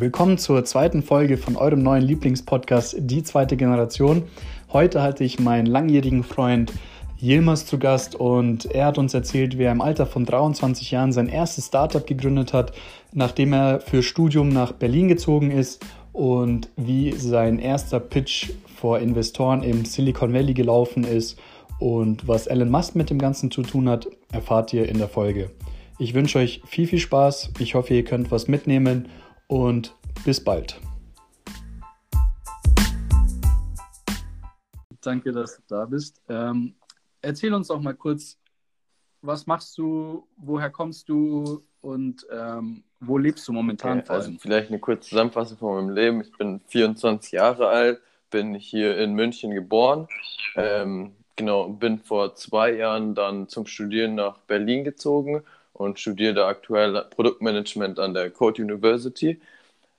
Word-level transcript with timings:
Willkommen 0.00 0.38
zur 0.38 0.64
zweiten 0.64 1.04
Folge 1.04 1.36
von 1.36 1.54
eurem 1.54 1.84
neuen 1.84 2.02
Lieblingspodcast 2.02 2.96
Die 2.98 3.22
zweite 3.22 3.56
Generation. 3.56 4.24
Heute 4.72 5.02
hatte 5.02 5.22
ich 5.22 5.38
meinen 5.38 5.66
langjährigen 5.66 6.24
Freund 6.24 6.72
Yilmaz 7.20 7.64
zu 7.64 7.78
Gast 7.78 8.16
und 8.16 8.64
er 8.66 8.86
hat 8.86 8.98
uns 8.98 9.14
erzählt, 9.14 9.56
wie 9.56 9.62
er 9.62 9.70
im 9.70 9.80
Alter 9.80 10.06
von 10.06 10.24
23 10.24 10.90
Jahren 10.90 11.12
sein 11.12 11.28
erstes 11.28 11.68
Startup 11.68 12.04
gegründet 12.04 12.52
hat, 12.52 12.72
nachdem 13.12 13.52
er 13.52 13.78
für 13.78 14.02
Studium 14.02 14.48
nach 14.48 14.72
Berlin 14.72 15.06
gezogen 15.06 15.52
ist 15.52 15.86
und 16.12 16.70
wie 16.76 17.12
sein 17.12 17.60
erster 17.60 18.00
Pitch 18.00 18.50
vor 18.74 18.98
Investoren 18.98 19.62
im 19.62 19.84
Silicon 19.84 20.34
Valley 20.34 20.54
gelaufen 20.54 21.04
ist 21.04 21.38
und 21.78 22.26
was 22.26 22.48
Elon 22.48 22.70
Musk 22.70 22.96
mit 22.96 23.10
dem 23.10 23.20
Ganzen 23.20 23.52
zu 23.52 23.62
tun 23.62 23.88
hat, 23.88 24.08
erfahrt 24.32 24.72
ihr 24.72 24.88
in 24.88 24.98
der 24.98 25.08
Folge. 25.08 25.52
Ich 26.00 26.14
wünsche 26.14 26.40
euch 26.40 26.62
viel, 26.66 26.88
viel 26.88 26.98
Spaß. 26.98 27.52
Ich 27.60 27.76
hoffe, 27.76 27.94
ihr 27.94 28.02
könnt 28.02 28.32
was 28.32 28.48
mitnehmen 28.48 29.08
und 29.48 29.94
bis 30.24 30.42
bald. 30.42 30.80
Danke, 35.00 35.32
dass 35.32 35.56
du 35.56 35.62
da 35.68 35.84
bist. 35.84 36.22
Ähm, 36.28 36.74
erzähl 37.20 37.52
uns 37.52 37.68
doch 37.68 37.80
mal 37.80 37.94
kurz, 37.94 38.38
was 39.20 39.46
machst 39.46 39.76
du, 39.78 40.26
woher 40.36 40.70
kommst 40.70 41.08
du 41.08 41.62
und 41.80 42.26
ähm, 42.30 42.84
wo 43.00 43.18
lebst 43.18 43.46
du 43.48 43.52
momentan? 43.52 44.00
Okay, 44.00 44.10
also 44.10 44.32
vielleicht 44.38 44.70
eine 44.70 44.78
kurze 44.78 45.10
Zusammenfassung 45.10 45.58
von 45.58 45.74
meinem 45.74 45.94
Leben. 45.94 46.20
Ich 46.22 46.32
bin 46.36 46.60
24 46.66 47.32
Jahre 47.32 47.68
alt, 47.68 48.00
bin 48.30 48.54
hier 48.54 48.96
in 48.98 49.14
München 49.14 49.50
geboren. 49.50 50.08
Ähm, 50.56 51.12
genau, 51.36 51.68
bin 51.68 51.98
vor 51.98 52.34
zwei 52.34 52.72
Jahren 52.72 53.14
dann 53.14 53.48
zum 53.48 53.66
Studieren 53.66 54.14
nach 54.14 54.38
Berlin 54.38 54.84
gezogen 54.84 55.42
und 55.74 56.00
studiere 56.00 56.34
da 56.34 56.48
aktuell 56.48 57.04
Produktmanagement 57.10 57.98
an 58.00 58.14
der 58.14 58.30
Code 58.30 58.62
University. 58.62 59.40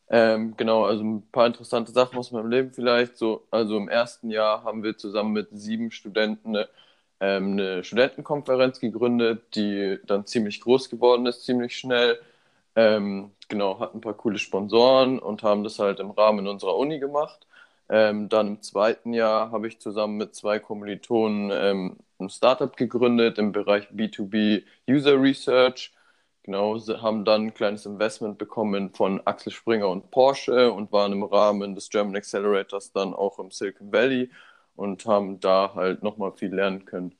Ähm, 0.09 0.55
genau, 0.57 0.85
also 0.85 1.03
ein 1.03 1.23
paar 1.31 1.47
interessante 1.47 1.91
Sachen 1.91 2.17
aus 2.19 2.31
meinem 2.31 2.49
Leben 2.49 2.71
vielleicht. 2.73 3.17
So, 3.17 3.47
also 3.51 3.77
im 3.77 3.89
ersten 3.89 4.29
Jahr 4.29 4.63
haben 4.63 4.83
wir 4.83 4.97
zusammen 4.97 5.33
mit 5.33 5.49
sieben 5.51 5.91
Studenten 5.91 6.49
eine, 6.55 6.69
ähm, 7.19 7.53
eine 7.53 7.83
Studentenkonferenz 7.83 8.79
gegründet, 8.79 9.55
die 9.55 9.99
dann 10.05 10.25
ziemlich 10.27 10.61
groß 10.61 10.89
geworden 10.89 11.25
ist, 11.25 11.45
ziemlich 11.45 11.77
schnell. 11.77 12.19
Ähm, 12.75 13.31
genau, 13.49 13.79
hatten 13.79 13.99
ein 13.99 14.01
paar 14.01 14.13
coole 14.15 14.37
Sponsoren 14.39 15.19
und 15.19 15.43
haben 15.43 15.63
das 15.63 15.79
halt 15.79 15.99
im 15.99 16.11
Rahmen 16.11 16.47
unserer 16.47 16.77
Uni 16.77 16.99
gemacht. 16.99 17.47
Ähm, 17.89 18.29
dann 18.29 18.47
im 18.47 18.61
zweiten 18.61 19.13
Jahr 19.13 19.51
habe 19.51 19.67
ich 19.67 19.79
zusammen 19.79 20.17
mit 20.17 20.35
zwei 20.35 20.59
Kommilitonen 20.59 21.51
ähm, 21.53 21.97
ein 22.19 22.29
Startup 22.29 22.75
gegründet 22.75 23.37
im 23.37 23.51
Bereich 23.51 23.89
B2B 23.91 24.63
User 24.89 25.21
Research. 25.21 25.93
Genau, 26.43 26.77
haben 27.01 27.25
dann 27.25 27.47
ein 27.47 27.53
kleines 27.53 27.85
Investment 27.85 28.37
bekommen 28.37 28.93
von 28.93 29.19
Axel 29.25 29.51
Springer 29.51 29.89
und 29.89 30.11
Porsche 30.11 30.71
und 30.71 30.91
waren 30.91 31.11
im 31.11 31.23
Rahmen 31.23 31.73
des 31.75 31.89
German 31.89 32.15
Accelerators 32.15 32.91
dann 32.91 33.13
auch 33.13 33.39
im 33.39 33.49
Silicon 33.51 33.91
Valley 33.91 34.29
und 34.75 35.05
haben 35.05 35.39
da 35.39 35.73
halt 35.73 36.03
nochmal 36.03 36.33
viel 36.33 36.53
lernen 36.53 36.85
können. 36.85 37.15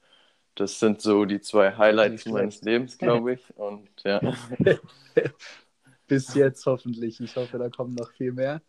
Das 0.56 0.80
sind 0.80 1.02
so 1.02 1.26
die 1.26 1.42
zwei 1.42 1.76
Highlights 1.76 2.26
meines 2.28 2.62
Lebens, 2.62 2.98
glaube 2.98 3.34
ich. 3.34 3.58
Und 3.58 3.90
ja. 4.04 4.22
Bis 6.08 6.34
jetzt 6.34 6.66
hoffentlich. 6.66 7.20
Ich 7.20 7.36
hoffe, 7.36 7.58
da 7.58 7.70
kommen 7.70 7.96
noch 7.96 8.12
viel 8.12 8.32
mehr. 8.32 8.62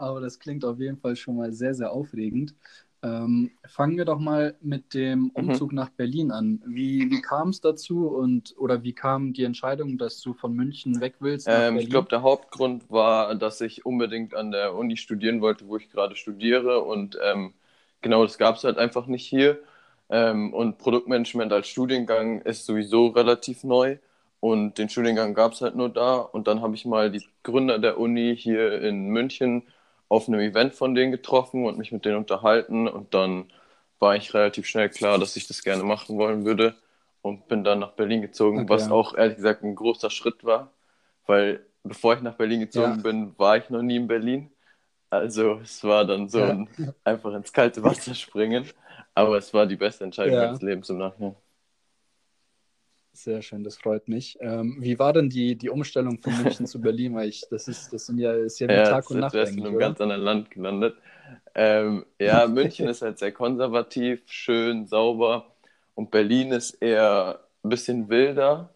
Aber 0.00 0.20
das 0.20 0.38
klingt 0.38 0.64
auf 0.64 0.80
jeden 0.80 0.98
Fall 0.98 1.16
schon 1.16 1.36
mal 1.36 1.52
sehr, 1.52 1.74
sehr 1.74 1.92
aufregend. 1.92 2.54
Ähm, 3.02 3.52
fangen 3.66 3.96
wir 3.96 4.04
doch 4.04 4.18
mal 4.18 4.54
mit 4.60 4.92
dem 4.92 5.20
mhm. 5.20 5.30
Umzug 5.34 5.72
mhm. 5.72 5.76
nach 5.76 5.90
Berlin 5.90 6.30
an. 6.30 6.62
Wie, 6.66 7.10
wie 7.10 7.22
kam 7.22 7.48
es 7.48 7.60
dazu 7.60 8.08
und 8.08 8.54
oder 8.58 8.82
wie 8.82 8.92
kam 8.92 9.32
die 9.32 9.44
Entscheidung, 9.44 9.96
dass 9.96 10.20
du 10.20 10.34
von 10.34 10.54
München 10.54 11.00
weg 11.00 11.14
willst? 11.20 11.46
Ähm, 11.48 11.78
ich 11.78 11.88
glaube, 11.88 12.08
der 12.10 12.20
Hauptgrund 12.22 12.90
war, 12.90 13.34
dass 13.36 13.62
ich 13.62 13.86
unbedingt 13.86 14.34
an 14.34 14.50
der 14.50 14.74
Uni 14.74 14.98
studieren 14.98 15.40
wollte, 15.40 15.66
wo 15.66 15.78
ich 15.78 15.88
gerade 15.90 16.14
studiere. 16.14 16.82
Und 16.82 17.18
ähm, 17.24 17.54
genau, 18.02 18.22
das 18.22 18.36
gab 18.36 18.56
es 18.56 18.64
halt 18.64 18.76
einfach 18.76 19.06
nicht 19.06 19.26
hier. 19.26 19.58
Ähm, 20.10 20.52
und 20.52 20.76
Produktmanagement 20.76 21.52
als 21.54 21.68
Studiengang 21.68 22.42
ist 22.42 22.66
sowieso 22.66 23.06
relativ 23.08 23.64
neu. 23.64 23.96
Und 24.40 24.76
den 24.76 24.90
Studiengang 24.90 25.32
gab 25.32 25.52
es 25.52 25.62
halt 25.62 25.74
nur 25.74 25.88
da. 25.88 26.16
Und 26.16 26.48
dann 26.48 26.60
habe 26.60 26.74
ich 26.74 26.84
mal 26.84 27.10
die 27.10 27.24
Gründer 27.44 27.78
der 27.78 27.98
Uni 27.98 28.36
hier 28.36 28.82
in 28.82 29.08
München 29.08 29.62
auf 30.10 30.28
einem 30.28 30.40
Event 30.40 30.74
von 30.74 30.94
denen 30.94 31.12
getroffen 31.12 31.64
und 31.64 31.78
mich 31.78 31.92
mit 31.92 32.04
denen 32.04 32.16
unterhalten 32.16 32.88
und 32.88 33.14
dann 33.14 33.50
war 34.00 34.16
ich 34.16 34.34
relativ 34.34 34.66
schnell 34.66 34.88
klar, 34.88 35.18
dass 35.18 35.36
ich 35.36 35.46
das 35.46 35.62
gerne 35.62 35.84
machen 35.84 36.18
wollen 36.18 36.44
würde 36.44 36.74
und 37.22 37.46
bin 37.48 37.62
dann 37.62 37.78
nach 37.78 37.92
Berlin 37.92 38.20
gezogen, 38.20 38.60
okay. 38.60 38.68
was 38.68 38.90
auch 38.90 39.14
ehrlich 39.14 39.36
gesagt 39.36 39.62
ein 39.62 39.76
großer 39.76 40.10
Schritt 40.10 40.42
war, 40.42 40.72
weil 41.26 41.64
bevor 41.84 42.14
ich 42.14 42.22
nach 42.22 42.34
Berlin 42.34 42.60
gezogen 42.60 42.96
ja. 42.96 43.02
bin, 43.02 43.38
war 43.38 43.56
ich 43.56 43.70
noch 43.70 43.82
nie 43.82 43.96
in 43.96 44.08
Berlin. 44.08 44.50
Also 45.10 45.60
es 45.62 45.82
war 45.84 46.04
dann 46.04 46.28
so 46.28 46.40
ja. 46.40 46.48
ein 46.50 46.68
einfach 47.04 47.32
ins 47.32 47.52
kalte 47.52 47.82
Wasser 47.84 48.14
springen, 48.14 48.68
aber 49.14 49.38
es 49.38 49.54
war 49.54 49.66
die 49.66 49.76
beste 49.76 50.02
Entscheidung 50.02 50.34
ja. 50.34 50.46
meines 50.46 50.60
Lebens 50.60 50.90
im 50.90 50.98
Nachhinein. 50.98 51.36
Sehr 53.12 53.42
schön, 53.42 53.64
das 53.64 53.76
freut 53.76 54.08
mich. 54.08 54.38
Ähm, 54.40 54.76
wie 54.80 54.98
war 54.98 55.12
denn 55.12 55.28
die, 55.28 55.56
die 55.56 55.68
Umstellung 55.68 56.18
von 56.18 56.32
München 56.42 56.66
zu 56.66 56.80
Berlin? 56.82 57.14
Weil 57.14 57.28
ich, 57.28 57.42
das 57.50 57.66
ist, 57.68 57.92
das 57.92 58.06
sind 58.06 58.18
ja, 58.18 58.32
ist 58.32 58.60
ja 58.60 58.68
wie 58.68 58.72
ja, 58.72 58.84
Tag 58.84 59.10
und 59.10 59.18
Nacht. 59.18 59.34
Du 59.34 59.42
in 59.42 59.66
einem 59.66 59.78
ganz 59.78 60.00
anderen 60.00 60.22
Land 60.22 60.50
gelandet. 60.50 60.96
Ähm, 61.54 62.06
ja, 62.20 62.46
München 62.48 62.88
ist 62.88 63.02
halt 63.02 63.18
sehr 63.18 63.32
konservativ, 63.32 64.22
schön, 64.26 64.86
sauber. 64.86 65.54
Und 65.94 66.10
Berlin 66.10 66.52
ist 66.52 66.74
eher 66.74 67.40
ein 67.64 67.68
bisschen 67.68 68.08
wilder. 68.08 68.74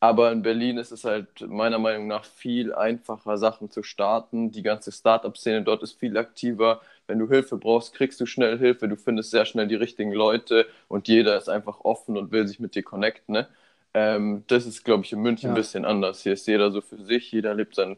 Aber 0.00 0.30
in 0.30 0.42
Berlin 0.42 0.76
ist 0.76 0.92
es 0.92 1.04
halt 1.04 1.40
meiner 1.48 1.78
Meinung 1.78 2.06
nach 2.06 2.24
viel 2.24 2.74
einfacher, 2.74 3.38
Sachen 3.38 3.70
zu 3.70 3.82
starten. 3.82 4.50
Die 4.50 4.62
ganze 4.62 4.92
Startup-Szene 4.92 5.62
dort 5.62 5.82
ist 5.82 5.98
viel 5.98 6.16
aktiver. 6.18 6.82
Wenn 7.06 7.18
du 7.18 7.28
Hilfe 7.28 7.56
brauchst, 7.56 7.94
kriegst 7.94 8.20
du 8.20 8.26
schnell 8.26 8.58
Hilfe. 8.58 8.88
Du 8.88 8.96
findest 8.96 9.30
sehr 9.30 9.46
schnell 9.46 9.68
die 9.68 9.74
richtigen 9.74 10.12
Leute 10.12 10.66
und 10.88 11.08
jeder 11.08 11.36
ist 11.38 11.48
einfach 11.48 11.80
offen 11.80 12.16
und 12.16 12.30
will 12.30 12.46
sich 12.46 12.60
mit 12.60 12.74
dir 12.74 12.82
connecten. 12.82 13.32
Ne? 13.34 13.48
Ähm, 13.94 14.44
das 14.48 14.66
ist, 14.66 14.84
glaube 14.84 15.04
ich, 15.04 15.12
in 15.12 15.22
München 15.22 15.48
ja. 15.48 15.52
ein 15.52 15.56
bisschen 15.56 15.84
anders. 15.86 16.22
Hier 16.22 16.34
ist 16.34 16.46
jeder 16.46 16.70
so 16.70 16.82
für 16.82 17.02
sich, 17.02 17.32
jeder 17.32 17.54
lebt 17.54 17.74
sein 17.74 17.96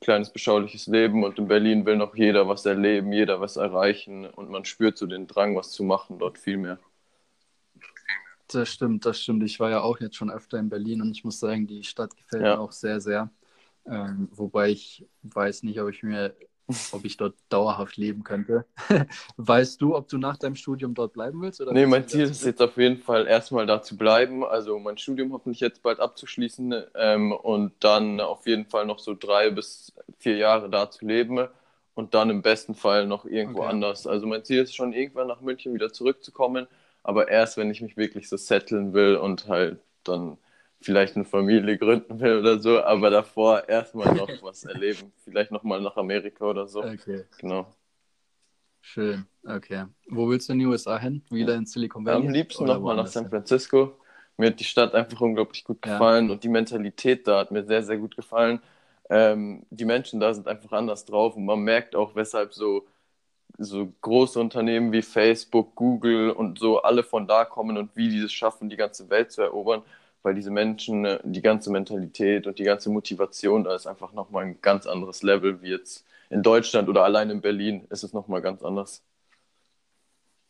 kleines, 0.00 0.30
beschauliches 0.30 0.86
Leben 0.88 1.24
und 1.24 1.38
in 1.38 1.48
Berlin 1.48 1.86
will 1.86 1.96
noch 1.96 2.16
jeder 2.16 2.48
was 2.48 2.66
erleben, 2.66 3.12
jeder 3.12 3.40
was 3.40 3.56
erreichen 3.56 4.26
und 4.26 4.50
man 4.50 4.64
spürt 4.64 4.98
so 4.98 5.06
den 5.06 5.26
Drang, 5.26 5.56
was 5.56 5.70
zu 5.70 5.84
machen 5.84 6.18
dort 6.18 6.38
viel 6.38 6.56
mehr. 6.58 6.78
Das 8.48 8.68
stimmt, 8.68 9.04
das 9.04 9.20
stimmt. 9.20 9.42
Ich 9.42 9.58
war 9.58 9.70
ja 9.70 9.80
auch 9.80 10.00
jetzt 10.00 10.16
schon 10.16 10.30
öfter 10.30 10.58
in 10.58 10.68
Berlin 10.68 11.02
und 11.02 11.10
ich 11.10 11.24
muss 11.24 11.40
sagen, 11.40 11.66
die 11.66 11.82
Stadt 11.84 12.16
gefällt 12.16 12.42
ja. 12.42 12.56
mir 12.56 12.60
auch 12.60 12.72
sehr, 12.72 13.00
sehr. 13.00 13.30
Ähm, 13.86 14.28
wobei 14.32 14.70
ich 14.70 15.06
weiß 15.22 15.62
nicht, 15.62 15.80
ob 15.80 15.88
ich 15.90 16.02
mir 16.02 16.34
ob 16.92 17.04
ich 17.04 17.16
dort 17.16 17.34
dauerhaft 17.48 17.96
leben 17.96 18.24
könnte. 18.24 18.66
weißt 19.36 19.80
du, 19.80 19.94
ob 19.94 20.08
du 20.08 20.18
nach 20.18 20.36
deinem 20.36 20.56
Studium 20.56 20.94
dort 20.94 21.12
bleiben 21.12 21.40
willst? 21.40 21.60
Oder 21.60 21.72
nee, 21.72 21.86
mein 21.86 22.08
Ziel 22.08 22.22
ist 22.22 22.44
jetzt 22.44 22.60
auf 22.60 22.76
jeden 22.76 22.98
Fall 22.98 23.26
erstmal 23.26 23.66
da 23.66 23.82
zu 23.82 23.96
bleiben. 23.96 24.44
Also 24.44 24.78
mein 24.78 24.98
Studium 24.98 25.32
hoffentlich 25.32 25.60
jetzt 25.60 25.82
bald 25.82 26.00
abzuschließen 26.00 26.74
ähm, 26.94 27.32
und 27.32 27.72
dann 27.80 28.20
auf 28.20 28.46
jeden 28.46 28.66
Fall 28.66 28.86
noch 28.86 28.98
so 28.98 29.14
drei 29.14 29.50
bis 29.50 29.92
vier 30.18 30.36
Jahre 30.36 30.68
da 30.68 30.90
zu 30.90 31.06
leben 31.06 31.46
und 31.94 32.14
dann 32.14 32.30
im 32.30 32.42
besten 32.42 32.74
Fall 32.74 33.06
noch 33.06 33.24
irgendwo 33.24 33.60
okay. 33.60 33.70
anders. 33.70 34.06
Also 34.06 34.26
mein 34.26 34.44
Ziel 34.44 34.62
ist 34.62 34.74
schon 34.74 34.92
irgendwann 34.92 35.28
nach 35.28 35.40
München 35.40 35.72
wieder 35.72 35.92
zurückzukommen, 35.92 36.66
aber 37.06 37.28
erst 37.28 37.56
wenn 37.56 37.70
ich 37.70 37.80
mich 37.80 37.96
wirklich 37.96 38.28
so 38.28 38.36
setteln 38.36 38.92
will 38.92 39.14
und 39.16 39.46
halt 39.46 39.78
dann 40.02 40.38
vielleicht 40.80 41.14
eine 41.14 41.24
Familie 41.24 41.78
gründen 41.78 42.18
will 42.18 42.38
oder 42.38 42.58
so, 42.58 42.82
aber 42.82 43.10
davor 43.10 43.68
erstmal 43.68 44.12
noch 44.12 44.28
was 44.42 44.64
erleben. 44.64 45.12
Vielleicht 45.22 45.52
nochmal 45.52 45.80
nach 45.80 45.96
Amerika 45.96 46.46
oder 46.46 46.66
so. 46.66 46.82
Okay. 46.82 47.24
Genau. 47.38 47.72
Schön, 48.80 49.24
okay. 49.44 49.84
Wo 50.08 50.28
willst 50.28 50.48
du 50.48 50.54
in 50.54 50.58
die 50.58 50.66
USA 50.66 50.98
hin? 50.98 51.22
Wieder 51.30 51.54
in 51.54 51.64
Silicon 51.64 52.04
Valley? 52.04 52.26
Am 52.26 52.32
liebsten 52.32 52.64
nochmal 52.64 52.96
nach 52.96 53.06
San 53.06 53.28
Francisco. 53.28 53.98
Mir 54.36 54.48
hat 54.48 54.58
die 54.58 54.64
Stadt 54.64 54.92
einfach 54.92 55.20
unglaublich 55.20 55.62
gut 55.62 55.80
gefallen 55.82 56.26
ja. 56.26 56.32
und 56.32 56.42
die 56.42 56.48
Mentalität 56.48 57.26
da 57.28 57.38
hat 57.38 57.52
mir 57.52 57.64
sehr, 57.64 57.84
sehr 57.84 57.98
gut 57.98 58.16
gefallen. 58.16 58.60
Ähm, 59.08 59.64
die 59.70 59.84
Menschen 59.84 60.18
da 60.18 60.34
sind 60.34 60.48
einfach 60.48 60.72
anders 60.72 61.04
drauf 61.04 61.36
und 61.36 61.44
man 61.44 61.60
merkt 61.60 61.94
auch, 61.94 62.16
weshalb 62.16 62.52
so, 62.52 62.86
so 63.58 63.92
große 64.00 64.38
Unternehmen 64.38 64.92
wie 64.92 65.02
Facebook, 65.02 65.74
Google 65.74 66.30
und 66.30 66.58
so 66.58 66.82
alle 66.82 67.02
von 67.02 67.26
da 67.26 67.44
kommen 67.44 67.76
und 67.78 67.96
wie 67.96 68.08
die 68.08 68.20
es 68.20 68.32
schaffen, 68.32 68.68
die 68.68 68.76
ganze 68.76 69.08
Welt 69.10 69.32
zu 69.32 69.42
erobern 69.42 69.82
weil 70.26 70.34
diese 70.34 70.50
Menschen, 70.50 71.04
äh, 71.04 71.20
die 71.22 71.40
ganze 71.40 71.70
Mentalität 71.70 72.48
und 72.48 72.58
die 72.58 72.64
ganze 72.64 72.90
Motivation, 72.90 73.62
da 73.62 73.76
ist 73.76 73.86
einfach 73.86 74.12
nochmal 74.12 74.44
ein 74.44 74.60
ganz 74.60 74.84
anderes 74.84 75.22
Level 75.22 75.62
wie 75.62 75.68
jetzt 75.68 76.04
in 76.30 76.42
Deutschland 76.42 76.88
oder 76.88 77.04
allein 77.04 77.30
in 77.30 77.40
Berlin 77.40 77.86
ist 77.90 78.02
es 78.02 78.12
nochmal 78.12 78.42
ganz 78.42 78.64
anders. 78.64 79.04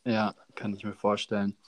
Ja, 0.07 0.35
kann 0.55 0.73
ich 0.73 0.83
mir 0.83 0.95
vorstellen. 0.95 1.59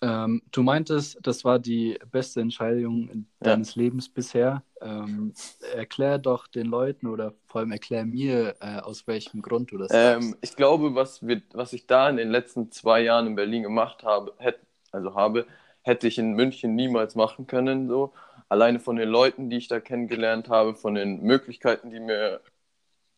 Ähm, 0.00 0.42
du 0.52 0.62
meintest, 0.62 1.18
das 1.22 1.44
war 1.44 1.58
die 1.58 1.98
beste 2.10 2.40
Entscheidung 2.40 3.26
deines 3.40 3.74
ja. 3.74 3.82
Lebens 3.82 4.08
bisher. 4.08 4.62
Ähm, 4.80 5.32
erklär 5.74 6.18
doch 6.18 6.46
den 6.46 6.66
Leuten 6.66 7.08
oder 7.08 7.34
vor 7.46 7.60
allem 7.60 7.72
erklär 7.72 8.04
mir, 8.04 8.54
äh, 8.60 8.78
aus 8.78 9.06
welchem 9.06 9.42
Grund 9.42 9.72
du 9.72 9.78
das 9.78 9.90
ähm, 9.92 10.36
Ich 10.40 10.54
glaube, 10.54 10.94
was, 10.94 11.26
wir, 11.26 11.42
was 11.52 11.72
ich 11.72 11.86
da 11.86 12.08
in 12.08 12.16
den 12.16 12.30
letzten 12.30 12.70
zwei 12.70 13.00
Jahren 13.00 13.26
in 13.26 13.34
Berlin 13.34 13.64
gemacht 13.64 14.04
habe, 14.04 14.34
hätte, 14.38 14.60
also 14.92 15.14
habe, 15.14 15.46
hätte 15.82 16.06
ich 16.06 16.18
in 16.18 16.32
München 16.34 16.76
niemals 16.76 17.16
machen 17.16 17.48
können. 17.48 17.88
So. 17.88 18.12
Alleine 18.48 18.78
von 18.78 18.96
den 18.96 19.08
Leuten, 19.08 19.50
die 19.50 19.56
ich 19.56 19.68
da 19.68 19.80
kennengelernt 19.80 20.48
habe, 20.48 20.76
von 20.76 20.94
den 20.94 21.22
Möglichkeiten, 21.22 21.90
die 21.90 22.00
mir 22.00 22.40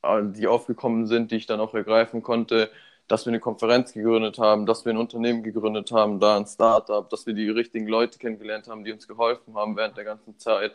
äh, 0.03 0.23
die 0.25 0.47
aufgekommen 0.47 1.07
sind, 1.07 1.31
die 1.31 1.37
ich 1.37 1.47
dann 1.47 1.61
auch 1.61 1.75
ergreifen 1.75 2.23
konnte, 2.23 2.71
dass 3.11 3.27
wir 3.27 3.33
eine 3.33 3.41
Konferenz 3.41 3.93
gegründet 3.93 4.39
haben, 4.39 4.67
dass 4.67 4.85
wir 4.85 4.93
ein 4.93 4.97
Unternehmen 4.97 5.43
gegründet 5.43 5.91
haben, 5.91 6.21
da 6.21 6.37
ein 6.37 6.47
Startup, 6.47 7.11
dass 7.11 7.27
wir 7.27 7.35
die 7.35 7.51
richtigen 7.51 7.89
Leute 7.89 8.21
kennengelernt 8.21 8.69
haben, 8.69 8.85
die 8.85 8.93
uns 8.93 9.09
geholfen 9.09 9.57
haben 9.57 9.77
während 9.77 9.97
der 9.97 10.05
ganzen 10.05 10.39
Zeit. 10.39 10.71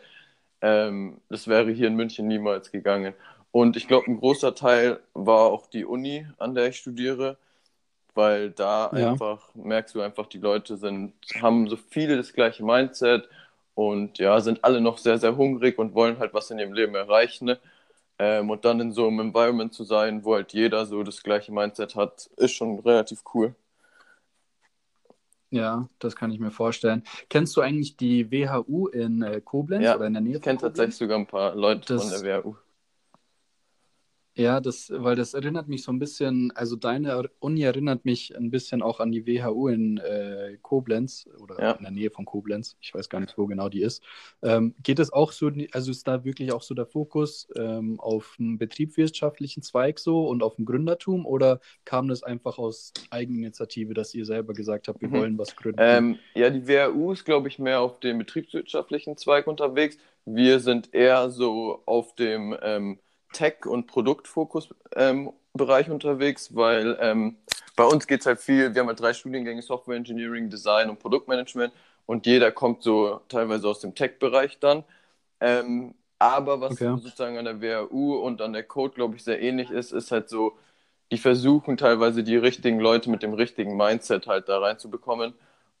Ähm, 0.60 1.16
das 1.30 1.48
wäre 1.48 1.70
hier 1.70 1.86
in 1.86 1.96
München 1.96 2.28
niemals 2.28 2.70
gegangen. 2.70 3.14
Und 3.52 3.74
ich 3.78 3.88
glaube, 3.88 4.10
ein 4.10 4.18
großer 4.18 4.54
Teil 4.54 5.00
war 5.14 5.46
auch 5.46 5.66
die 5.66 5.86
Uni, 5.86 6.26
an 6.36 6.54
der 6.54 6.68
ich 6.68 6.76
studiere, 6.76 7.38
weil 8.14 8.50
da 8.50 8.90
ja. 8.94 9.12
einfach 9.12 9.48
merkst 9.54 9.94
du 9.94 10.02
einfach, 10.02 10.26
die 10.26 10.38
Leute 10.38 10.76
sind, 10.76 11.14
haben 11.40 11.70
so 11.70 11.76
viele 11.88 12.18
das 12.18 12.34
gleiche 12.34 12.62
Mindset 12.62 13.30
und 13.74 14.18
ja, 14.18 14.38
sind 14.42 14.62
alle 14.62 14.82
noch 14.82 14.98
sehr, 14.98 15.16
sehr 15.16 15.38
hungrig 15.38 15.78
und 15.78 15.94
wollen 15.94 16.18
halt 16.18 16.34
was 16.34 16.50
in 16.50 16.58
ihrem 16.58 16.74
Leben 16.74 16.96
erreichen. 16.96 17.46
Ne? 17.46 17.58
Ähm, 18.18 18.48
und 18.50 18.64
dann 18.64 18.80
in 18.80 18.92
so 18.92 19.06
einem 19.06 19.20
Environment 19.20 19.72
zu 19.72 19.84
sein, 19.84 20.24
wo 20.24 20.34
halt 20.34 20.52
jeder 20.52 20.86
so 20.86 21.02
das 21.02 21.22
gleiche 21.22 21.52
Mindset 21.52 21.94
hat, 21.96 22.30
ist 22.36 22.52
schon 22.52 22.78
relativ 22.78 23.22
cool. 23.34 23.54
Ja, 25.50 25.88
das 25.98 26.16
kann 26.16 26.30
ich 26.30 26.40
mir 26.40 26.50
vorstellen. 26.50 27.04
Kennst 27.28 27.56
du 27.56 27.60
eigentlich 27.60 27.96
die 27.96 28.30
WHU 28.30 28.88
in 28.88 29.22
äh, 29.22 29.40
Koblenz 29.40 29.84
ja, 29.84 29.96
oder 29.96 30.06
in 30.06 30.14
der 30.14 30.22
Nähe? 30.22 30.36
Ich 30.36 30.42
kenne 30.42 30.58
tatsächlich 30.58 30.96
sogar 30.96 31.18
ein 31.18 31.26
paar 31.26 31.54
Leute 31.54 31.94
das, 31.94 32.02
von 32.02 32.22
der 32.22 32.44
WHU. 32.44 32.56
Ja, 34.38 34.60
das, 34.60 34.92
weil 34.94 35.16
das 35.16 35.32
erinnert 35.32 35.66
mich 35.66 35.82
so 35.82 35.90
ein 35.90 35.98
bisschen, 35.98 36.52
also 36.54 36.76
deine 36.76 37.30
Uni 37.38 37.62
erinnert 37.62 38.04
mich 38.04 38.36
ein 38.36 38.50
bisschen 38.50 38.82
auch 38.82 39.00
an 39.00 39.10
die 39.10 39.26
WHU 39.26 39.68
in 39.68 39.96
äh, 39.96 40.58
Koblenz 40.60 41.26
oder 41.40 41.58
ja. 41.58 41.72
in 41.72 41.82
der 41.82 41.90
Nähe 41.90 42.10
von 42.10 42.26
Koblenz. 42.26 42.76
Ich 42.82 42.94
weiß 42.94 43.08
gar 43.08 43.20
nicht, 43.20 43.38
wo 43.38 43.46
genau 43.46 43.70
die 43.70 43.80
ist. 43.80 44.02
Ähm, 44.42 44.74
geht 44.82 44.98
es 44.98 45.10
auch 45.10 45.32
so, 45.32 45.50
also 45.72 45.90
ist 45.90 46.06
da 46.06 46.24
wirklich 46.26 46.52
auch 46.52 46.60
so 46.60 46.74
der 46.74 46.84
Fokus 46.84 47.48
ähm, 47.56 47.98
auf 47.98 48.36
einen 48.38 48.58
betriebswirtschaftlichen 48.58 49.62
Zweig 49.62 49.98
so 49.98 50.28
und 50.28 50.42
auf 50.42 50.58
ein 50.58 50.66
Gründertum 50.66 51.24
oder 51.24 51.60
kam 51.86 52.08
das 52.08 52.22
einfach 52.22 52.58
aus 52.58 52.92
Eigeninitiative, 53.08 53.94
dass 53.94 54.12
ihr 54.12 54.26
selber 54.26 54.52
gesagt 54.52 54.88
habt, 54.88 55.00
wir 55.00 55.08
mhm. 55.08 55.14
wollen 55.14 55.38
was 55.38 55.56
gründen? 55.56 55.78
Ähm, 55.80 56.18
ja, 56.34 56.50
die 56.50 56.68
WHU 56.68 57.12
ist, 57.12 57.24
glaube 57.24 57.48
ich, 57.48 57.58
mehr 57.58 57.80
auf 57.80 58.00
dem 58.00 58.18
betriebswirtschaftlichen 58.18 59.16
Zweig 59.16 59.46
unterwegs. 59.46 59.96
Wir 60.26 60.60
sind 60.60 60.92
eher 60.92 61.30
so 61.30 61.82
auf 61.86 62.14
dem 62.16 62.54
ähm, 62.60 62.98
Tech- 63.36 63.66
und 63.66 63.86
Produktfokus-Bereich 63.86 65.86
ähm, 65.86 65.92
unterwegs, 65.92 66.54
weil 66.54 66.96
ähm, 67.00 67.36
bei 67.76 67.84
uns 67.84 68.06
geht 68.06 68.20
es 68.20 68.26
halt 68.26 68.40
viel, 68.40 68.74
wir 68.74 68.80
haben 68.80 68.88
halt 68.88 68.98
drei 68.98 69.12
Studiengänge, 69.12 69.60
Software 69.60 69.96
Engineering, 69.96 70.48
Design 70.48 70.88
und 70.88 70.98
Produktmanagement 70.98 71.72
und 72.06 72.24
jeder 72.24 72.50
kommt 72.50 72.82
so 72.82 73.20
teilweise 73.28 73.68
aus 73.68 73.80
dem 73.80 73.94
Tech-Bereich 73.94 74.58
dann. 74.58 74.84
Ähm, 75.40 75.94
aber 76.18 76.62
was 76.62 76.72
okay. 76.72 76.86
sozusagen 76.86 77.36
an 77.36 77.44
der 77.44 77.60
WHU 77.60 78.14
und 78.14 78.40
an 78.40 78.54
der 78.54 78.62
Code, 78.62 78.94
glaube 78.94 79.16
ich, 79.16 79.24
sehr 79.24 79.42
ähnlich 79.42 79.70
ist, 79.70 79.92
ist 79.92 80.12
halt 80.12 80.30
so, 80.30 80.56
die 81.12 81.18
versuchen 81.18 81.76
teilweise 81.76 82.24
die 82.24 82.36
richtigen 82.36 82.80
Leute 82.80 83.10
mit 83.10 83.22
dem 83.22 83.34
richtigen 83.34 83.76
Mindset 83.76 84.26
halt 84.26 84.48
da 84.48 84.58
reinzubekommen. 84.58 85.34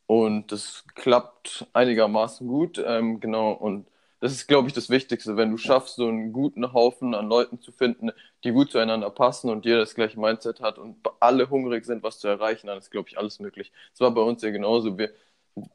Und 0.06 0.52
das 0.52 0.84
klappt 0.94 1.66
einigermaßen 1.72 2.46
gut. 2.46 2.82
Ähm, 2.86 3.18
genau. 3.18 3.52
Und 3.52 3.86
das 4.20 4.32
ist, 4.32 4.46
glaube 4.46 4.68
ich, 4.68 4.74
das 4.74 4.88
Wichtigste, 4.88 5.36
wenn 5.36 5.50
du 5.50 5.58
schaffst, 5.58 5.96
so 5.96 6.08
einen 6.08 6.32
guten 6.32 6.72
Haufen 6.72 7.14
an 7.14 7.28
Leuten 7.28 7.60
zu 7.60 7.70
finden, 7.70 8.10
die 8.44 8.50
gut 8.50 8.70
zueinander 8.70 9.10
passen 9.10 9.50
und 9.50 9.64
jeder 9.66 9.80
das 9.80 9.94
gleiche 9.94 10.18
Mindset 10.18 10.60
hat 10.60 10.78
und 10.78 10.96
alle 11.20 11.50
hungrig 11.50 11.84
sind, 11.84 12.02
was 12.02 12.18
zu 12.18 12.28
erreichen, 12.28 12.66
dann 12.68 12.78
ist, 12.78 12.90
glaube 12.90 13.08
ich, 13.08 13.18
alles 13.18 13.40
möglich. 13.40 13.72
Das 13.90 14.00
war 14.00 14.10
bei 14.12 14.22
uns 14.22 14.42
ja 14.42 14.50
genauso. 14.50 14.96
Wir, 14.96 15.10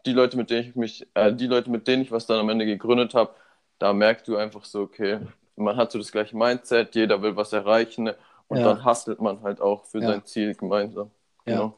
die 0.06 0.14
Leute, 0.14 0.38
mit 0.38 0.50
denen 0.50 0.70
ich 0.70 0.76
mich, 0.76 1.08
äh, 1.14 1.34
die 1.34 1.48
Leute, 1.48 1.70
mit 1.70 1.88
denen 1.88 2.02
ich 2.02 2.12
was 2.12 2.26
dann 2.26 2.40
am 2.40 2.50
Ende 2.50 2.66
gegründet 2.66 3.14
habe, 3.14 3.36
da 3.78 3.94
merkst 3.94 4.28
du 4.28 4.38
einfach 4.38 4.66
so, 4.66 4.82
okay, 4.82 5.20
man 5.56 5.78
hat 5.78 5.92
so 5.92 6.00
das 6.00 6.12
gleiche 6.12 6.36
Mindset, 6.36 6.96
jeder 6.96 7.22
will 7.22 7.36
was 7.36 7.54
erreichen 7.54 8.12
und 8.48 8.58
ja. 8.58 8.64
dann 8.64 8.84
hustelt 8.86 9.22
man 9.22 9.42
halt 9.44 9.62
auch 9.62 9.86
für 9.86 10.00
ja. 10.00 10.08
sein 10.08 10.26
Ziel 10.26 10.56
gemeinsam. 10.56 11.12
Ja. 11.46 11.54
Genau. 11.54 11.78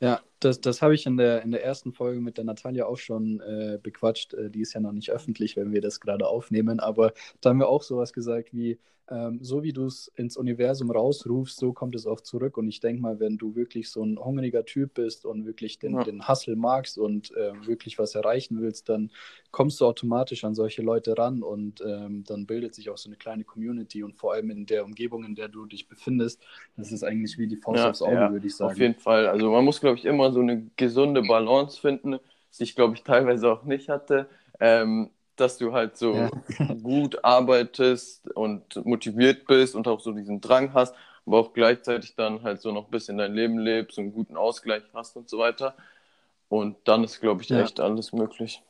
Ja, 0.00 0.20
das, 0.44 0.60
das 0.60 0.82
habe 0.82 0.94
ich 0.94 1.06
in 1.06 1.16
der, 1.16 1.42
in 1.42 1.50
der 1.50 1.64
ersten 1.64 1.92
Folge 1.92 2.20
mit 2.20 2.36
der 2.36 2.44
Natalia 2.44 2.86
auch 2.86 2.98
schon 2.98 3.40
äh, 3.40 3.78
bequatscht. 3.82 4.34
Äh, 4.34 4.50
die 4.50 4.60
ist 4.60 4.74
ja 4.74 4.80
noch 4.80 4.92
nicht 4.92 5.10
öffentlich, 5.10 5.56
wenn 5.56 5.72
wir 5.72 5.80
das 5.80 6.00
gerade 6.00 6.26
aufnehmen, 6.28 6.80
aber 6.80 7.12
da 7.40 7.50
haben 7.50 7.58
wir 7.58 7.68
auch 7.68 7.82
sowas 7.82 8.12
gesagt 8.12 8.52
wie, 8.52 8.78
ähm, 9.10 9.38
so 9.42 9.62
wie 9.62 9.72
du 9.72 9.84
es 9.84 10.10
ins 10.16 10.36
Universum 10.36 10.90
rausrufst, 10.90 11.58
so 11.58 11.72
kommt 11.72 11.94
es 11.94 12.06
auch 12.06 12.20
zurück. 12.20 12.56
Und 12.56 12.68
ich 12.68 12.80
denke 12.80 13.02
mal, 13.02 13.20
wenn 13.20 13.36
du 13.36 13.54
wirklich 13.54 13.90
so 13.90 14.02
ein 14.02 14.18
hungriger 14.18 14.64
Typ 14.64 14.94
bist 14.94 15.26
und 15.26 15.44
wirklich 15.44 15.78
den, 15.78 15.94
ja. 15.94 16.04
den 16.04 16.26
Hustle 16.26 16.56
magst 16.56 16.96
und 16.96 17.30
äh, 17.36 17.52
wirklich 17.66 17.98
was 17.98 18.14
erreichen 18.14 18.60
willst, 18.60 18.88
dann 18.88 19.10
kommst 19.50 19.80
du 19.80 19.86
automatisch 19.86 20.44
an 20.44 20.54
solche 20.54 20.82
Leute 20.82 21.18
ran 21.18 21.42
und 21.42 21.82
ähm, 21.86 22.24
dann 22.26 22.46
bildet 22.46 22.74
sich 22.74 22.88
auch 22.88 22.96
so 22.96 23.08
eine 23.08 23.16
kleine 23.16 23.44
Community 23.44 24.02
und 24.02 24.16
vor 24.16 24.32
allem 24.32 24.50
in 24.50 24.64
der 24.66 24.84
Umgebung, 24.84 25.24
in 25.24 25.34
der 25.34 25.48
du 25.48 25.66
dich 25.66 25.86
befindest, 25.86 26.40
das 26.76 26.90
ist 26.90 27.04
eigentlich 27.04 27.36
wie 27.36 27.46
die 27.46 27.56
Faust 27.56 27.84
ja, 27.84 27.90
aufs 27.90 28.02
Auge, 28.02 28.14
ja, 28.14 28.32
würde 28.32 28.46
ich 28.46 28.56
sagen. 28.56 28.72
Auf 28.72 28.78
jeden 28.78 28.98
Fall. 28.98 29.26
Also 29.26 29.50
man 29.50 29.64
muss, 29.64 29.80
glaube 29.80 29.98
ich, 29.98 30.06
immer 30.06 30.32
so 30.32 30.40
eine 30.40 30.70
gesunde 30.76 31.22
Balance 31.22 31.80
finden, 31.80 32.18
die 32.58 32.62
ich, 32.62 32.74
glaube 32.74 32.94
ich, 32.94 33.02
teilweise 33.02 33.52
auch 33.52 33.64
nicht 33.64 33.88
hatte. 33.88 34.28
Ähm, 34.60 35.10
dass 35.36 35.58
du 35.58 35.72
halt 35.72 35.96
so 35.96 36.14
ja. 36.14 36.30
gut 36.82 37.24
arbeitest 37.24 38.30
und 38.36 38.84
motiviert 38.84 39.46
bist 39.46 39.74
und 39.74 39.88
auch 39.88 40.00
so 40.00 40.12
diesen 40.12 40.40
Drang 40.40 40.72
hast, 40.72 40.94
aber 41.26 41.38
auch 41.38 41.52
gleichzeitig 41.52 42.14
dann 42.14 42.42
halt 42.42 42.60
so 42.60 42.72
noch 42.72 42.86
ein 42.86 42.90
bisschen 42.90 43.18
dein 43.18 43.34
Leben 43.34 43.58
lebst 43.58 43.98
und 43.98 44.04
einen 44.04 44.14
guten 44.14 44.36
Ausgleich 44.36 44.82
hast 44.92 45.16
und 45.16 45.28
so 45.28 45.38
weiter. 45.38 45.74
Und 46.48 46.76
dann 46.84 47.04
ist, 47.04 47.20
glaube 47.20 47.42
ich, 47.42 47.48
ja. 47.48 47.60
echt 47.60 47.80
alles 47.80 48.12
möglich. 48.12 48.62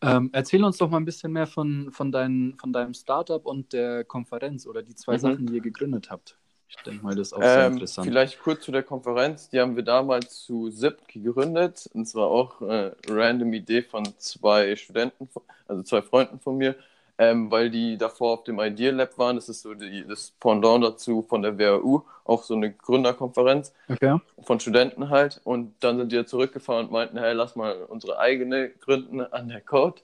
Ähm, 0.00 0.30
erzähl 0.32 0.64
uns 0.64 0.76
doch 0.78 0.90
mal 0.90 0.98
ein 0.98 1.04
bisschen 1.04 1.32
mehr 1.32 1.46
von, 1.46 1.90
von, 1.92 2.12
dein, 2.12 2.54
von 2.58 2.72
deinem 2.72 2.94
Startup 2.94 3.44
und 3.44 3.72
der 3.72 4.04
Konferenz 4.04 4.66
oder 4.66 4.82
die 4.82 4.94
zwei 4.94 5.14
mhm. 5.14 5.18
Sachen, 5.18 5.46
die 5.46 5.54
ihr 5.54 5.60
gegründet 5.60 6.10
habt. 6.10 6.36
Ich 6.76 6.82
denke 6.84 7.04
mal, 7.04 7.14
das 7.14 7.28
ist 7.28 7.32
auch 7.34 7.42
sehr 7.42 7.66
ähm, 7.66 7.74
interessant. 7.74 8.08
Vielleicht 8.08 8.40
kurz 8.40 8.64
zu 8.64 8.72
der 8.72 8.82
Konferenz. 8.82 9.48
Die 9.50 9.60
haben 9.60 9.76
wir 9.76 9.82
damals 9.82 10.42
zu 10.42 10.70
SIP 10.70 11.06
gegründet. 11.06 11.88
Und 11.92 12.06
zwar 12.06 12.28
auch 12.28 12.60
eine 12.60 12.96
äh, 13.08 13.12
random 13.12 13.52
Idee 13.52 13.82
von 13.82 14.04
zwei 14.18 14.74
Studenten, 14.74 15.28
also 15.68 15.82
zwei 15.82 16.02
Freunden 16.02 16.40
von 16.40 16.56
mir, 16.56 16.74
ähm, 17.18 17.50
weil 17.50 17.70
die 17.70 17.98
davor 17.98 18.32
auf 18.32 18.44
dem 18.44 18.58
Idea 18.58 18.90
Lab 18.90 19.18
waren. 19.18 19.36
Das 19.36 19.48
ist 19.48 19.62
so 19.62 19.74
die, 19.74 20.04
das 20.08 20.32
Pendant 20.40 20.82
dazu 20.82 21.24
von 21.28 21.42
der 21.42 21.58
WHU, 21.58 22.02
auch 22.24 22.42
so 22.42 22.54
eine 22.54 22.72
Gründerkonferenz 22.72 23.72
okay. 23.88 24.18
von 24.42 24.58
Studenten 24.58 25.10
halt. 25.10 25.40
Und 25.44 25.74
dann 25.80 25.98
sind 25.98 26.10
die 26.10 26.16
ja 26.16 26.26
zurückgefahren 26.26 26.86
und 26.86 26.92
meinten, 26.92 27.18
hey, 27.18 27.34
lass 27.34 27.54
mal 27.54 27.84
unsere 27.88 28.18
eigene 28.18 28.70
gründen 28.70 29.20
an 29.20 29.48
der 29.48 29.60
Code. 29.60 30.00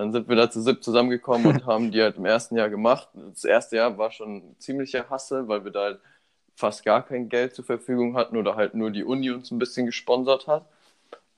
Dann 0.00 0.12
sind 0.12 0.30
wir 0.30 0.36
da 0.36 0.50
zu 0.50 0.62
SIP 0.62 0.82
zusammengekommen 0.82 1.46
und 1.46 1.66
haben 1.66 1.90
die 1.90 2.00
halt 2.00 2.16
im 2.16 2.24
ersten 2.24 2.56
Jahr 2.56 2.70
gemacht. 2.70 3.10
Das 3.12 3.44
erste 3.44 3.76
Jahr 3.76 3.98
war 3.98 4.10
schon 4.10 4.36
ein 4.36 4.56
ziemlicher 4.58 5.10
Hassel, 5.10 5.46
weil 5.46 5.62
wir 5.62 5.72
da 5.72 5.80
halt 5.82 6.00
fast 6.56 6.86
gar 6.86 7.04
kein 7.04 7.28
Geld 7.28 7.54
zur 7.54 7.66
Verfügung 7.66 8.16
hatten 8.16 8.38
oder 8.38 8.56
halt 8.56 8.72
nur 8.72 8.90
die 8.90 9.04
Uni 9.04 9.30
uns 9.30 9.50
ein 9.50 9.58
bisschen 9.58 9.84
gesponsert 9.84 10.46
hat. 10.46 10.64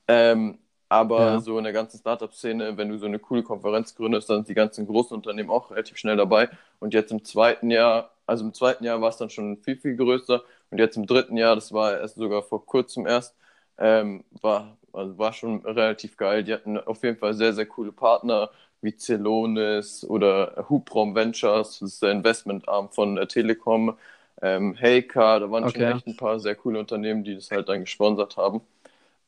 Ähm, 0.06 0.60
aber 0.88 1.18
ja. 1.18 1.40
so 1.40 1.58
in 1.58 1.64
der 1.64 1.72
ganzen 1.72 1.98
Startup-Szene, 1.98 2.76
wenn 2.76 2.88
du 2.88 2.98
so 2.98 3.06
eine 3.06 3.18
coole 3.18 3.42
Konferenz 3.42 3.96
gründest, 3.96 4.30
dann 4.30 4.36
sind 4.36 4.50
die 4.50 4.54
ganzen 4.54 4.86
großen 4.86 5.16
Unternehmen 5.16 5.50
auch 5.50 5.72
relativ 5.72 5.96
schnell 5.96 6.16
dabei. 6.16 6.48
Und 6.78 6.94
jetzt 6.94 7.10
im 7.10 7.24
zweiten 7.24 7.68
Jahr, 7.68 8.12
also 8.26 8.44
im 8.44 8.54
zweiten 8.54 8.84
Jahr 8.84 9.00
war 9.00 9.08
es 9.08 9.16
dann 9.16 9.30
schon 9.30 9.56
viel, 9.56 9.76
viel 9.76 9.96
größer. 9.96 10.40
Und 10.70 10.78
jetzt 10.78 10.96
im 10.96 11.06
dritten 11.06 11.36
Jahr, 11.36 11.56
das 11.56 11.72
war 11.72 11.98
erst 11.98 12.14
sogar 12.14 12.44
vor 12.44 12.64
kurzem 12.64 13.08
erst, 13.08 13.34
ähm, 13.76 14.22
war, 14.40 14.76
also 14.92 15.18
war 15.18 15.32
schon 15.32 15.64
relativ 15.64 16.16
geil. 16.16 16.44
Die 16.44 16.52
hatten 16.52 16.78
auf 16.78 17.02
jeden 17.02 17.16
Fall 17.16 17.34
sehr, 17.34 17.52
sehr 17.52 17.66
coole 17.66 17.92
Partner 17.92 18.50
wie 18.82 18.96
Celonis 18.96 20.04
oder 20.04 20.66
Hubraum 20.68 21.14
Ventures, 21.14 21.78
das 21.78 21.92
ist 21.92 22.02
der 22.02 22.10
Investmentarm 22.10 22.90
von 22.90 23.14
der 23.14 23.28
Telekom, 23.28 23.96
ähm, 24.42 24.74
Heycar, 24.74 25.40
da 25.40 25.50
waren 25.50 25.64
okay. 25.64 25.78
schon 25.78 25.96
echt 25.96 26.06
ein 26.08 26.16
paar 26.16 26.40
sehr 26.40 26.56
coole 26.56 26.80
Unternehmen, 26.80 27.22
die 27.22 27.36
das 27.36 27.50
halt 27.50 27.68
dann 27.68 27.80
gesponsert 27.80 28.36
haben. 28.36 28.60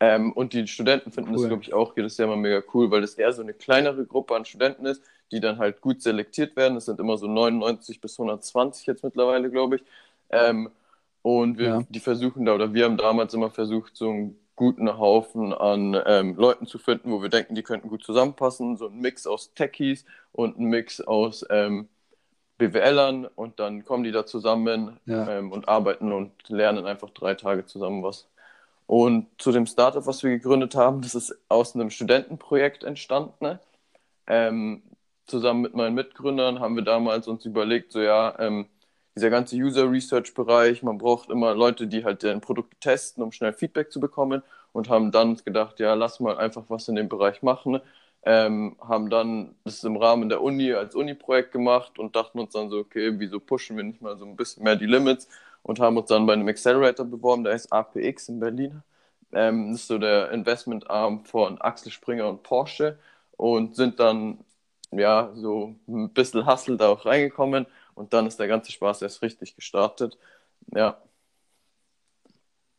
Ähm, 0.01 0.33
und 0.33 0.53
die 0.53 0.67
Studenten 0.67 1.13
finden 1.13 1.31
cool. 1.31 1.37
das, 1.37 1.49
glaube 1.49 1.63
ich, 1.63 1.73
auch 1.73 1.97
jedes 1.97 2.17
Jahr 2.19 2.29
mal 2.29 2.37
mega 2.37 2.63
cool, 2.75 2.91
weil 2.91 3.01
das 3.01 3.15
eher 3.15 3.33
so 3.33 3.43
eine 3.43 3.55
kleinere 3.55 4.05
Gruppe 4.05 4.35
an 4.35 4.45
Studenten 4.45 4.87
ist, 4.87 5.03
die 5.31 5.39
dann 5.41 5.59
halt 5.59 5.81
gut 5.81 6.03
selektiert 6.03 6.57
werden. 6.57 6.75
Das 6.75 6.87
sind 6.87 6.99
immer 6.99 7.17
so 7.17 7.29
99 7.29 8.01
bis 8.01 8.19
120 8.19 8.87
jetzt 8.87 9.05
mittlerweile, 9.05 9.51
glaube 9.51 9.77
ich. 9.77 9.85
Ähm, 10.31 10.71
und 11.23 11.59
wir, 11.59 11.67
ja. 11.67 11.83
die 11.89 12.01
versuchen 12.01 12.45
da, 12.45 12.55
oder 12.55 12.75
wir 12.75 12.85
haben 12.85 12.97
damals 12.97 13.33
immer 13.35 13.51
versucht, 13.51 13.97
so 13.97 14.11
einen 14.11 14.39
guten 14.57 14.99
Haufen 14.99 15.53
an 15.53 16.01
ähm, 16.07 16.37
Leuten 16.37 16.67
zu 16.67 16.79
finden, 16.79 17.11
wo 17.11 17.23
wir 17.23 17.29
denken, 17.29 17.55
die 17.55 17.63
könnten 17.63 17.89
gut 17.89 18.05
zusammenpassen. 18.05 18.77
So 18.77 18.87
ein 18.87 18.99
Mix 18.99 19.27
aus 19.27 19.53
Techies 19.55 20.05
und 20.33 20.59
ein 20.59 20.67
Mix 20.67 21.01
aus 21.01 21.45
ähm, 21.51 21.89
BWLern 22.59 23.27
und 23.27 23.59
dann 23.59 23.85
kommen 23.85 24.05
die 24.05 24.13
da 24.13 24.27
zusammen 24.27 25.01
ja. 25.07 25.29
ähm, 25.29 25.51
und 25.51 25.69
arbeiten 25.69 26.13
und 26.13 26.49
lernen 26.49 26.87
einfach 26.87 27.11
drei 27.11 27.35
Tage 27.35 27.67
zusammen 27.67 28.03
was. 28.03 28.29
Und 28.87 29.27
zu 29.39 29.51
dem 29.51 29.67
Startup, 29.67 30.07
was 30.07 30.23
wir 30.23 30.31
gegründet 30.31 30.75
haben, 30.75 31.01
das 31.01 31.15
ist 31.15 31.37
aus 31.49 31.75
einem 31.75 31.91
Studentenprojekt 31.91 32.85
entstanden. 32.85 33.35
Ne? 33.41 33.61
Ähm, 34.27 34.83
zusammen 35.27 35.63
mit 35.63 35.75
meinen 35.75 35.95
Mitgründern 35.95 36.61
haben 36.61 36.77
wir 36.77 36.85
damals 36.85 37.27
uns 37.27 37.45
überlegt, 37.45 37.93
so 37.93 38.01
ja, 38.01 38.39
ähm, 38.39 38.67
dieser 39.15 39.31
ganze 39.31 39.57
User 39.57 39.91
Research 39.91 40.35
Bereich, 40.35 40.83
man 40.83 40.99
braucht 40.99 41.31
immer 41.31 41.55
Leute, 41.55 41.87
die 41.87 42.05
halt 42.05 42.23
deren 42.23 42.41
Produkte 42.41 42.77
testen, 42.81 43.23
um 43.23 43.33
schnell 43.33 43.53
Feedback 43.53 43.93
zu 43.93 44.01
bekommen 44.01 44.43
und 44.73 44.89
haben 44.89 45.13
dann 45.13 45.37
gedacht, 45.45 45.81
ja, 45.81 45.95
lass 45.95 46.21
mal 46.21 46.37
einfach 46.39 46.65
was 46.69 46.89
in 46.89 46.97
dem 46.97 47.09
Bereich 47.09 47.43
machen. 47.43 47.81
ähm, 48.25 48.77
haben 48.81 49.11
dann 49.11 49.55
das 49.65 49.85
im 49.85 49.97
Rahmen 49.97 50.29
der 50.29 50.41
Uni 50.43 50.73
als 50.73 50.95
Uni-Projekt 50.95 51.53
gemacht 51.53 51.99
und 51.99 52.17
dachten 52.17 52.39
uns 52.39 52.53
dann 52.55 52.71
so, 52.71 52.79
okay, 52.79 53.13
wieso 53.19 53.39
pushen 53.41 53.77
wir 53.77 53.85
nicht 53.85 54.01
mal 54.03 54.17
so 54.17 54.25
ein 54.25 54.37
bisschen 54.37 54.65
mehr 54.65 54.77
die 54.77 54.87
Limits 54.87 55.29
und 55.63 55.79
haben 55.81 55.97
uns 55.99 56.09
dann 56.09 56.27
bei 56.27 56.33
einem 56.33 56.49
Accelerator 56.49 57.05
beworben, 57.07 57.45
der 57.45 57.53
heißt 57.55 57.73
APX 57.73 58.29
in 58.31 58.41
Berlin. 58.41 58.83
Ähm, 59.33 59.73
das 59.73 59.83
ist 59.83 59.89
so 59.89 59.99
der 59.99 60.31
Investmentarm 60.31 61.25
von 61.25 61.61
Axel 61.61 61.93
Springer 61.93 62.29
und 62.29 62.43
Porsche 62.43 62.99
und 63.37 63.77
sind 63.77 64.01
dann 64.01 64.39
ja 64.91 65.31
so 65.35 65.75
ein 65.89 66.11
bisschen 66.13 66.47
Hustle 66.47 66.77
da 66.77 66.89
auch 66.89 67.05
reingekommen 67.07 67.67
und 67.95 68.13
dann 68.13 68.27
ist 68.27 68.39
der 68.39 68.49
ganze 68.49 68.73
Spaß 68.73 69.03
erst 69.03 69.23
richtig 69.23 69.57
gestartet. 69.57 70.19
Ja. 70.75 71.01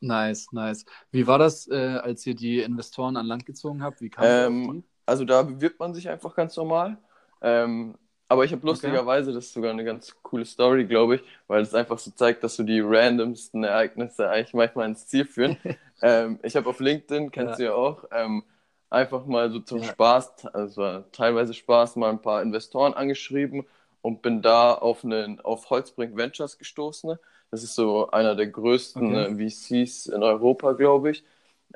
Nice, 0.01 0.51
nice. 0.51 0.85
Wie 1.11 1.25
war 1.25 1.39
das, 1.39 1.67
äh, 1.67 1.99
als 2.01 2.25
ihr 2.27 2.35
die 2.35 2.59
Investoren 2.59 3.17
an 3.17 3.25
Land 3.25 3.45
gezogen 3.45 3.81
habt? 3.81 4.01
Wie 4.01 4.09
kam 4.09 4.25
ähm, 4.25 4.83
Also 5.05 5.25
da 5.25 5.41
bewirbt 5.41 5.79
man 5.79 5.93
sich 5.93 6.09
einfach 6.09 6.35
ganz 6.35 6.55
normal. 6.57 6.97
Ähm, 7.41 7.97
aber 8.27 8.43
ich 8.43 8.51
habe 8.51 8.65
lustigerweise, 8.65 9.29
okay. 9.29 9.35
das 9.35 9.45
ist 9.45 9.53
sogar 9.53 9.71
eine 9.71 9.83
ganz 9.83 10.15
coole 10.23 10.45
Story, 10.45 10.85
glaube 10.85 11.15
ich, 11.15 11.23
weil 11.47 11.61
es 11.61 11.73
einfach 11.73 11.99
so 11.99 12.11
zeigt, 12.11 12.43
dass 12.43 12.55
so 12.55 12.63
die 12.63 12.79
randomsten 12.79 13.63
Ereignisse 13.63 14.29
eigentlich 14.29 14.53
manchmal 14.53 14.89
ins 14.89 15.07
Ziel 15.07 15.25
führen. 15.25 15.57
ähm, 16.01 16.39
ich 16.43 16.55
habe 16.55 16.69
auf 16.69 16.79
LinkedIn, 16.79 17.31
kennst 17.31 17.53
ja. 17.53 17.57
du 17.57 17.63
ja 17.65 17.73
auch, 17.73 18.03
ähm, 18.11 18.43
einfach 18.89 19.25
mal 19.25 19.51
so 19.51 19.59
zum 19.59 19.79
ja. 19.79 19.85
Spaß, 19.85 20.47
also 20.53 21.01
teilweise 21.11 21.53
Spaß, 21.53 21.97
mal 21.97 22.09
ein 22.09 22.21
paar 22.21 22.41
Investoren 22.41 22.93
angeschrieben 22.93 23.65
und 24.05 24.21
bin 24.21 24.43
da 24.43 24.71
auf, 24.71 25.03
einen, 25.03 25.41
auf 25.41 25.71
Holzbrink 25.71 26.15
Ventures 26.15 26.59
gestoßen. 26.59 27.17
Das 27.49 27.63
ist 27.63 27.73
so 27.73 28.11
einer 28.11 28.35
der 28.35 28.45
größten 28.45 29.15
okay. 29.15 29.49
VCs 29.49 30.05
in 30.05 30.21
Europa, 30.21 30.73
glaube 30.73 31.09
ich. 31.09 31.23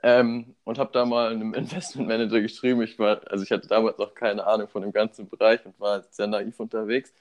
Ähm, 0.04 0.54
und 0.64 0.78
habe 0.78 0.92
da 0.94 1.06
mal 1.06 1.32
einem 1.32 1.54
Investmentmanager 1.56 2.40
geschrieben. 2.40 2.84
Ich 2.84 3.00
war, 3.00 3.22
also 3.32 3.44
ich 3.44 3.50
hatte 3.50 3.68
damals 3.68 3.98
noch 3.98 4.14
keine 4.14 4.46
Ahnung 4.46 4.68
von 4.68 4.84
dem 4.84 4.92
ganzen 4.92 5.28
Bereich 5.28 5.66
und 5.66 5.80
war 5.80 6.04
sehr 6.12 6.28
naiv 6.28 6.60
unterwegs. 6.60 7.12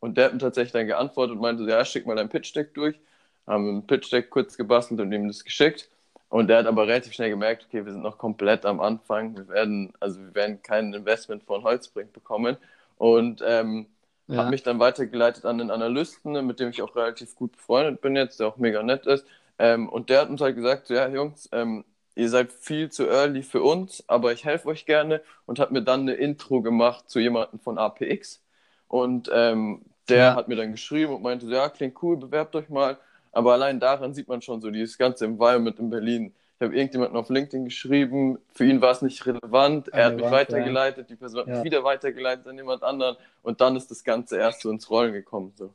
Und 0.00 0.18
der 0.18 0.26
hat 0.26 0.32
mir 0.34 0.38
tatsächlich 0.38 0.72
dann 0.72 0.86
geantwortet 0.86 1.36
und 1.36 1.40
meinte, 1.40 1.62
ja, 1.62 1.82
schick 1.86 2.06
mal 2.06 2.16
dein 2.16 2.28
Pitch-Deck 2.28 2.74
durch. 2.74 3.00
Haben 3.46 3.78
ein 3.78 3.86
Pitch-Deck 3.86 4.28
kurz 4.28 4.58
gebastelt 4.58 5.00
und 5.00 5.10
ihm 5.12 5.28
das 5.28 5.44
geschickt. 5.44 5.88
Und 6.28 6.48
der 6.48 6.58
hat 6.58 6.66
aber 6.66 6.86
relativ 6.86 7.14
schnell 7.14 7.30
gemerkt, 7.30 7.64
okay, 7.66 7.86
wir 7.86 7.92
sind 7.92 8.02
noch 8.02 8.18
komplett 8.18 8.66
am 8.66 8.80
Anfang. 8.80 9.34
Wir 9.34 9.48
werden, 9.48 9.94
also 9.98 10.20
wir 10.20 10.34
werden 10.34 10.60
kein 10.60 10.92
Investment 10.92 11.42
von 11.44 11.62
Holzbrink 11.62 12.12
bekommen. 12.12 12.58
Und 12.98 13.42
ähm, 13.42 13.86
ja. 14.28 14.44
hat 14.44 14.50
mich 14.50 14.62
dann 14.62 14.78
weitergeleitet 14.78 15.44
an 15.44 15.58
den 15.58 15.70
Analysten, 15.70 16.46
mit 16.46 16.60
dem 16.60 16.70
ich 16.70 16.82
auch 16.82 16.94
relativ 16.94 17.34
gut 17.34 17.52
befreundet 17.52 18.00
bin 18.00 18.16
jetzt, 18.16 18.40
der 18.40 18.48
auch 18.48 18.56
mega 18.56 18.82
nett 18.82 19.06
ist. 19.06 19.26
Ähm, 19.58 19.88
und 19.88 20.10
der 20.10 20.20
hat 20.20 20.28
uns 20.30 20.40
halt 20.40 20.56
gesagt, 20.56 20.88
ja, 20.90 21.08
Jungs, 21.08 21.48
ähm, 21.52 21.84
ihr 22.14 22.28
seid 22.28 22.52
viel 22.52 22.90
zu 22.90 23.08
early 23.08 23.42
für 23.42 23.62
uns, 23.62 24.04
aber 24.08 24.32
ich 24.32 24.44
helfe 24.44 24.68
euch 24.68 24.86
gerne 24.86 25.22
und 25.46 25.58
hat 25.58 25.72
mir 25.72 25.82
dann 25.82 26.02
eine 26.02 26.14
Intro 26.14 26.62
gemacht 26.62 27.08
zu 27.10 27.20
jemandem 27.20 27.58
von 27.60 27.78
APX. 27.78 28.42
Und 28.86 29.30
ähm, 29.32 29.82
der 30.08 30.18
ja. 30.18 30.34
hat 30.34 30.48
mir 30.48 30.56
dann 30.56 30.72
geschrieben 30.72 31.14
und 31.14 31.22
meinte, 31.22 31.46
ja, 31.46 31.68
klingt 31.68 32.02
cool, 32.02 32.16
bewerbt 32.16 32.54
euch 32.56 32.68
mal. 32.68 32.98
Aber 33.32 33.52
allein 33.52 33.80
daran 33.80 34.14
sieht 34.14 34.28
man 34.28 34.42
schon 34.42 34.60
so 34.60 34.70
dieses 34.70 34.98
ganze 34.98 35.24
Environment 35.26 35.78
in 35.78 35.90
Berlin. 35.90 36.34
Ich 36.58 36.64
habe 36.64 36.74
irgendjemanden 36.74 37.16
auf 37.16 37.28
LinkedIn 37.28 37.66
geschrieben, 37.66 38.38
für 38.52 38.64
ihn 38.64 38.80
war 38.80 38.90
es 38.90 39.00
nicht 39.00 39.24
relevant, 39.24 39.88
er 39.88 40.06
hat 40.06 40.16
mich 40.16 40.24
weitergeleitet, 40.24 41.08
die 41.08 41.14
Person 41.14 41.40
hat 41.40 41.46
mich 41.46 41.62
wieder 41.62 41.84
weitergeleitet 41.84 42.48
an 42.48 42.56
jemand 42.56 42.82
anderen 42.82 43.16
und 43.42 43.60
dann 43.60 43.76
ist 43.76 43.92
das 43.92 44.02
Ganze 44.02 44.38
erst 44.38 44.62
so 44.62 44.70
ins 44.70 44.90
Rollen 44.90 45.12
gekommen. 45.12 45.52
So. 45.54 45.72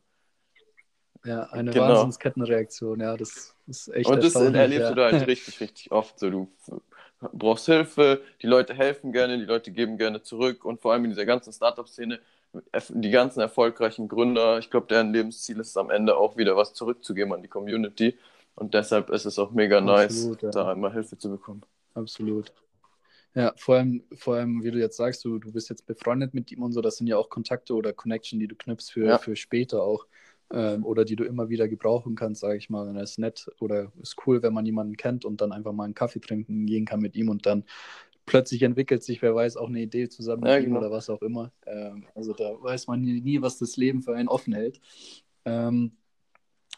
Ja, 1.24 1.44
eine 1.52 1.72
genau. 1.72 1.88
Wahnsinnskettenreaktion, 1.88 3.00
ja, 3.00 3.16
das 3.16 3.56
ist 3.66 3.88
echt 3.94 4.10
Und 4.10 4.22
das 4.22 4.36
erlebst 4.36 4.82
ja. 4.82 4.90
du 4.90 4.96
da 4.96 5.12
halt 5.12 5.28
richtig, 5.28 5.62
richtig 5.62 5.90
oft. 5.90 6.20
So, 6.20 6.30
du 6.30 6.50
brauchst 7.32 7.66
Hilfe, 7.66 8.22
die 8.42 8.48
Leute 8.48 8.74
helfen 8.74 9.14
gerne, 9.14 9.38
die 9.38 9.46
Leute 9.46 9.72
geben 9.72 9.98
gerne 9.98 10.22
zurück 10.22 10.66
und 10.66 10.82
vor 10.82 10.92
allem 10.92 11.06
in 11.06 11.12
dieser 11.12 11.26
ganzen 11.26 11.54
Startup-Szene, 11.54 12.20
die 12.90 13.10
ganzen 13.10 13.40
erfolgreichen 13.40 14.10
Gründer, 14.10 14.60
ich 14.60 14.70
glaube, 14.70 14.88
deren 14.88 15.14
Lebensziel 15.14 15.62
ist 15.62 15.70
es 15.70 15.78
am 15.78 15.90
Ende 15.90 16.18
auch 16.18 16.36
wieder 16.36 16.58
was 16.58 16.74
zurückzugeben 16.74 17.34
an 17.34 17.42
die 17.42 17.48
Community. 17.48 18.18
Und 18.56 18.74
deshalb 18.74 19.10
ist 19.10 19.26
es 19.26 19.40
auch 19.40 19.52
mega 19.52 19.80
Absolut, 19.80 20.42
nice, 20.42 20.42
ja. 20.42 20.50
da 20.52 20.72
einmal 20.72 20.94
Hilfe 20.94 21.18
zu 21.18 21.30
bekommen. 21.30 21.62
Absolut. 21.94 22.54
Ja, 23.36 23.54
vor 23.58 23.76
allem, 23.76 24.04
vor 24.14 24.36
allem, 24.36 24.64
wie 24.64 24.70
du 24.70 24.78
jetzt 24.78 24.98
sagst, 24.98 25.26
du, 25.26 25.40
du 25.40 25.52
bist 25.52 25.70
jetzt 25.70 25.88
befreundet 25.88 26.36
mit 26.36 26.52
ihm 26.52 26.62
und 26.62 26.72
so, 26.72 26.82
das 26.82 26.98
sind 26.98 27.08
ja 27.08 27.18
auch 27.18 27.30
Kontakte 27.30 27.74
oder 27.74 27.92
Connection, 27.92 28.40
die 28.40 28.48
du 28.48 28.56
knüpfst 28.56 28.92
für, 28.92 29.06
ja. 29.06 29.18
für 29.18 29.36
später 29.36 29.82
auch 29.82 30.06
ähm, 30.52 30.86
oder 30.86 31.04
die 31.04 31.16
du 31.16 31.24
immer 31.24 31.50
wieder 31.50 31.68
gebrauchen 31.68 32.16
kannst, 32.16 32.42
sage 32.42 32.58
ich 32.58 32.70
mal. 32.70 32.88
Und 32.88 32.96
das 32.96 33.12
ist 33.12 33.20
nett 33.20 33.50
oder 33.60 33.92
ist 34.02 34.18
cool, 34.28 34.44
wenn 34.44 34.54
man 34.54 34.66
jemanden 34.66 34.98
kennt 34.98 35.26
und 35.26 35.42
dann 35.42 35.52
einfach 35.52 35.74
mal 35.74 35.86
einen 35.86 35.96
Kaffee 35.96 36.20
trinken 36.20 36.68
gehen 36.68 36.86
kann 36.86 37.00
mit 37.00 37.16
ihm 37.16 37.30
und 37.30 37.48
dann 37.48 37.64
plötzlich 38.26 38.62
entwickelt 38.62 39.04
sich, 39.04 39.22
wer 39.22 39.34
weiß, 39.34 39.58
auch 39.58 39.68
eine 39.68 39.82
Idee 39.82 40.10
zusammen 40.10 40.46
ja, 40.46 40.56
mit 40.56 40.66
genau. 40.66 40.78
ihm 40.78 40.84
oder 40.84 40.92
was 40.92 41.10
auch 41.10 41.22
immer. 41.24 41.52
Ähm, 41.66 42.06
also 42.14 42.34
da 42.34 42.56
weiß 42.62 42.88
man 42.88 43.02
nie, 43.02 43.42
was 43.42 43.58
das 43.58 43.78
Leben 43.78 44.04
für 44.04 44.16
einen 44.16 44.30
offen 44.30 44.54
hält. 44.54 44.80
Ähm, 45.46 45.98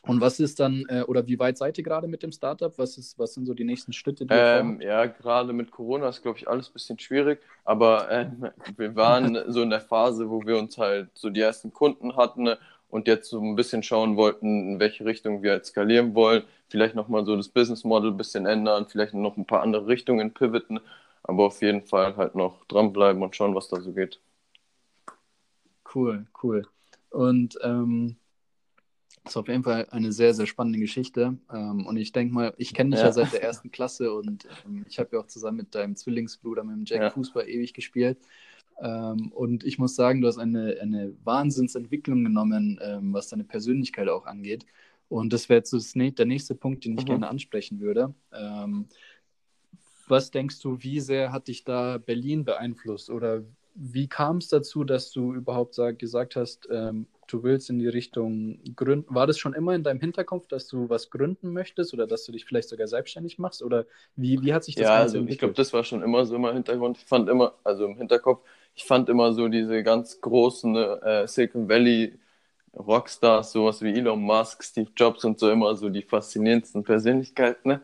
und 0.07 0.21
was 0.21 0.39
ist 0.39 0.59
dann, 0.59 0.85
äh, 0.87 1.01
oder 1.01 1.25
wie 1.27 1.39
weit 1.39 1.57
seid 1.57 1.77
ihr 1.77 1.83
gerade 1.83 2.07
mit 2.07 2.23
dem 2.23 2.31
Startup? 2.31 2.77
Was, 2.77 2.97
ist, 2.97 3.17
was 3.17 3.33
sind 3.33 3.45
so 3.45 3.53
die 3.53 3.63
nächsten 3.63 3.93
Schritte? 3.93 4.25
Die 4.25 4.33
ähm, 4.33 4.79
ja, 4.81 5.05
gerade 5.05 5.53
mit 5.53 5.71
Corona 5.71 6.09
ist, 6.09 6.21
glaube 6.21 6.37
ich, 6.37 6.47
alles 6.47 6.69
ein 6.69 6.73
bisschen 6.73 6.99
schwierig. 6.99 7.41
Aber 7.63 8.09
äh, 8.11 8.29
wir 8.77 8.95
waren 8.95 9.39
so 9.51 9.61
in 9.61 9.69
der 9.69 9.81
Phase, 9.81 10.29
wo 10.29 10.45
wir 10.45 10.57
uns 10.57 10.77
halt 10.77 11.09
so 11.13 11.29
die 11.29 11.41
ersten 11.41 11.73
Kunden 11.73 12.15
hatten 12.15 12.49
und 12.89 13.07
jetzt 13.07 13.29
so 13.29 13.41
ein 13.41 13.55
bisschen 13.55 13.83
schauen 13.83 14.15
wollten, 14.15 14.73
in 14.73 14.79
welche 14.79 15.05
Richtung 15.05 15.43
wir 15.43 15.51
halt 15.51 15.65
skalieren 15.65 16.13
wollen. 16.15 16.43
Vielleicht 16.69 16.95
nochmal 16.95 17.25
so 17.25 17.35
das 17.35 17.49
Business 17.49 17.83
Model 17.83 18.11
ein 18.11 18.17
bisschen 18.17 18.45
ändern, 18.45 18.87
vielleicht 18.87 19.13
noch 19.13 19.37
ein 19.37 19.45
paar 19.45 19.61
andere 19.61 19.87
Richtungen 19.87 20.33
pivoten, 20.33 20.79
aber 21.23 21.45
auf 21.45 21.61
jeden 21.61 21.81
Fall 21.81 22.15
halt 22.15 22.35
noch 22.35 22.65
dranbleiben 22.65 23.21
und 23.23 23.35
schauen, 23.35 23.55
was 23.55 23.67
da 23.69 23.81
so 23.81 23.91
geht. 23.91 24.19
Cool, 25.93 26.25
cool. 26.43 26.67
Und 27.09 27.57
ähm, 27.63 28.17
ist 29.25 29.37
auf 29.37 29.47
jeden 29.47 29.63
Fall 29.63 29.87
eine 29.91 30.11
sehr, 30.11 30.33
sehr 30.33 30.45
spannende 30.45 30.79
Geschichte. 30.79 31.37
Ähm, 31.51 31.85
und 31.85 31.97
ich 31.97 32.11
denke 32.11 32.33
mal, 32.33 32.53
ich 32.57 32.73
kenne 32.73 32.91
dich 32.91 32.99
ja. 32.99 33.07
ja. 33.07 33.11
seit 33.11 33.33
der 33.33 33.43
ersten 33.43 33.71
Klasse 33.71 34.13
und 34.13 34.47
ähm, 34.65 34.85
ich 34.87 34.99
habe 34.99 35.09
ja 35.13 35.19
auch 35.19 35.27
zusammen 35.27 35.57
mit 35.57 35.75
deinem 35.75 35.95
Zwillingsbruder, 35.95 36.63
mit 36.63 36.75
dem 36.75 36.85
Jack, 36.85 37.01
ja. 37.01 37.09
Fußball 37.09 37.47
ewig 37.47 37.73
gespielt. 37.73 38.17
Ähm, 38.81 39.31
und 39.33 39.63
ich 39.63 39.79
muss 39.79 39.95
sagen, 39.95 40.21
du 40.21 40.27
hast 40.27 40.37
eine, 40.37 40.77
eine 40.81 41.13
Wahnsinnsentwicklung 41.23 42.23
genommen, 42.23 42.79
was 43.13 43.29
deine 43.29 43.43
Persönlichkeit 43.43 44.09
auch 44.09 44.25
angeht. 44.25 44.65
Und 45.07 45.33
das 45.33 45.49
wäre 45.49 45.59
jetzt 45.59 45.73
das, 45.73 45.93
der 45.93 46.25
nächste 46.25 46.55
Punkt, 46.55 46.83
den 46.85 46.97
ich 46.97 47.03
mhm. 47.03 47.09
gerne 47.09 47.29
ansprechen 47.29 47.79
würde. 47.79 48.13
Was 50.07 50.31
denkst 50.31 50.59
du, 50.61 50.81
wie 50.81 50.99
sehr 50.99 51.31
hat 51.31 51.47
dich 51.47 51.63
da 51.63 51.97
Berlin 51.97 52.43
beeinflusst? 52.43 53.09
Oder 53.09 53.43
wie 53.75 54.07
kam 54.07 54.37
es 54.37 54.47
dazu, 54.47 54.83
dass 54.83 55.11
du 55.11 55.33
überhaupt 55.33 55.75
sag, 55.75 55.99
gesagt 55.99 56.35
hast, 56.35 56.67
ähm, 56.71 57.07
du 57.27 57.43
willst 57.43 57.69
in 57.69 57.79
die 57.79 57.87
Richtung 57.87 58.59
gründen? 58.75 59.13
War 59.13 59.27
das 59.27 59.37
schon 59.37 59.53
immer 59.53 59.73
in 59.75 59.83
deinem 59.83 59.99
Hinterkopf, 59.99 60.47
dass 60.47 60.67
du 60.67 60.89
was 60.89 61.09
gründen 61.09 61.53
möchtest 61.53 61.93
oder 61.93 62.07
dass 62.07 62.25
du 62.25 62.31
dich 62.31 62.45
vielleicht 62.45 62.69
sogar 62.69 62.87
selbstständig 62.87 63.39
machst? 63.39 63.63
Oder 63.63 63.85
wie, 64.15 64.41
wie 64.41 64.53
hat 64.53 64.63
sich 64.63 64.75
das 64.75 64.83
ja, 64.83 64.89
Ganze 64.89 65.01
also 65.01 65.17
entwickelt? 65.17 65.33
Ich 65.33 65.39
glaube, 65.39 65.53
das 65.53 65.73
war 65.73 65.83
schon 65.83 66.03
immer 66.03 66.25
so 66.25 66.35
im 66.35 66.45
Hintergrund. 66.45 66.97
Ich 66.97 67.05
fand 67.05 67.29
immer, 67.29 67.53
also 67.63 67.85
im 67.85 67.97
Hinterkopf, 67.97 68.41
ich 68.75 68.83
fand 68.83 69.09
immer 69.09 69.33
so 69.33 69.47
diese 69.47 69.83
ganz 69.83 70.19
großen 70.21 70.75
äh, 70.75 71.27
Silicon 71.27 71.69
Valley 71.69 72.17
Rockstars, 72.75 73.51
sowas 73.53 73.81
wie 73.81 73.93
Elon 73.93 74.21
Musk, 74.21 74.63
Steve 74.63 74.89
Jobs 74.95 75.23
und 75.23 75.39
so 75.39 75.49
immer 75.49 75.75
so 75.75 75.89
die 75.89 76.01
faszinierendsten 76.01 76.83
Persönlichkeiten. 76.83 77.69
Ne? 77.69 77.81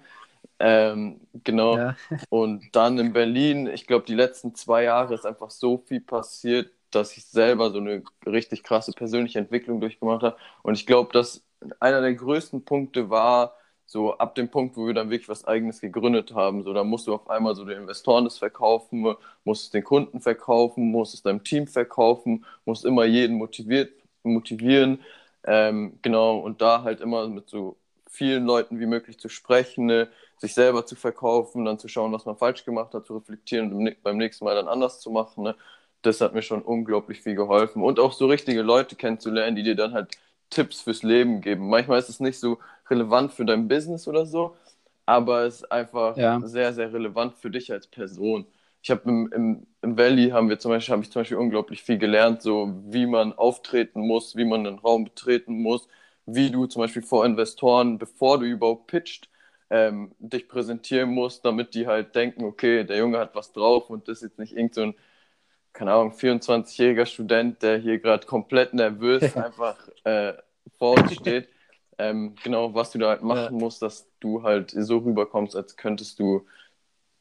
Ähm, 0.59 1.21
genau. 1.43 1.77
Ja. 1.77 1.95
und 2.29 2.75
dann 2.75 2.97
in 2.99 3.13
Berlin, 3.13 3.67
ich 3.67 3.87
glaube, 3.87 4.05
die 4.05 4.15
letzten 4.15 4.53
zwei 4.55 4.83
Jahre 4.83 5.13
ist 5.15 5.25
einfach 5.25 5.49
so 5.49 5.77
viel 5.77 6.01
passiert, 6.01 6.71
dass 6.95 7.15
ich 7.17 7.25
selber 7.25 7.71
so 7.71 7.79
eine 7.79 8.03
richtig 8.25 8.63
krasse 8.63 8.91
persönliche 8.93 9.39
Entwicklung 9.39 9.79
durchgemacht 9.81 10.23
habe. 10.23 10.37
Und 10.63 10.75
ich 10.75 10.85
glaube, 10.85 11.11
dass 11.13 11.43
einer 11.79 12.01
der 12.01 12.13
größten 12.15 12.65
Punkte 12.65 13.09
war, 13.09 13.55
so 13.85 14.17
ab 14.17 14.35
dem 14.35 14.49
Punkt, 14.49 14.77
wo 14.77 14.87
wir 14.87 14.93
dann 14.93 15.09
wirklich 15.09 15.27
was 15.29 15.45
Eigenes 15.45 15.81
gegründet 15.81 16.33
haben, 16.33 16.63
so 16.63 16.73
da 16.73 16.83
musst 16.83 17.07
du 17.07 17.13
auf 17.13 17.29
einmal 17.29 17.55
so 17.55 17.65
den 17.65 17.77
Investoren 17.81 18.23
das 18.23 18.37
verkaufen, 18.37 19.15
musst 19.43 19.65
es 19.65 19.69
den 19.71 19.83
Kunden 19.83 20.21
verkaufen, 20.21 20.91
musst 20.91 21.13
es 21.13 21.23
deinem 21.23 21.43
Team 21.43 21.67
verkaufen, 21.67 22.45
musst 22.65 22.85
immer 22.85 23.03
jeden 23.05 23.37
motiviert, 23.37 23.91
motivieren, 24.23 25.01
ähm, 25.43 25.99
genau, 26.01 26.37
und 26.39 26.61
da 26.61 26.83
halt 26.83 27.01
immer 27.01 27.27
mit 27.27 27.49
so 27.49 27.77
vielen 28.09 28.45
Leuten 28.45 28.79
wie 28.79 28.85
möglich 28.85 29.19
zu 29.19 29.29
sprechen, 29.29 29.85
ne, 29.87 30.09
sich 30.37 30.53
selber 30.53 30.85
zu 30.85 30.95
verkaufen, 30.95 31.65
dann 31.65 31.79
zu 31.79 31.87
schauen, 31.87 32.11
was 32.13 32.25
man 32.25 32.37
falsch 32.37 32.65
gemacht 32.65 32.93
hat, 32.93 33.05
zu 33.05 33.17
reflektieren 33.17 33.73
und 33.73 34.03
beim 34.03 34.17
nächsten 34.17 34.45
Mal 34.45 34.55
dann 34.55 34.67
anders 34.67 34.99
zu 35.01 35.09
machen, 35.11 35.43
ne, 35.43 35.55
das 36.01 36.21
hat 36.21 36.33
mir 36.33 36.41
schon 36.41 36.61
unglaublich 36.61 37.21
viel 37.21 37.35
geholfen 37.35 37.83
und 37.83 37.99
auch 37.99 38.13
so 38.13 38.27
richtige 38.27 38.61
Leute 38.61 38.95
kennenzulernen, 38.95 39.55
die 39.55 39.63
dir 39.63 39.75
dann 39.75 39.93
halt 39.93 40.09
Tipps 40.49 40.81
fürs 40.81 41.03
Leben 41.03 41.41
geben. 41.41 41.69
Manchmal 41.69 41.99
ist 41.99 42.09
es 42.09 42.19
nicht 42.19 42.39
so 42.39 42.59
relevant 42.89 43.31
für 43.33 43.45
dein 43.45 43.67
Business 43.67 44.07
oder 44.07 44.25
so, 44.25 44.55
aber 45.05 45.45
es 45.45 45.57
ist 45.57 45.71
einfach 45.71 46.17
ja. 46.17 46.39
sehr, 46.43 46.73
sehr 46.73 46.93
relevant 46.93 47.35
für 47.37 47.49
dich 47.49 47.71
als 47.71 47.87
Person. 47.87 48.45
Ich 48.83 48.89
habe 48.91 49.09
im, 49.09 49.31
im, 49.33 49.67
im 49.81 49.97
Valley 49.97 50.29
haben 50.31 50.49
wir 50.49 50.59
zum 50.59 50.71
Beispiel, 50.71 50.93
habe 50.93 51.03
ich 51.03 51.11
zum 51.11 51.21
Beispiel 51.21 51.37
unglaublich 51.37 51.83
viel 51.83 51.97
gelernt, 51.97 52.41
so 52.41 52.73
wie 52.87 53.05
man 53.05 53.33
auftreten 53.33 54.01
muss, 54.01 54.35
wie 54.35 54.45
man 54.45 54.65
einen 54.65 54.79
Raum 54.79 55.03
betreten 55.05 55.61
muss, 55.61 55.87
wie 56.25 56.49
du 56.51 56.65
zum 56.65 56.81
Beispiel 56.81 57.03
vor 57.03 57.25
Investoren, 57.25 57.97
bevor 57.99 58.39
du 58.39 58.45
überhaupt 58.45 58.87
pitcht, 58.87 59.29
ähm, 59.69 60.13
dich 60.19 60.47
präsentieren 60.47 61.11
musst, 61.11 61.45
damit 61.45 61.73
die 61.75 61.87
halt 61.87 62.15
denken, 62.15 62.43
okay, 62.43 62.83
der 62.83 62.97
Junge 62.97 63.19
hat 63.19 63.35
was 63.35 63.53
drauf 63.53 63.89
und 63.89 64.07
das 64.07 64.17
ist 64.17 64.23
jetzt 64.31 64.39
nicht 64.39 64.53
irgend 64.57 64.73
so 64.75 64.81
ein 64.81 64.95
keine 65.73 65.93
Ahnung, 65.93 66.11
24-jähriger 66.11 67.05
Student, 67.05 67.61
der 67.61 67.77
hier 67.77 67.99
gerade 67.99 68.25
komplett 68.25 68.73
nervös 68.73 69.35
einfach 69.35 69.77
äh, 70.03 70.33
vor 70.77 70.97
uns 70.97 71.13
steht. 71.13 71.49
Ähm, 71.97 72.35
genau, 72.43 72.73
was 72.73 72.91
du 72.91 72.99
da 72.99 73.09
halt 73.09 73.21
machen 73.21 73.57
ja. 73.57 73.59
musst, 73.59 73.81
dass 73.81 74.09
du 74.19 74.43
halt 74.43 74.71
so 74.71 74.97
rüberkommst, 74.97 75.55
als 75.55 75.75
könntest 75.77 76.19
du 76.19 76.47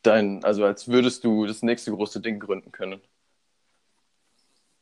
dein, 0.03 0.43
also 0.45 0.65
als 0.65 0.89
würdest 0.89 1.25
du 1.25 1.47
das 1.47 1.63
nächste 1.63 1.91
große 1.91 2.21
Ding 2.21 2.41
gründen 2.41 2.73
können. 2.73 3.01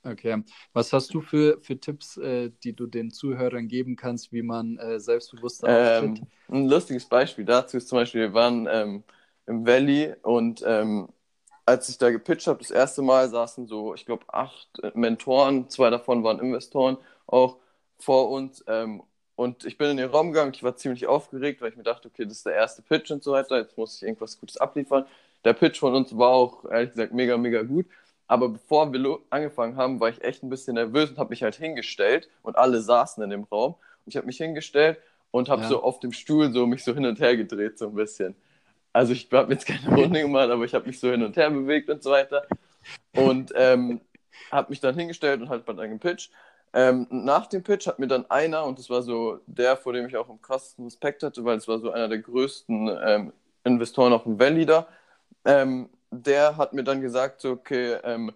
Okay. 0.04 0.42
Was 0.72 0.92
hast 0.92 1.12
du 1.12 1.20
für, 1.20 1.60
für 1.60 1.78
Tipps, 1.78 2.16
äh, 2.16 2.50
die 2.62 2.72
du 2.74 2.86
den 2.86 3.10
Zuhörern 3.10 3.68
geben 3.68 3.96
kannst, 3.96 4.32
wie 4.32 4.42
man 4.42 4.78
äh, 4.78 5.00
selbstbewusster 5.00 5.68
ähm, 5.68 6.12
auftritt? 6.12 6.28
Ein 6.48 6.68
lustiges 6.68 7.06
Beispiel 7.06 7.44
dazu 7.44 7.76
ist 7.76 7.88
zum 7.88 7.98
Beispiel, 7.98 8.22
wir 8.22 8.34
waren 8.34 8.68
ähm, 8.70 9.02
im 9.46 9.66
Valley 9.66 10.14
und 10.22 10.62
ähm, 10.64 11.08
als 11.68 11.88
ich 11.90 11.98
da 11.98 12.10
gepitcht 12.10 12.46
habe, 12.46 12.60
das 12.60 12.70
erste 12.70 13.02
Mal 13.02 13.28
saßen 13.28 13.66
so, 13.66 13.94
ich 13.94 14.06
glaube, 14.06 14.24
acht 14.28 14.68
Mentoren, 14.94 15.68
zwei 15.68 15.90
davon 15.90 16.24
waren 16.24 16.40
Investoren 16.40 16.96
auch 17.26 17.58
vor 17.98 18.30
uns. 18.30 18.64
Ähm, 18.66 19.02
und 19.36 19.64
ich 19.64 19.76
bin 19.76 19.90
in 19.90 19.98
den 19.98 20.08
Raum 20.08 20.32
gegangen, 20.32 20.52
ich 20.54 20.62
war 20.62 20.76
ziemlich 20.76 21.06
aufgeregt, 21.06 21.60
weil 21.60 21.68
ich 21.70 21.76
mir 21.76 21.82
dachte, 21.82 22.08
okay, 22.08 22.24
das 22.24 22.38
ist 22.38 22.46
der 22.46 22.54
erste 22.54 22.80
Pitch 22.82 23.10
und 23.10 23.22
so 23.22 23.32
weiter, 23.32 23.58
jetzt 23.58 23.76
muss 23.76 23.96
ich 23.96 24.02
irgendwas 24.02 24.40
Gutes 24.40 24.56
abliefern. 24.56 25.04
Der 25.44 25.52
Pitch 25.52 25.78
von 25.78 25.94
uns 25.94 26.16
war 26.16 26.30
auch, 26.30 26.64
ehrlich 26.64 26.90
gesagt, 26.90 27.12
mega, 27.12 27.36
mega 27.36 27.62
gut. 27.62 27.86
Aber 28.26 28.48
bevor 28.48 28.90
wir 28.92 29.18
angefangen 29.30 29.76
haben, 29.76 30.00
war 30.00 30.08
ich 30.08 30.22
echt 30.22 30.42
ein 30.42 30.50
bisschen 30.50 30.74
nervös 30.74 31.10
und 31.10 31.18
habe 31.18 31.30
mich 31.30 31.42
halt 31.42 31.56
hingestellt 31.56 32.28
und 32.42 32.56
alle 32.56 32.80
saßen 32.80 33.22
in 33.22 33.30
dem 33.30 33.44
Raum. 33.44 33.74
Und 33.74 34.06
ich 34.06 34.16
habe 34.16 34.26
mich 34.26 34.38
hingestellt 34.38 34.98
und 35.30 35.50
habe 35.50 35.62
ja. 35.62 35.68
so 35.68 35.82
auf 35.82 36.00
dem 36.00 36.12
Stuhl 36.12 36.50
so 36.50 36.66
mich 36.66 36.82
so 36.82 36.94
hin 36.94 37.06
und 37.06 37.20
her 37.20 37.36
gedreht, 37.36 37.78
so 37.78 37.88
ein 37.88 37.94
bisschen. 37.94 38.34
Also 38.98 39.12
ich 39.12 39.28
habe 39.30 39.52
jetzt 39.52 39.64
keine 39.64 39.94
Runde 39.94 40.22
gemacht, 40.22 40.50
aber 40.50 40.64
ich 40.64 40.74
habe 40.74 40.88
mich 40.88 40.98
so 40.98 41.08
hin 41.08 41.22
und 41.22 41.36
her 41.36 41.50
bewegt 41.50 41.88
und 41.88 42.02
so 42.02 42.10
weiter. 42.10 42.44
Und 43.14 43.52
ähm, 43.54 44.00
habe 44.50 44.70
mich 44.70 44.80
dann 44.80 44.96
hingestellt 44.96 45.40
und 45.40 45.48
halt 45.48 45.64
bei 45.64 45.80
einem 45.80 46.00
Pitch. 46.00 46.30
Ähm, 46.72 47.06
nach 47.08 47.46
dem 47.46 47.62
Pitch 47.62 47.86
hat 47.86 48.00
mir 48.00 48.08
dann 48.08 48.28
einer, 48.28 48.64
und 48.64 48.76
das 48.76 48.90
war 48.90 49.02
so 49.02 49.38
der, 49.46 49.76
vor 49.76 49.92
dem 49.92 50.08
ich 50.08 50.16
auch 50.16 50.28
am 50.28 50.42
krassesten 50.42 50.84
Respekt 50.84 51.22
hatte, 51.22 51.44
weil 51.44 51.58
es 51.58 51.68
war 51.68 51.78
so 51.78 51.92
einer 51.92 52.08
der 52.08 52.18
größten 52.18 52.90
ähm, 53.06 53.32
Investoren 53.62 54.12
auch 54.12 54.26
im 54.26 54.40
Valley 54.40 54.66
da, 54.66 54.88
ähm, 55.44 55.90
der 56.10 56.56
hat 56.56 56.72
mir 56.72 56.82
dann 56.82 57.00
gesagt, 57.00 57.40
so, 57.40 57.52
okay, 57.52 57.98
ähm, 58.02 58.32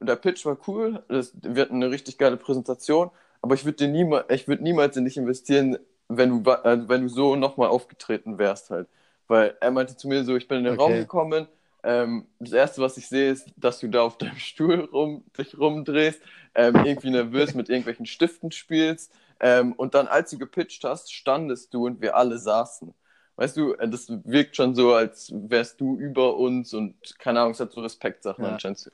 der 0.00 0.16
Pitch 0.16 0.44
war 0.44 0.58
cool, 0.66 1.04
das, 1.06 1.32
wir 1.40 1.62
hatten 1.62 1.76
eine 1.76 1.92
richtig 1.92 2.18
geile 2.18 2.36
Präsentation, 2.36 3.12
aber 3.40 3.54
ich 3.54 3.64
würde 3.64 3.86
niemals, 3.86 4.24
ich 4.30 4.48
würde 4.48 4.64
niemals 4.64 4.96
in 4.96 5.04
dich 5.04 5.16
investieren, 5.16 5.78
wenn 6.08 6.42
du, 6.42 6.50
äh, 6.50 6.88
wenn 6.88 7.02
du 7.02 7.08
so 7.08 7.36
nochmal 7.36 7.68
aufgetreten 7.68 8.38
wärst 8.38 8.70
halt. 8.70 8.88
Weil 9.28 9.56
er 9.60 9.70
meinte 9.70 9.96
zu 9.96 10.08
mir 10.08 10.24
so, 10.24 10.36
ich 10.36 10.48
bin 10.48 10.58
in 10.58 10.64
den 10.64 10.74
okay. 10.74 10.82
Raum 10.82 10.92
gekommen, 10.94 11.48
ähm, 11.84 12.26
das 12.38 12.52
erste, 12.52 12.80
was 12.80 12.96
ich 12.96 13.08
sehe, 13.08 13.30
ist, 13.30 13.48
dass 13.56 13.80
du 13.80 13.88
da 13.88 14.02
auf 14.02 14.18
deinem 14.18 14.36
Stuhl 14.38 14.88
rum, 14.92 15.24
dich 15.36 15.58
rumdrehst, 15.58 16.20
ähm, 16.54 16.76
irgendwie 16.84 17.10
nervös 17.10 17.54
mit 17.54 17.68
irgendwelchen 17.68 18.06
Stiften 18.06 18.52
spielst. 18.52 19.12
Ähm, 19.40 19.72
und 19.72 19.94
dann, 19.94 20.06
als 20.06 20.30
du 20.30 20.38
gepitcht 20.38 20.84
hast, 20.84 21.12
standest 21.12 21.74
du 21.74 21.86
und 21.86 22.00
wir 22.00 22.16
alle 22.16 22.38
saßen. 22.38 22.94
Weißt 23.36 23.56
du, 23.56 23.74
äh, 23.74 23.88
das 23.88 24.06
wirkt 24.24 24.56
schon 24.56 24.74
so, 24.74 24.94
als 24.94 25.32
wärst 25.34 25.80
du 25.80 25.96
über 25.96 26.36
uns 26.36 26.74
und 26.74 26.94
keine 27.18 27.40
Ahnung, 27.40 27.52
es 27.52 27.60
hat 27.60 27.72
so 27.72 27.80
Respektsachen 27.80 28.44
ja. 28.44 28.52
anscheinend. 28.52 28.90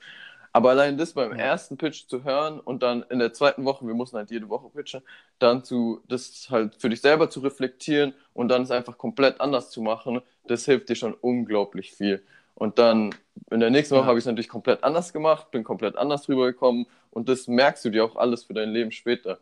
Aber 0.51 0.71
allein 0.71 0.97
das 0.97 1.13
beim 1.13 1.31
ja. 1.31 1.37
ersten 1.37 1.77
Pitch 1.77 2.07
zu 2.07 2.23
hören 2.23 2.59
und 2.59 2.81
dann 2.81 3.03
in 3.09 3.19
der 3.19 3.33
zweiten 3.33 3.65
Woche, 3.65 3.85
wir 3.85 3.93
mussten 3.93 4.17
halt 4.17 4.31
jede 4.31 4.49
Woche 4.49 4.69
pitchen, 4.69 5.01
dann 5.37 5.63
zu, 5.63 6.01
das 6.07 6.47
halt 6.49 6.75
für 6.75 6.89
dich 6.89 7.01
selber 7.01 7.29
zu 7.29 7.39
reflektieren 7.41 8.13
und 8.33 8.49
dann 8.49 8.63
es 8.63 8.71
einfach 8.71 8.97
komplett 8.97 9.41
anders 9.41 9.69
zu 9.69 9.81
machen, 9.81 10.21
das 10.47 10.65
hilft 10.65 10.89
dir 10.89 10.95
schon 10.95 11.13
unglaublich 11.13 11.91
viel. 11.91 12.23
Und 12.55 12.79
dann 12.79 13.15
in 13.51 13.59
der 13.59 13.69
nächsten 13.69 13.95
Woche 13.95 14.03
ja. 14.03 14.07
habe 14.07 14.19
ich 14.19 14.23
es 14.23 14.27
natürlich 14.27 14.49
komplett 14.49 14.83
anders 14.83 15.13
gemacht, 15.13 15.51
bin 15.51 15.63
komplett 15.63 15.95
anders 15.95 16.27
rübergekommen 16.27 16.87
und 17.11 17.29
das 17.29 17.47
merkst 17.47 17.85
du 17.85 17.89
dir 17.89 18.03
auch 18.03 18.15
alles 18.15 18.43
für 18.43 18.53
dein 18.53 18.71
Leben 18.71 18.91
später, 18.91 19.39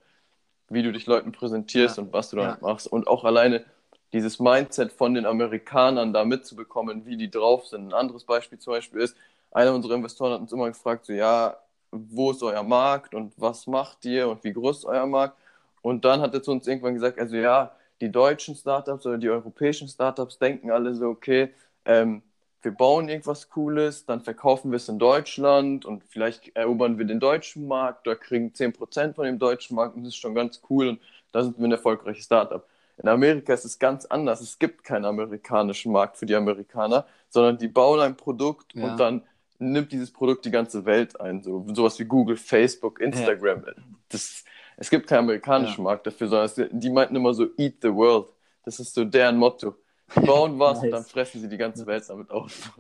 wie 0.70 0.84
du 0.84 0.92
dich 0.92 1.06
Leuten 1.06 1.32
präsentierst 1.32 1.98
ja. 1.98 2.04
und 2.04 2.14
was 2.14 2.30
du 2.30 2.38
dann 2.38 2.58
machst. 2.62 2.88
Und 2.88 3.08
auch 3.08 3.24
alleine 3.24 3.64
dieses 4.14 4.40
Mindset 4.40 4.92
von 4.92 5.14
den 5.14 5.26
Amerikanern 5.26 6.14
da 6.14 6.26
mitzubekommen, 6.26 7.06
wie 7.06 7.18
die 7.18 7.30
drauf 7.30 7.68
sind. 7.68 7.88
Ein 7.88 7.94
anderes 7.94 8.24
Beispiel 8.24 8.60
zum 8.60 8.74
Beispiel 8.74 9.02
ist, 9.02 9.18
einer 9.58 9.74
unserer 9.74 9.96
Investoren 9.96 10.34
hat 10.34 10.42
uns 10.42 10.54
immer 10.54 10.68
gefragt, 10.68 11.06
so 11.06 11.14
ja, 11.14 11.58
wo 11.92 12.32
ist 12.32 12.44
euer 12.44 12.64
Markt 12.64 13.16
und 13.16 13.34
was 13.38 13.66
macht 13.66 14.06
ihr 14.06 14.30
und 14.30 14.44
wie 14.44 14.54
groß 14.54 14.80
ist 14.80 14.86
euer 14.86 15.08
Markt? 15.08 15.36
Und 15.82 16.06
dann 16.06 16.22
hat 16.22 16.34
er 16.34 16.44
zu 16.44 16.52
uns 16.52 16.68
irgendwann 16.68 16.94
gesagt, 16.94 17.20
also 17.20 17.36
ja, 17.36 17.72
die 18.00 18.12
deutschen 18.12 18.56
Startups 18.56 19.06
oder 19.08 19.18
die 19.18 19.30
europäischen 19.30 19.88
Startups 19.88 20.38
denken 20.38 20.70
alle 20.70 20.94
so, 20.94 21.08
okay, 21.08 21.50
ähm, 21.86 22.22
wir 22.62 22.72
bauen 22.72 23.10
irgendwas 23.10 23.50
Cooles, 23.50 24.06
dann 24.06 24.22
verkaufen 24.22 24.72
wir 24.72 24.76
es 24.78 24.90
in 24.90 25.00
Deutschland 25.00 25.86
und 25.86 26.04
vielleicht 26.04 26.56
erobern 26.56 27.00
wir 27.00 27.06
den 27.06 27.20
deutschen 27.20 27.68
Markt 27.68 28.08
oder 28.08 28.16
kriegen 28.16 28.52
10% 28.52 29.16
von 29.16 29.26
dem 29.26 29.40
deutschen 29.40 29.76
Markt 29.76 29.96
und 29.96 30.04
das 30.04 30.14
ist 30.14 30.20
schon 30.20 30.36
ganz 30.36 30.62
cool 30.70 30.90
und 30.90 31.02
da 31.32 31.42
sind 31.44 31.58
wir 31.58 31.66
ein 31.66 31.72
erfolgreiches 31.72 32.26
Startup. 32.26 32.64
In 32.98 33.08
Amerika 33.08 33.54
ist 33.54 33.66
es 33.66 33.80
ganz 33.80 34.06
anders. 34.06 34.42
Es 34.42 34.58
gibt 34.58 34.84
keinen 34.84 35.06
amerikanischen 35.06 35.92
Markt 35.92 36.18
für 36.18 36.26
die 36.26 36.36
Amerikaner, 36.36 37.06
sondern 37.30 37.58
die 37.58 37.68
bauen 37.68 38.00
ein 38.00 38.18
Produkt 38.18 38.74
ja. 38.74 38.86
und 38.86 39.00
dann 39.00 39.22
nimmt 39.60 39.92
dieses 39.92 40.12
Produkt 40.12 40.46
die 40.46 40.52
ganze 40.52 40.86
Welt 40.86 41.20
ein. 41.20 41.42
So 41.42 41.66
sowas 41.74 41.98
wie 42.00 42.06
Google, 42.06 42.38
Facebook, 42.38 43.00
Instagram. 43.00 43.64
Ja. 43.66 43.74
Das, 44.10 44.44
es 44.78 44.90
gibt 44.90 45.08
keinen 45.08 45.20
amerikanischen 45.20 45.80
ja. 45.80 45.84
Markt 45.84 46.08
dafür, 46.08 46.28
sondern 46.28 46.80
die 46.80 46.90
meinten 46.90 47.16
immer 47.16 47.34
so 47.34 47.48
Eat 47.58 47.78
the 47.82 47.94
World. 47.94 48.28
Das 48.64 48.80
ist 48.80 48.94
so 48.94 49.06
deren 49.06 49.38
Motto. 49.38 49.76
Die 50.16 50.22
bauen 50.22 50.60
was 50.60 50.78
nice. 50.78 50.84
und 50.84 50.92
dann 50.92 51.04
fressen 51.04 51.42
sie 51.42 51.50
die 51.50 51.58
ganze 51.58 51.86
Welt 51.86 52.04
damit 52.08 52.30
auf. 52.30 52.74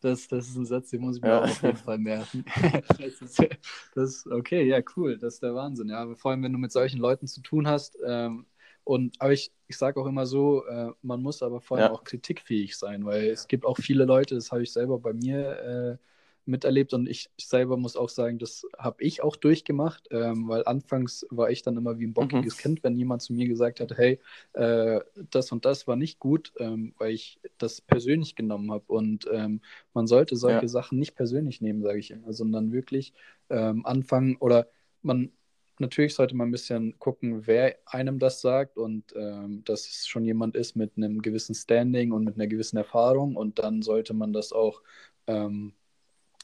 Das, 0.00 0.26
das 0.28 0.48
ist 0.48 0.56
ein 0.56 0.64
Satz, 0.64 0.90
den 0.90 1.02
muss 1.02 1.16
ich 1.16 1.22
mir 1.22 1.28
ja. 1.28 1.42
auf 1.42 1.62
jeden 1.62 1.76
Fall 1.76 1.98
merken. 1.98 2.44
das, 2.98 3.20
ist, 3.20 3.46
das 3.94 4.26
okay, 4.26 4.62
ja, 4.62 4.80
cool. 4.96 5.18
Das 5.18 5.34
ist 5.34 5.42
der 5.42 5.54
Wahnsinn. 5.54 5.90
Ja, 5.90 6.14
vor 6.14 6.30
allem, 6.30 6.42
wenn 6.42 6.52
du 6.52 6.58
mit 6.58 6.72
solchen 6.72 6.98
Leuten 6.98 7.26
zu 7.26 7.42
tun 7.42 7.68
hast, 7.68 7.98
ähm, 8.06 8.46
und, 8.84 9.20
aber 9.20 9.32
ich, 9.32 9.52
ich 9.66 9.76
sage 9.76 10.00
auch 10.00 10.06
immer 10.06 10.26
so, 10.26 10.64
äh, 10.66 10.90
man 11.02 11.22
muss 11.22 11.42
aber 11.42 11.60
vor 11.60 11.76
allem 11.76 11.86
ja. 11.86 11.92
auch 11.92 12.04
kritikfähig 12.04 12.76
sein, 12.76 13.04
weil 13.04 13.28
es 13.28 13.48
gibt 13.48 13.64
auch 13.64 13.78
viele 13.78 14.04
Leute, 14.04 14.34
das 14.34 14.50
habe 14.52 14.62
ich 14.62 14.72
selber 14.72 14.98
bei 14.98 15.12
mir 15.12 15.98
äh, 15.98 16.06
miterlebt 16.46 16.92
und 16.92 17.08
ich, 17.08 17.30
ich, 17.36 17.46
selber 17.46 17.76
muss 17.76 17.96
auch 17.96 18.08
sagen, 18.08 18.38
das 18.38 18.66
habe 18.76 19.02
ich 19.02 19.22
auch 19.22 19.36
durchgemacht, 19.36 20.08
ähm, 20.10 20.48
weil 20.48 20.64
anfangs 20.64 21.26
war 21.30 21.50
ich 21.50 21.62
dann 21.62 21.76
immer 21.76 21.98
wie 21.98 22.06
ein 22.06 22.14
bockiges 22.14 22.56
mhm. 22.56 22.60
Kind, 22.60 22.84
wenn 22.84 22.96
jemand 22.96 23.22
zu 23.22 23.32
mir 23.32 23.46
gesagt 23.48 23.80
hat, 23.80 23.96
hey, 23.96 24.20
äh, 24.54 25.00
das 25.30 25.52
und 25.52 25.64
das 25.64 25.86
war 25.86 25.96
nicht 25.96 26.18
gut, 26.18 26.52
ähm, 26.58 26.94
weil 26.98 27.12
ich 27.12 27.40
das 27.58 27.80
persönlich 27.80 28.34
genommen 28.34 28.70
habe 28.70 28.84
und 28.88 29.28
ähm, 29.32 29.60
man 29.94 30.06
sollte 30.06 30.36
solche 30.36 30.62
ja. 30.62 30.68
Sachen 30.68 30.98
nicht 30.98 31.14
persönlich 31.14 31.60
nehmen, 31.60 31.82
sage 31.82 31.98
ich 31.98 32.10
immer, 32.10 32.32
sondern 32.32 32.72
wirklich 32.72 33.12
ähm, 33.48 33.86
anfangen 33.86 34.36
oder 34.36 34.68
man 35.02 35.32
natürlich 35.80 36.14
sollte 36.14 36.36
man 36.36 36.48
ein 36.48 36.52
bisschen 36.52 36.98
gucken, 36.98 37.46
wer 37.46 37.76
einem 37.86 38.18
das 38.18 38.40
sagt 38.40 38.78
und 38.78 39.14
ähm, 39.16 39.62
dass 39.64 39.86
es 39.86 40.06
schon 40.06 40.24
jemand 40.24 40.56
ist 40.56 40.76
mit 40.76 40.96
einem 40.96 41.22
gewissen 41.22 41.54
Standing 41.54 42.12
und 42.12 42.24
mit 42.24 42.36
einer 42.36 42.46
gewissen 42.46 42.76
Erfahrung 42.76 43.36
und 43.36 43.58
dann 43.58 43.82
sollte 43.82 44.14
man 44.14 44.32
das 44.32 44.52
auch 44.52 44.82
ähm, 45.26 45.74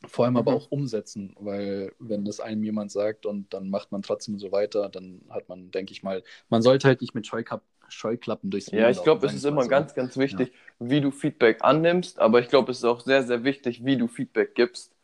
vor 0.05 0.25
allem 0.27 0.35
mhm. 0.35 0.39
aber 0.39 0.55
auch 0.55 0.71
umsetzen, 0.71 1.35
weil 1.39 1.93
wenn 1.99 2.25
das 2.25 2.41
einem 2.41 2.63
jemand 2.63 2.93
sagt 2.93 3.25
und 3.25 3.53
dann 3.55 3.71
macht 3.71 3.93
man 3.93 4.03
trotzdem 4.03 4.39
so 4.39 4.53
weiter, 4.53 4.89
dann 4.89 5.23
hat 5.31 5.49
man, 5.49 5.71
denke 5.71 5.93
ich 5.93 6.03
mal, 6.03 6.23
man 6.49 6.63
sollte 6.63 6.89
halt 6.89 7.01
nicht 7.01 7.15
mit 7.15 7.27
Scheuklapp 7.27 7.63
Scheuklappen 7.89 8.51
durchs 8.51 8.73
Leben 8.73 8.83
Ja, 8.83 8.91
ich 8.91 9.01
glaube, 9.03 9.25
es 9.29 9.33
ist 9.33 9.45
immer 9.45 9.63
so. 9.63 9.69
ganz, 9.69 9.95
ganz 9.95 10.17
wichtig, 10.17 10.49
ja. 10.49 10.91
wie 10.91 11.01
du 11.01 11.13
Feedback 11.13 11.59
annimmst, 11.61 12.19
aber 12.19 12.41
ich 12.41 12.49
glaube, 12.49 12.73
es 12.73 12.79
ist 12.79 12.85
auch 12.85 13.01
sehr, 13.01 13.23
sehr 13.23 13.45
wichtig, 13.45 13.85
wie 13.85 13.97
du 13.97 14.09
Feedback 14.09 14.57
gibst. 14.57 14.96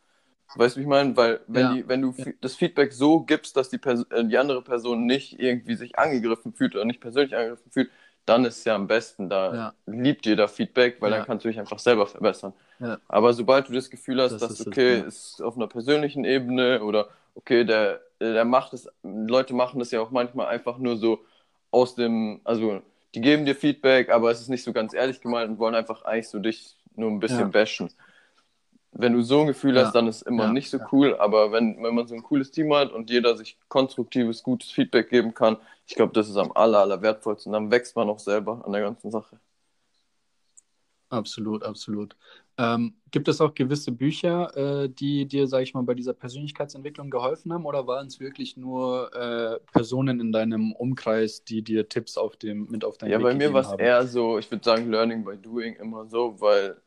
Weißt 0.55 0.75
du, 0.75 0.79
wie 0.79 0.83
ich 0.83 0.89
meine? 0.89 1.15
Weil 1.15 1.41
wenn, 1.47 1.61
ja. 1.61 1.73
die, 1.73 1.87
wenn 1.87 2.01
du 2.01 2.13
ja. 2.17 2.25
das 2.41 2.55
Feedback 2.55 2.93
so 2.93 3.21
gibst, 3.21 3.57
dass 3.57 3.69
die, 3.69 3.77
äh, 3.77 4.25
die 4.25 4.37
andere 4.37 4.61
Person 4.61 5.05
nicht 5.05 5.39
irgendwie 5.39 5.75
sich 5.75 5.97
angegriffen 5.97 6.53
fühlt 6.53 6.75
oder 6.75 6.85
nicht 6.85 7.01
persönlich 7.01 7.35
angegriffen 7.35 7.71
fühlt, 7.71 7.89
dann 8.25 8.45
ist 8.45 8.59
es 8.59 8.63
ja 8.63 8.75
am 8.75 8.87
besten. 8.87 9.29
Da 9.29 9.53
ja. 9.53 9.73
liebt 9.85 10.25
jeder 10.25 10.47
Feedback, 10.47 10.97
weil 11.01 11.11
dann 11.11 11.25
kannst 11.25 11.43
du 11.43 11.49
dich 11.49 11.59
einfach 11.59 11.79
selber 11.79 12.07
verbessern. 12.07 12.53
Aber 13.07 13.33
sobald 13.33 13.69
du 13.69 13.73
das 13.73 13.89
Gefühl 13.89 14.21
hast, 14.21 14.33
das 14.33 14.41
dass 14.41 14.59
ist 14.59 14.67
okay, 14.67 15.03
es 15.07 15.31
ist 15.31 15.41
auf 15.41 15.55
einer 15.55 15.67
persönlichen 15.67 16.25
Ebene 16.25 16.83
oder 16.83 17.07
okay, 17.35 17.63
der, 17.63 18.01
der 18.19 18.45
macht 18.45 18.73
es, 18.73 18.89
Leute 19.03 19.53
machen 19.53 19.79
das 19.79 19.91
ja 19.91 20.01
auch 20.01 20.11
manchmal 20.11 20.47
einfach 20.47 20.77
nur 20.77 20.97
so 20.97 21.19
aus 21.71 21.95
dem, 21.95 22.41
also 22.43 22.81
die 23.15 23.21
geben 23.21 23.45
dir 23.45 23.55
Feedback, 23.55 24.09
aber 24.09 24.31
es 24.31 24.41
ist 24.41 24.49
nicht 24.49 24.63
so 24.63 24.73
ganz 24.73 24.93
ehrlich 24.93 25.21
gemeint 25.21 25.49
und 25.49 25.59
wollen 25.59 25.75
einfach 25.75 26.03
eigentlich 26.03 26.29
so 26.29 26.39
dich 26.39 26.75
nur 26.95 27.09
ein 27.09 27.19
bisschen 27.19 27.51
bashen 27.51 27.89
wenn 28.93 29.13
du 29.13 29.21
so 29.21 29.41
ein 29.41 29.47
Gefühl 29.47 29.75
ja. 29.75 29.85
hast, 29.85 29.93
dann 29.93 30.07
ist 30.07 30.17
es 30.17 30.21
immer 30.23 30.45
ja. 30.45 30.51
nicht 30.51 30.69
so 30.69 30.79
cool. 30.91 31.15
Aber 31.17 31.51
wenn, 31.51 31.81
wenn 31.83 31.95
man 31.95 32.07
so 32.07 32.15
ein 32.15 32.23
cooles 32.23 32.51
Team 32.51 32.73
hat 32.73 32.91
und 32.91 33.09
jeder 33.09 33.35
sich 33.35 33.57
konstruktives, 33.67 34.43
gutes 34.43 34.71
Feedback 34.71 35.09
geben 35.09 35.33
kann, 35.33 35.57
ich 35.87 35.95
glaube, 35.95 36.13
das 36.13 36.29
ist 36.29 36.37
am 36.37 36.51
aller, 36.53 36.79
aller 36.79 37.01
wertvollsten. 37.01 37.51
Dann 37.51 37.71
wächst 37.71 37.95
man 37.95 38.09
auch 38.09 38.19
selber 38.19 38.63
an 38.65 38.71
der 38.71 38.81
ganzen 38.81 39.11
Sache. 39.11 39.39
Absolut, 41.09 41.63
absolut. 41.63 42.15
Ähm, 42.57 42.95
gibt 43.11 43.27
es 43.27 43.41
auch 43.41 43.53
gewisse 43.53 43.91
Bücher, 43.91 44.55
äh, 44.55 44.89
die 44.89 45.27
dir, 45.27 45.47
sag 45.47 45.61
ich 45.61 45.73
mal, 45.73 45.83
bei 45.83 45.93
dieser 45.93 46.13
Persönlichkeitsentwicklung 46.13 47.09
geholfen 47.09 47.53
haben 47.53 47.65
oder 47.65 47.85
waren 47.85 48.07
es 48.07 48.19
wirklich 48.19 48.57
nur 48.57 49.13
äh, 49.15 49.59
Personen 49.71 50.19
in 50.19 50.31
deinem 50.31 50.71
Umkreis, 50.71 51.43
die 51.43 51.63
dir 51.63 51.87
Tipps 51.89 52.17
auf 52.17 52.35
dem, 52.35 52.67
mit 52.69 52.83
auf 52.83 52.97
deinen 52.97 53.11
Ja, 53.11 53.17
Weg 53.19 53.25
bei 53.25 53.33
mir 53.35 53.53
war 53.53 53.61
es 53.61 53.79
eher 53.79 54.05
so, 54.07 54.37
ich 54.37 54.49
würde 54.51 54.63
sagen, 54.63 54.89
Learning 54.89 55.23
by 55.23 55.37
Doing 55.37 55.75
immer 55.75 56.05
so, 56.05 56.39
weil 56.39 56.77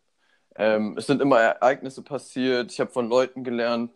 Ähm, 0.58 0.94
es 0.96 1.06
sind 1.06 1.20
immer 1.20 1.38
Ereignisse 1.40 2.02
passiert. 2.02 2.72
Ich 2.72 2.80
habe 2.80 2.90
von 2.90 3.08
Leuten 3.08 3.44
gelernt, 3.44 3.90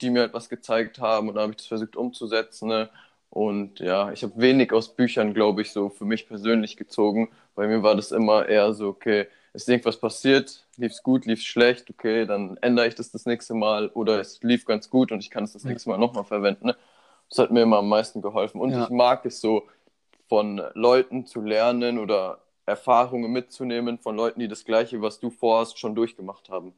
die 0.00 0.10
mir 0.10 0.24
etwas 0.24 0.48
gezeigt 0.48 0.98
haben 0.98 1.28
und 1.28 1.36
da 1.36 1.42
habe 1.42 1.52
ich 1.52 1.58
das 1.58 1.66
versucht 1.66 1.96
umzusetzen. 1.96 2.68
Ne? 2.68 2.90
Und 3.30 3.78
ja, 3.78 4.10
ich 4.12 4.22
habe 4.22 4.32
wenig 4.36 4.72
aus 4.72 4.94
Büchern, 4.94 5.34
glaube 5.34 5.62
ich, 5.62 5.72
so 5.72 5.88
für 5.88 6.04
mich 6.04 6.26
persönlich 6.26 6.76
gezogen. 6.76 7.30
Bei 7.54 7.66
mir 7.66 7.82
war 7.82 7.94
das 7.94 8.10
immer 8.12 8.48
eher 8.48 8.72
so, 8.74 8.88
okay, 8.88 9.28
ist 9.52 9.68
irgendwas 9.68 9.98
passiert, 9.98 10.66
lief 10.76 10.92
es 10.92 11.02
gut, 11.02 11.26
lief 11.26 11.40
es 11.40 11.44
schlecht, 11.44 11.90
okay, 11.90 12.26
dann 12.26 12.56
ändere 12.60 12.88
ich 12.88 12.94
das 12.94 13.10
das 13.10 13.26
nächste 13.26 13.54
Mal 13.54 13.88
oder 13.88 14.20
es 14.20 14.42
lief 14.42 14.64
ganz 14.64 14.90
gut 14.90 15.12
und 15.12 15.20
ich 15.20 15.30
kann 15.30 15.44
es 15.44 15.52
das 15.52 15.64
nächste 15.64 15.90
Mal 15.90 15.98
nochmal 15.98 16.24
verwenden. 16.24 16.66
Ne? 16.66 16.76
Das 17.28 17.38
hat 17.38 17.50
mir 17.50 17.62
immer 17.62 17.78
am 17.78 17.88
meisten 17.88 18.22
geholfen. 18.22 18.60
Und 18.60 18.70
ja. 18.70 18.84
ich 18.84 18.90
mag 18.90 19.24
es 19.26 19.40
so, 19.40 19.64
von 20.28 20.62
Leuten 20.74 21.26
zu 21.26 21.40
lernen 21.40 21.98
oder 21.98 22.38
Erfahrungen 22.70 23.30
mitzunehmen 23.30 23.98
von 23.98 24.16
Leuten, 24.16 24.40
die 24.40 24.48
das 24.48 24.64
Gleiche, 24.64 25.02
was 25.02 25.20
du 25.20 25.30
vorhast, 25.30 25.78
schon 25.78 25.94
durchgemacht 25.94 26.48
haben. 26.48 26.72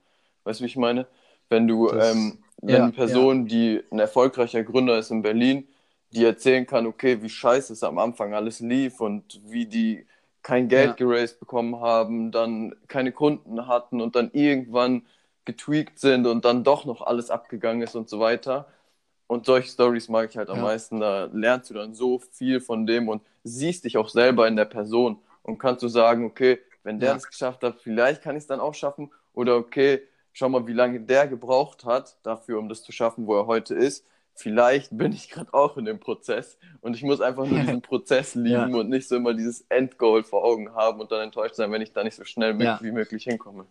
Weißt 0.45 0.61
du, 0.61 0.65
wie 0.65 0.69
ich 0.69 0.77
meine? 0.77 1.07
Wenn 1.49 1.69
du, 1.69 1.89
das, 1.89 2.13
ähm, 2.13 2.39
wenn 2.61 2.75
ja, 2.75 2.83
eine 2.85 2.93
Person, 2.93 3.43
ja. 3.43 3.49
die 3.49 3.83
ein 3.91 3.99
erfolgreicher 3.99 4.63
Gründer 4.65 4.99
ist 4.99 5.11
in 5.11 5.23
Berlin, 5.23 5.69
die 6.11 6.25
erzählen 6.25 6.67
kann, 6.67 6.87
okay, 6.87 7.23
wie 7.23 7.29
scheiße 7.29 7.73
es 7.73 7.83
am 7.83 7.99
Anfang 7.99 8.35
alles 8.35 8.61
lief 8.61 9.01
und 9.01 9.41
wie 9.45 9.67
die 9.67 10.07
kein 10.43 10.69
Geld 10.69 10.89
ja. 10.89 10.93
geraced 10.95 11.39
bekommen 11.41 11.81
haben, 11.81 12.33
dann 12.33 12.75
keine 12.89 13.13
Kunden 13.13 13.67
hatten 13.67 14.01
und 14.01 14.17
dann 14.17 14.31
irgendwann 14.33 15.07
getweakt 15.45 15.99
sind 15.99 16.27
und 16.27 16.45
dann 16.45 16.65
doch 16.65 16.85
noch 16.85 17.03
alles 17.03 17.31
abgegangen 17.31 17.83
ist 17.83 17.95
und 17.95 18.09
so 18.09 18.21
weiter. 18.21 18.67
Und 19.27 19.47
solche 19.47 19.71
Stories 19.71 20.09
mag 20.09 20.31
ich 20.31 20.37
halt 20.37 20.51
am 20.51 20.59
ja. 20.59 20.63
meisten. 20.63 21.01
Da 21.01 21.31
lernst 21.33 21.71
du 21.71 21.75
dann 21.75 21.95
so 21.95 22.19
viel 22.19 22.61
von 22.61 22.87
dem 22.87 23.09
und 23.09 23.23
siehst 23.45 23.85
dich 23.85 23.97
auch 23.97 24.09
selber 24.09 24.47
in 24.47 24.57
der 24.57 24.67
Person 24.67 25.19
und 25.43 25.59
kannst 25.59 25.83
du 25.83 25.89
sagen, 25.89 26.25
okay, 26.25 26.59
wenn 26.83 26.99
der 26.99 27.11
ja. 27.11 27.15
das 27.15 27.27
geschafft 27.27 27.63
hat, 27.63 27.81
vielleicht 27.81 28.23
kann 28.23 28.37
ich 28.37 28.43
es 28.43 28.47
dann 28.47 28.61
auch 28.61 28.75
schaffen. 28.75 29.13
Oder 29.33 29.57
okay, 29.57 30.03
schau 30.33 30.49
mal, 30.49 30.67
wie 30.67 30.73
lange 30.73 31.01
der 31.01 31.29
gebraucht 31.29 31.85
hat 31.85 32.17
dafür, 32.23 32.59
um 32.59 32.69
das 32.69 32.83
zu 32.83 32.93
schaffen, 32.93 33.27
wo 33.27 33.37
er 33.37 33.47
heute 33.47 33.75
ist 33.75 34.05
vielleicht 34.35 34.97
bin 34.97 35.13
ich 35.13 35.29
gerade 35.29 35.53
auch 35.53 35.77
in 35.77 35.85
dem 35.85 36.01
Prozess 36.01 36.59
und 36.81 36.97
ich 36.97 37.03
muss 37.03 37.21
einfach 37.21 37.47
nur 37.47 37.61
diesen 37.61 37.83
Prozess 37.83 38.35
lieben 38.35 38.73
ja. 38.73 38.79
und 38.79 38.89
nicht 38.89 39.09
so 39.09 39.17
immer 39.17 39.35
dieses 39.35 39.63
Endgoal 39.69 40.23
vor 40.25 40.45
Augen 40.45 40.73
haben 40.73 41.01
und 41.01 41.13
dann 41.13 41.23
enttäuscht 41.23 41.55
sein, 41.55 41.71
wenn 41.73 41.83
ich 41.83 41.93
da 41.93 42.03
nicht 42.03 42.17
so 42.17 42.25
schnell 42.25 42.61
ja. 42.61 42.79
wie 42.83 42.93
möglich 42.93 43.25
hinkomme. 43.25 43.67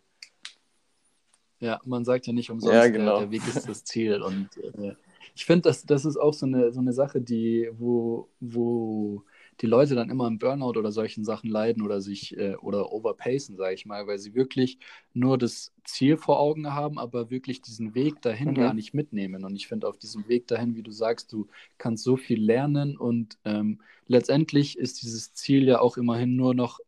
Ja, 1.60 1.80
man 1.86 2.06
sagt 2.06 2.26
ja 2.26 2.34
nicht 2.34 2.50
umsonst, 2.50 2.74
ja, 2.74 2.88
genau. 2.88 3.20
der, 3.20 3.28
der, 3.28 3.32
Weg 3.32 3.48
ist 3.48 3.70
das 3.70 3.84
Ziel. 3.84 4.22
Und 4.22 4.50
äh, 4.58 4.96
ich 5.36 5.46
finde, 5.46 5.70
das, 5.70 5.86
das 5.86 6.06
ist 6.06 6.18
auch 6.18 6.34
so 6.34 6.48
eine, 6.48 6.72
so 6.72 6.80
eine 6.80 6.92
Sache, 6.92 7.22
die, 7.22 7.70
wo, 7.74 8.30
wo 8.40 9.24
die 9.60 9.68
Leute 9.68 9.94
dann 9.96 10.10
immer 10.10 10.28
im 10.28 10.40
Burnout 10.40 10.80
oder 10.80 10.92
solchen 10.92 11.24
Sachen 11.24 11.50
leiden 11.50 11.84
oder 11.84 12.02
sich 12.02 12.36
äh, 12.38 12.56
oder 12.56 12.92
overpacen, 12.92 13.58
sage 13.58 13.76
ich 13.76 13.86
mal, 13.86 14.08
weil 14.08 14.18
sie 14.18 14.34
wirklich 14.34 14.80
nur 15.14 15.38
das 15.38 15.72
Ziel 15.84 16.18
vor 16.18 16.40
Augen 16.40 16.74
haben, 16.74 16.98
aber 16.98 17.30
wirklich 17.30 17.62
diesen 17.62 17.94
Weg 17.94 18.22
dahin 18.22 18.52
mhm. 18.52 18.56
gar 18.56 18.74
nicht 18.74 18.94
mitnehmen. 18.94 19.44
Und 19.44 19.56
ich 19.56 19.68
finde, 19.68 19.88
auf 19.88 19.98
diesem 19.98 20.28
Weg 20.28 20.48
dahin, 20.48 20.76
wie 20.76 20.84
du 20.84 20.92
sagst, 20.92 21.32
du 21.32 21.48
kannst 21.78 22.04
so 22.04 22.18
viel 22.18 22.42
lernen 22.42 22.98
und 22.98 23.38
ähm, 23.46 23.82
letztendlich 24.08 24.78
ist 24.78 25.02
dieses 25.04 25.34
Ziel 25.34 25.68
ja 25.68 25.80
auch 25.80 25.98
immerhin 25.98 26.36
nur 26.36 26.56
noch 26.56 26.80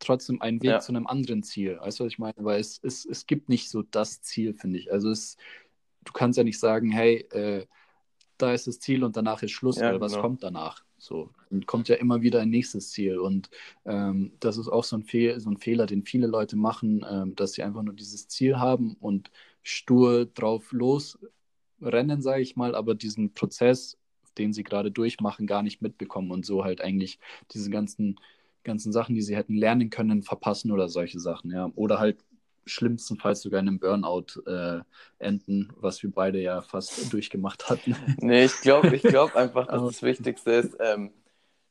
trotzdem 0.00 0.40
ein 0.42 0.62
Weg 0.62 0.70
ja. 0.70 0.80
zu 0.80 0.92
einem 0.92 1.06
anderen 1.06 1.42
Ziel. 1.42 1.78
Weißt 1.80 2.00
du, 2.00 2.04
was 2.04 2.12
ich 2.12 2.18
meine? 2.18 2.34
Weil 2.38 2.60
es, 2.60 2.80
es, 2.82 3.04
es 3.04 3.26
gibt 3.26 3.48
nicht 3.48 3.68
so 3.68 3.82
das 3.82 4.22
Ziel, 4.22 4.54
finde 4.54 4.78
ich. 4.78 4.92
Also 4.92 5.10
es, 5.10 5.36
du 6.04 6.12
kannst 6.12 6.36
ja 6.36 6.44
nicht 6.44 6.58
sagen, 6.58 6.90
hey, 6.90 7.26
äh, 7.32 7.66
da 8.38 8.52
ist 8.52 8.66
das 8.66 8.78
Ziel 8.78 9.04
und 9.04 9.16
danach 9.16 9.42
ist 9.42 9.50
Schluss, 9.50 9.76
ja, 9.76 9.92
weil 9.92 10.00
was 10.00 10.12
genau. 10.12 10.22
kommt 10.22 10.42
danach? 10.42 10.84
So, 10.98 11.30
und 11.50 11.66
kommt 11.66 11.88
ja 11.88 11.96
immer 11.96 12.22
wieder 12.22 12.40
ein 12.40 12.50
nächstes 12.50 12.90
Ziel. 12.90 13.18
Und 13.18 13.50
ähm, 13.86 14.32
das 14.40 14.58
ist 14.58 14.68
auch 14.68 14.84
so 14.84 14.96
ein, 14.96 15.04
Fehl, 15.04 15.38
so 15.40 15.50
ein 15.50 15.56
Fehler, 15.58 15.86
den 15.86 16.02
viele 16.04 16.26
Leute 16.26 16.56
machen, 16.56 17.04
ähm, 17.08 17.34
dass 17.36 17.52
sie 17.52 17.62
einfach 17.62 17.82
nur 17.82 17.94
dieses 17.94 18.28
Ziel 18.28 18.58
haben 18.58 18.96
und 19.00 19.30
stur 19.62 20.26
drauf 20.26 20.72
losrennen, 20.72 22.20
sage 22.22 22.42
ich 22.42 22.56
mal, 22.56 22.74
aber 22.74 22.94
diesen 22.94 23.32
Prozess, 23.34 23.96
den 24.38 24.52
sie 24.52 24.64
gerade 24.64 24.90
durchmachen, 24.90 25.46
gar 25.46 25.62
nicht 25.62 25.82
mitbekommen 25.82 26.30
und 26.32 26.44
so 26.44 26.64
halt 26.64 26.80
eigentlich 26.80 27.18
diese 27.52 27.70
ganzen, 27.70 28.18
ganzen 28.64 28.92
Sachen, 28.92 29.14
die 29.14 29.22
sie 29.22 29.36
hätten 29.36 29.54
lernen 29.54 29.90
können, 29.90 30.22
verpassen 30.22 30.72
oder 30.72 30.88
solche 30.88 31.20
Sachen, 31.20 31.50
ja. 31.52 31.70
Oder 31.76 31.98
halt 32.00 32.24
schlimmstenfalls 32.68 33.42
sogar 33.42 33.60
in 33.60 33.68
einem 33.68 33.78
Burnout 33.78 34.40
äh, 34.46 34.80
enden, 35.18 35.72
was 35.76 36.02
wir 36.02 36.10
beide 36.10 36.40
ja 36.40 36.60
fast 36.60 37.12
durchgemacht 37.12 37.68
hatten. 37.68 37.96
Nee, 38.20 38.44
ich 38.44 38.60
glaube 38.60 38.94
ich 38.94 39.02
glaub 39.02 39.36
einfach, 39.36 39.66
dass 39.66 39.82
das 39.82 40.02
Wichtigste 40.02 40.52
ist, 40.52 40.76
ähm, 40.80 41.12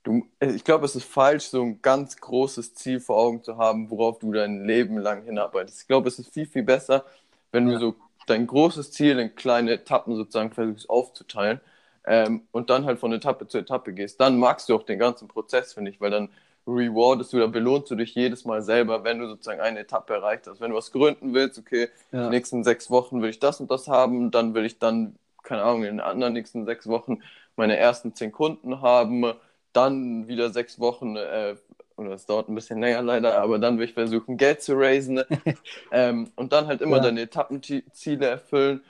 du, 0.04 0.28
ich 0.40 0.64
glaube, 0.64 0.86
es 0.86 0.96
ist 0.96 1.06
falsch, 1.06 1.46
so 1.46 1.62
ein 1.62 1.82
ganz 1.82 2.18
großes 2.18 2.74
Ziel 2.74 3.00
vor 3.00 3.18
Augen 3.18 3.44
zu 3.44 3.58
haben, 3.58 3.90
worauf 3.90 4.20
du 4.20 4.32
dein 4.32 4.66
Leben 4.66 4.98
lang 4.98 5.24
hinarbeitest. 5.24 5.82
Ich 5.82 5.88
glaube, 5.88 6.08
es 6.08 6.20
ist 6.20 6.34
viel, 6.34 6.46
viel 6.46 6.64
besser, 6.64 7.06
wenn 7.52 7.68
ja. 7.68 7.74
du 7.74 7.80
so 7.80 7.96
dein 8.26 8.48
großes 8.48 8.92
Ziel 8.92 9.20
in 9.20 9.36
kleine 9.36 9.72
Etappen 9.72 10.16
sozusagen 10.16 10.52
versuchst 10.52 10.90
aufzuteilen 10.90 11.60
ähm, 12.06 12.44
und 12.52 12.70
dann 12.70 12.86
halt 12.86 13.00
von 13.00 13.12
Etappe 13.14 13.48
zu 13.48 13.58
Etappe 13.58 13.94
gehst. 13.94 14.20
Dann 14.20 14.38
magst 14.38 14.70
du 14.70 14.76
auch 14.76 14.84
den 14.84 15.00
ganzen 15.00 15.28
Prozess, 15.28 15.74
finde 15.74 15.92
ich, 15.92 16.02
weil 16.02 16.12
dann 16.12 16.30
rewardest 16.68 17.34
du 17.34 17.38
oder 17.38 17.48
belohnst 17.48 17.90
du 17.90 17.96
dich 17.96 18.14
jedes 18.14 18.46
Mal 18.46 18.62
selber, 18.62 19.04
wenn 19.04 19.20
du 19.20 19.28
sozusagen 19.28 19.62
eine 19.62 19.80
Etappe 19.80 20.14
erreicht 20.14 20.48
hast. 20.48 20.60
Wenn 20.60 20.72
du 20.72 20.78
was 20.78 20.92
gründen 20.92 21.34
willst, 21.34 21.58
okay, 21.58 21.90
ja. 22.12 22.26
die 22.26 22.30
nächsten 22.30 22.64
sechs 22.64 22.90
Wochen 22.90 23.22
will 23.22 23.30
ich 23.30 23.40
das 23.40 23.60
und 23.62 23.72
das 23.72 23.88
haben, 23.88 24.32
dann 24.32 24.54
will 24.54 24.66
ich 24.66 24.80
dann, 24.80 25.16
keine 25.44 25.64
Ahnung, 25.64 25.84
in 25.84 25.98
den 25.98 26.00
anderen 26.02 26.34
nächsten 26.34 26.66
sechs 26.66 26.88
Wochen 26.88 27.22
meine 27.56 27.78
ersten 27.78 28.14
zehn 28.14 28.32
Kunden 28.32 28.82
haben, 28.82 29.26
dann 29.74 30.28
wieder 30.28 30.50
sechs 30.50 30.80
Wochen, 30.80 31.16
äh, 31.16 31.56
oder 31.96 32.12
es 32.12 32.26
dauert 32.26 32.50
ein 32.50 32.56
bisschen 32.56 32.80
länger 32.80 33.02
leider, 33.02 33.42
aber 33.42 33.58
dann 33.58 33.78
will 33.78 33.86
ich 33.86 33.94
versuchen, 33.94 34.38
Geld 34.38 34.62
zu 34.62 34.74
raisen 34.76 35.24
ähm, 35.92 36.30
und 36.36 36.54
dann 36.54 36.68
halt 36.68 36.82
immer 36.82 36.98
ja. 36.98 37.04
deine 37.04 37.22
Etappenziele 37.22 38.28
erfüllen, 38.28 38.82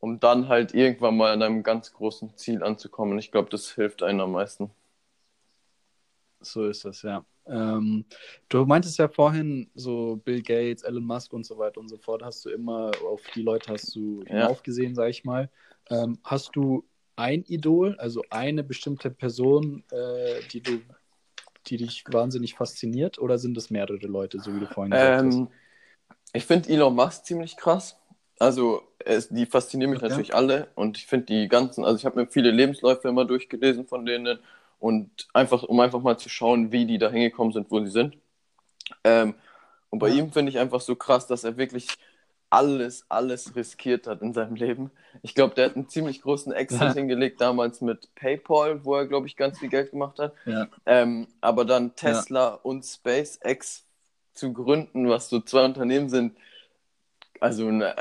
um 0.00 0.18
dann 0.20 0.48
halt 0.48 0.74
irgendwann 0.74 1.16
mal 1.16 1.32
an 1.32 1.42
einem 1.42 1.62
ganz 1.62 1.92
großen 1.92 2.36
Ziel 2.36 2.62
anzukommen. 2.62 3.18
Ich 3.18 3.30
glaube, 3.30 3.50
das 3.50 3.70
hilft 3.72 4.02
einem 4.02 4.20
am 4.20 4.32
meisten. 4.32 4.70
So 6.40 6.66
ist 6.66 6.84
das, 6.84 7.02
ja. 7.02 7.24
Ähm, 7.48 8.04
du 8.48 8.64
meintest 8.64 8.98
ja 8.98 9.08
vorhin, 9.08 9.70
so 9.74 10.16
Bill 10.16 10.42
Gates, 10.42 10.82
Elon 10.82 11.04
Musk 11.04 11.32
und 11.32 11.46
so 11.46 11.58
weiter 11.58 11.80
und 11.80 11.88
so 11.88 11.96
fort, 11.96 12.22
hast 12.22 12.44
du 12.44 12.50
immer, 12.50 12.90
auf 13.08 13.22
die 13.34 13.42
Leute 13.42 13.72
hast 13.72 13.94
du 13.94 14.22
ja. 14.28 14.54
sag 14.92 15.08
ich 15.10 15.24
mal. 15.24 15.48
Ähm, 15.88 16.18
hast 16.24 16.56
du 16.56 16.84
ein 17.14 17.44
Idol, 17.44 17.96
also 17.98 18.22
eine 18.30 18.64
bestimmte 18.64 19.10
Person, 19.10 19.84
äh, 19.90 20.40
die 20.52 20.60
du, 20.60 20.80
die 21.66 21.76
dich 21.76 22.04
wahnsinnig 22.10 22.54
fasziniert, 22.54 23.18
oder 23.18 23.38
sind 23.38 23.56
es 23.56 23.70
mehrere 23.70 24.06
Leute, 24.06 24.40
so 24.40 24.54
wie 24.54 24.60
du 24.60 24.66
vorhin 24.66 24.92
gesagt 24.92 25.22
ähm, 25.22 25.48
hast? 25.48 26.16
Ich 26.32 26.44
finde 26.44 26.68
Elon 26.68 26.94
Musk 26.94 27.24
ziemlich 27.24 27.56
krass. 27.56 27.96
Also, 28.38 28.82
es, 28.98 29.28
die 29.28 29.46
faszinieren 29.46 29.92
mich 29.92 30.00
okay. 30.00 30.10
natürlich 30.10 30.34
alle 30.34 30.68
und 30.74 30.98
ich 30.98 31.06
finde 31.06 31.26
die 31.26 31.48
ganzen, 31.48 31.84
also 31.84 31.96
ich 31.96 32.04
habe 32.04 32.20
mir 32.20 32.26
viele 32.26 32.50
Lebensläufe 32.50 33.08
immer 33.08 33.24
durchgelesen 33.24 33.86
von 33.86 34.04
denen 34.04 34.38
und 34.78 35.28
einfach, 35.32 35.62
um 35.62 35.80
einfach 35.80 36.00
mal 36.00 36.18
zu 36.18 36.28
schauen, 36.28 36.72
wie 36.72 36.86
die 36.86 36.98
da 36.98 37.10
hingekommen 37.10 37.52
sind, 37.52 37.70
wo 37.70 37.84
sie 37.84 37.90
sind. 37.90 38.16
Ähm, 39.04 39.34
und 39.90 39.98
bei 39.98 40.08
ja. 40.08 40.16
ihm 40.16 40.32
finde 40.32 40.50
ich 40.50 40.58
einfach 40.58 40.80
so 40.80 40.96
krass, 40.96 41.26
dass 41.26 41.44
er 41.44 41.56
wirklich 41.56 41.88
alles, 42.50 43.04
alles 43.08 43.56
riskiert 43.56 44.06
hat 44.06 44.22
in 44.22 44.32
seinem 44.32 44.54
Leben. 44.54 44.90
Ich 45.22 45.34
glaube, 45.34 45.54
der 45.54 45.66
hat 45.66 45.76
einen 45.76 45.88
ziemlich 45.88 46.22
großen 46.22 46.52
Exit 46.52 46.80
ja. 46.80 46.92
hingelegt 46.92 47.40
damals 47.40 47.80
mit 47.80 48.14
PayPal, 48.14 48.84
wo 48.84 48.94
er, 48.94 49.06
glaube 49.06 49.26
ich, 49.26 49.36
ganz 49.36 49.58
viel 49.58 49.68
Geld 49.68 49.90
gemacht 49.90 50.18
hat. 50.18 50.32
Ja. 50.44 50.68
Ähm, 50.86 51.26
aber 51.40 51.64
dann 51.64 51.96
Tesla 51.96 52.48
und 52.48 52.84
SpaceX 52.84 53.84
zu 54.32 54.52
gründen, 54.52 55.08
was 55.08 55.28
so 55.28 55.40
zwei 55.40 55.64
Unternehmen 55.64 56.08
sind, 56.08 56.36
also 57.40 57.68
einen 57.68 57.92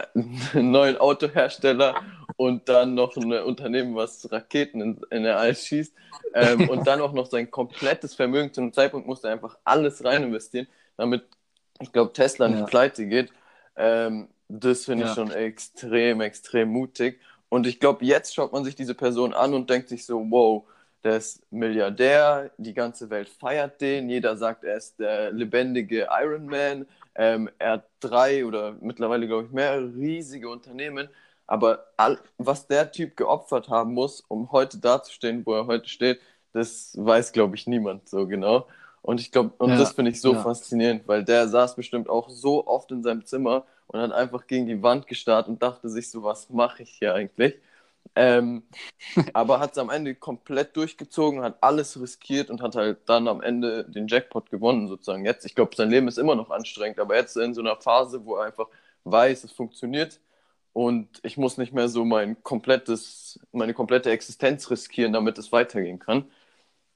neuen 0.54 0.98
Autohersteller 0.98 1.96
und 2.38 2.68
dann 2.70 2.96
noch 2.96 3.16
ein 3.16 3.32
Unternehmen, 3.32 3.96
was 3.96 4.32
Raketen 4.32 4.82
in, 4.82 5.02
in 5.10 5.24
der 5.24 5.40
All 5.40 5.56
schießt 5.56 5.94
ähm, 6.34 6.70
und 6.70 6.86
dann 6.88 7.02
auch 7.02 7.14
noch 7.14 7.28
sein 7.28 7.50
komplettes 7.50 8.14
Vermögen 8.14 8.54
zu 8.54 8.62
einem 8.62 8.74
Zeitpunkt 8.74 9.08
musste 9.08 9.28
er 9.28 9.34
einfach 9.34 9.58
alles 9.64 10.04
rein 10.04 10.24
investieren, 10.24 10.68
damit, 10.98 11.24
ich 11.80 11.92
glaube, 11.92 12.14
Tesla 12.14 12.48
nicht 12.48 12.60
ja. 12.60 12.66
pleite 12.66 13.06
geht. 13.08 13.32
Ähm, 13.76 14.28
das 14.48 14.86
finde 14.86 15.06
ich 15.06 15.12
schon 15.12 15.32
extrem, 15.32 16.22
extrem 16.22 16.70
mutig. 16.70 17.20
Und 17.50 17.66
ich 17.68 17.80
glaube, 17.80 18.06
jetzt 18.06 18.36
schaut 18.36 18.52
man 18.54 18.64
sich 18.64 18.76
diese 18.76 18.96
Person 18.96 19.34
an 19.34 19.54
und 19.54 19.70
denkt 19.70 19.90
sich 19.90 20.06
so, 20.06 20.20
wow, 20.30 20.66
der 21.06 21.18
ist 21.18 21.42
Milliardär, 21.52 22.52
die 22.58 22.74
ganze 22.74 23.10
Welt 23.10 23.30
feiert 23.30 23.80
den, 23.80 24.10
jeder 24.10 24.36
sagt, 24.36 24.64
er 24.64 24.76
ist 24.76 25.00
der 25.00 25.32
lebendige 25.32 26.08
Iron 26.22 26.48
Man, 26.48 26.88
ähm, 27.14 27.50
er 27.60 27.74
hat 27.74 27.86
drei 28.00 28.46
oder 28.46 28.76
mittlerweile, 28.82 29.28
glaube 29.28 29.46
ich, 29.46 29.52
mehrere 29.52 29.94
riesige 29.96 30.50
Unternehmen. 30.50 31.08
Aber 31.48 31.86
all, 31.96 32.18
was 32.40 32.68
der 32.68 32.92
Typ 32.92 33.16
geopfert 33.16 33.70
haben 33.70 33.94
muss, 33.94 34.22
um 34.28 34.52
heute 34.52 34.80
dazustehen, 34.80 35.46
wo 35.46 35.54
er 35.54 35.68
heute 35.68 35.88
steht, 35.88 36.20
das 36.54 36.94
weiß, 36.98 37.32
glaube 37.32 37.56
ich, 37.56 37.68
niemand 37.68 38.10
so 38.10 38.26
genau. 38.28 38.68
Und 39.04 39.22
ich 39.22 39.32
glaube, 39.32 39.52
und 39.60 39.70
ja, 39.70 39.78
das 39.78 39.94
finde 39.94 40.10
ich 40.10 40.20
so 40.20 40.34
ja. 40.34 40.42
faszinierend, 40.42 41.08
weil 41.08 41.24
der 41.24 41.48
saß 41.48 41.76
bestimmt 41.76 42.10
auch 42.10 42.30
so 42.30 42.66
oft 42.66 42.92
in 42.92 43.04
seinem 43.04 43.24
Zimmer 43.26 43.66
und 43.86 44.00
hat 44.00 44.12
einfach 44.12 44.48
gegen 44.48 44.66
die 44.66 44.82
Wand 44.82 45.06
gestarrt 45.06 45.48
und 45.48 45.62
dachte 45.62 45.88
sich 45.90 46.10
so, 46.10 46.24
was 46.24 46.50
mache 46.50 46.82
ich 46.82 46.90
hier 46.90 47.14
eigentlich? 47.14 47.56
Ähm, 48.16 48.64
aber 49.34 49.60
hat 49.60 49.72
es 49.72 49.78
am 49.78 49.90
Ende 49.90 50.16
komplett 50.16 50.76
durchgezogen, 50.78 51.42
hat 51.42 51.58
alles 51.62 52.00
riskiert 52.00 52.50
und 52.50 52.62
hat 52.62 52.76
halt 52.76 53.00
dann 53.08 53.28
am 53.28 53.42
Ende 53.42 53.86
den 53.86 54.08
Jackpot 54.08 54.50
gewonnen, 54.50 54.88
sozusagen. 54.88 55.26
Jetzt, 55.26 55.46
ich 55.46 55.56
glaube, 55.56 55.76
sein 55.76 55.90
Leben 55.90 56.08
ist 56.08 56.18
immer 56.18 56.36
noch 56.36 56.50
anstrengend, 56.52 57.00
aber 57.00 57.16
jetzt 57.16 57.36
in 57.38 57.54
so 57.54 57.62
einer 57.62 57.76
Phase, 57.78 58.26
wo 58.26 58.36
er 58.36 58.46
einfach 58.46 58.68
weiß, 59.04 59.44
es 59.44 59.52
funktioniert 59.52 60.20
und 60.74 61.08
ich 61.24 61.38
muss 61.38 61.58
nicht 61.58 61.74
mehr 61.74 61.88
so 61.88 62.04
mein 62.06 62.44
komplettes, 62.44 63.40
meine 63.52 63.74
komplette 63.74 64.12
Existenz 64.12 64.70
riskieren, 64.70 65.14
damit 65.14 65.38
es 65.38 65.52
weitergehen 65.52 66.00
kann. 66.00 66.26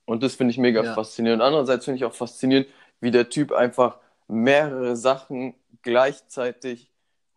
Und 0.06 0.24
das 0.24 0.36
finde 0.36 0.52
ich 0.52 0.58
mega 0.58 0.84
ja. 0.84 0.94
faszinierend. 0.94 1.42
Andererseits 1.42 1.86
finde 1.86 1.98
ich 1.98 2.06
auch 2.06 2.14
faszinierend, 2.14 2.68
wie 3.00 3.12
der 3.12 3.30
Typ 3.30 3.52
einfach 3.52 4.00
mehrere 4.28 4.96
Sachen 4.96 5.56
gleichzeitig 5.82 6.89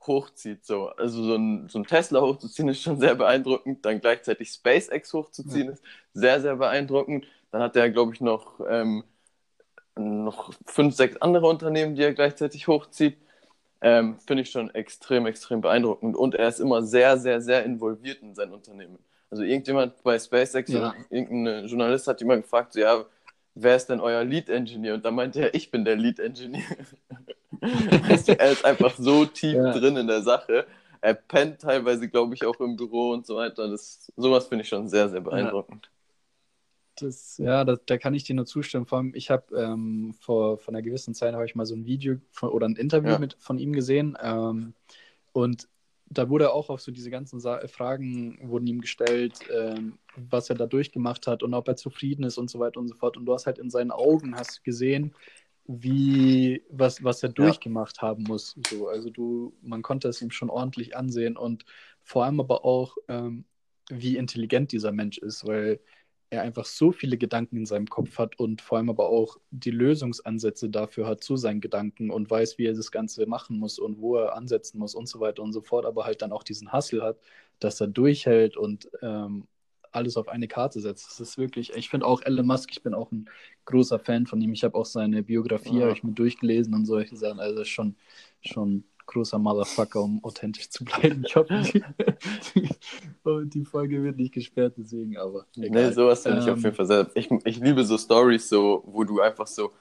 hochzieht. 0.07 0.65
So. 0.65 0.89
Also 0.89 1.23
so 1.23 1.35
ein, 1.37 1.69
so 1.69 1.79
ein 1.79 1.85
Tesla 1.85 2.21
hochzuziehen 2.21 2.69
ist 2.69 2.83
schon 2.83 2.99
sehr 2.99 3.15
beeindruckend. 3.15 3.85
Dann 3.85 4.01
gleichzeitig 4.01 4.51
SpaceX 4.51 5.13
hochzuziehen 5.13 5.67
ja. 5.67 5.73
ist 5.73 5.83
sehr, 6.15 6.41
sehr 6.41 6.57
beeindruckend. 6.57 7.27
Dann 7.51 7.63
hat 7.63 7.77
er, 7.77 7.91
glaube 7.91 8.15
ich, 8.15 8.21
noch, 8.21 8.61
ähm, 8.69 9.05
noch 9.97 10.53
fünf, 10.67 10.95
sechs 10.95 11.17
andere 11.19 11.47
Unternehmen, 11.47 11.95
die 11.95 12.03
er 12.03 12.15
gleichzeitig 12.15 12.67
hochzieht. 12.69 13.17
Ähm, 13.81 14.19
Finde 14.27 14.43
ich 14.43 14.51
schon 14.51 14.71
extrem, 14.75 15.27
extrem 15.27 15.61
beeindruckend. 15.61 16.17
Und 16.17 16.35
er 16.35 16.49
ist 16.49 16.61
immer 16.61 16.83
sehr, 16.83 17.19
sehr, 17.19 17.41
sehr 17.41 17.65
involviert 17.65 18.23
in 18.23 18.35
sein 18.35 18.53
Unternehmen. 18.53 18.99
Also 19.31 19.43
irgendjemand 19.43 20.03
bei 20.03 20.19
SpaceX 20.19 20.71
ja. 20.71 20.79
oder 20.79 20.95
irgendein 21.11 21.67
Journalist 21.67 22.07
hat 22.07 22.21
immer 22.21 22.37
gefragt, 22.37 22.75
so, 22.75 22.81
ja, 22.81 23.05
wer 23.55 23.77
ist 23.77 23.87
denn 23.87 24.01
euer 24.01 24.25
Lead 24.25 24.49
Engineer? 24.49 24.95
Und 24.95 25.05
da 25.05 25.11
meinte 25.11 25.41
er, 25.41 25.55
ich 25.55 25.71
bin 25.71 25.85
der 25.85 25.97
Lead 27.61 28.11
Engineer. 28.11 28.41
er 28.41 28.53
ist 28.53 28.65
einfach 28.65 28.95
so 28.97 29.25
tief 29.27 29.55
ja. 29.55 29.73
drin 29.73 29.97
in 29.97 30.07
der 30.07 30.23
Sache. 30.23 30.67
Er 31.01 31.15
pennt 31.15 31.61
teilweise, 31.61 32.09
glaube 32.09 32.35
ich, 32.35 32.45
auch 32.45 32.59
im 32.61 32.77
Büro 32.77 33.11
und 33.11 33.27
so 33.27 33.37
weiter. 33.37 33.69
Das, 33.69 34.13
sowas 34.17 34.47
finde 34.47 34.63
ich 34.63 34.69
schon 34.69 34.89
sehr, 34.89 35.09
sehr 35.09 35.21
beeindruckend. 35.21 35.91
Ja, 35.91 37.07
das, 37.07 37.39
ja 37.39 37.65
da, 37.65 37.77
da, 37.85 37.99
kann 37.99 38.15
ich 38.15 38.25
dir 38.25 38.37
nur 38.37 38.47
zustimmen. 38.47 38.87
Vor 38.87 38.99
allem, 38.99 39.13
ich 39.15 39.31
habe 39.31 39.57
ähm, 39.57 40.15
vor, 40.21 40.59
vor 40.59 40.73
einer 40.73 40.83
gewissen 40.83 41.15
Zeit 41.15 41.35
habe 41.35 41.45
ich 41.45 41.57
mal 41.57 41.67
so 41.67 41.75
ein 41.75 41.87
Video 41.87 42.17
von, 42.31 42.51
oder 42.51 42.69
ein 42.69 42.77
Interview 42.77 43.11
ja. 43.11 43.19
mit, 43.19 43.37
von 43.41 43.59
ihm 43.59 43.73
gesehen. 43.73 44.17
Ähm, 44.23 44.75
und 45.33 45.69
da 46.13 46.29
wurde 46.29 46.53
auch 46.53 46.71
auf 46.71 46.81
so 46.81 46.93
diese 46.93 47.11
ganzen 47.11 47.41
Sa 47.41 47.67
Fragen 47.67 48.39
wurden 48.43 48.67
ihm 48.67 48.81
gestellt, 48.81 49.39
ähm, 49.53 49.99
was 50.17 50.51
er 50.51 50.57
da 50.57 50.67
durchgemacht 50.67 51.27
hat 51.27 51.43
und 51.43 51.55
ob 51.55 51.69
er 51.69 51.77
zufrieden 51.77 52.25
ist 52.25 52.39
und 52.39 52.51
so 52.51 52.59
weiter 52.59 52.79
und 52.81 52.89
so 52.89 52.95
fort. 52.95 53.17
Und 53.17 53.27
du 53.27 53.33
hast 53.33 53.47
halt 53.47 53.59
in 53.59 53.71
seinen 53.71 53.91
Augen 53.91 54.37
hast 54.37 54.63
gesehen, 54.63 55.15
wie 55.67 56.63
was, 56.71 57.03
was 57.05 57.23
er 57.23 57.29
durchgemacht 57.29 57.99
ja. 57.99 58.09
haben 58.09 58.25
muss. 58.25 58.57
So, 58.69 58.89
also 58.89 59.11
du, 59.11 59.55
man 59.63 59.83
konnte 59.83 60.09
es 60.09 60.21
ihm 60.23 60.31
schon 60.31 60.51
ordentlich 60.51 60.97
ansehen 60.97 61.37
und 61.37 61.65
vor 62.03 62.25
allem 62.25 62.41
aber 62.41 62.65
auch, 62.65 62.97
ähm, 63.09 63.45
wie 63.91 64.17
intelligent 64.17 64.73
dieser 64.73 64.93
Mensch 64.93 65.19
ist, 65.19 65.47
weil 65.47 65.81
er 66.31 66.43
einfach 66.43 66.65
so 66.65 66.93
viele 66.93 67.19
Gedanken 67.19 67.59
in 67.59 67.67
seinem 67.67 67.87
Kopf 67.87 68.19
hat 68.19 68.39
und 68.39 68.63
vor 68.63 68.79
allem 68.79 68.89
aber 68.89 69.09
auch 69.09 69.39
die 69.51 69.71
Lösungsansätze 69.71 70.71
dafür 70.71 71.07
hat 71.07 71.23
zu 71.23 71.37
seinen 71.37 71.61
Gedanken 71.61 72.11
und 72.11 72.31
weiß, 72.31 72.57
wie 72.57 72.67
er 72.67 72.73
das 72.75 72.91
Ganze 72.91 73.27
machen 73.27 73.59
muss 73.59 73.79
und 73.79 74.01
wo 74.01 74.17
er 74.17 74.35
ansetzen 74.35 74.79
muss 74.79 74.95
und 74.95 75.09
so 75.09 75.21
weiter 75.21 75.43
und 75.43 75.53
so 75.53 75.61
fort, 75.61 75.85
aber 75.85 76.05
halt 76.05 76.23
dann 76.23 76.33
auch 76.33 76.43
diesen 76.43 76.73
Hustle 76.73 77.03
hat, 77.03 77.19
dass 77.59 77.81
er 77.81 77.89
durchhält 77.89 78.57
und 78.57 78.91
ähm, 79.03 79.47
alles 79.93 80.17
auf 80.17 80.29
eine 80.29 80.49
Karte 80.49 80.81
setzt. 80.81 81.11
Das 81.11 81.21
ist 81.21 81.39
wirklich, 81.39 81.73
ich 81.75 81.89
finde 81.89 82.07
auch 82.07 82.23
Elon 82.23 82.47
Musk, 82.47 82.71
ich 82.73 82.83
bin 82.83 82.95
auch 82.95 83.13
ein 83.13 83.29
großer 83.65 83.99
Fan 83.99 84.27
von 84.27 84.41
ihm. 84.41 84.53
Ich 84.53 84.65
habe 84.65 84.77
auch 84.77 84.87
seine 84.87 85.23
Biografie, 85.23 85.77
ja. 85.77 85.83
habe 85.83 85.93
ich 85.93 86.03
mir 86.03 86.13
durchgelesen 86.13 86.75
und 86.75 86.87
solche 86.87 87.17
Sachen. 87.17 87.41
Also 87.41 87.63
ist 87.63 87.69
schon, 87.69 87.97
schon 88.41 88.85
großer 89.07 89.39
Motherfucker, 89.39 90.03
um 90.03 90.23
authentisch 90.25 90.71
zu 90.71 90.85
bleiben. 90.85 91.25
Ich 91.27 91.37
hoffe, 91.37 91.63
die, 91.63 91.83
die, 92.55 92.69
die, 93.51 93.65
Folge 93.65 94.03
wird 94.03 94.17
nicht 94.17 94.35
gesperrt, 94.35 94.75
deswegen, 94.77 95.17
aber. 95.17 95.47
Egal. 95.57 95.89
Nee, 95.89 95.93
sowas 95.93 96.23
finde 96.23 96.39
ähm, 96.39 96.45
ich 96.45 96.51
auf 96.51 96.57
jeden 96.59 96.69
ähm, 96.69 96.75
Fall 96.75 96.87
sehr. 96.87 97.11
Ich, 97.15 97.31
ich 97.45 97.59
liebe 97.59 97.85
so 97.85 97.99
Stories, 97.99 98.49
so, 98.49 98.83
wo 98.87 99.05
du 99.05 99.21
einfach 99.21 99.47
so, 99.47 99.73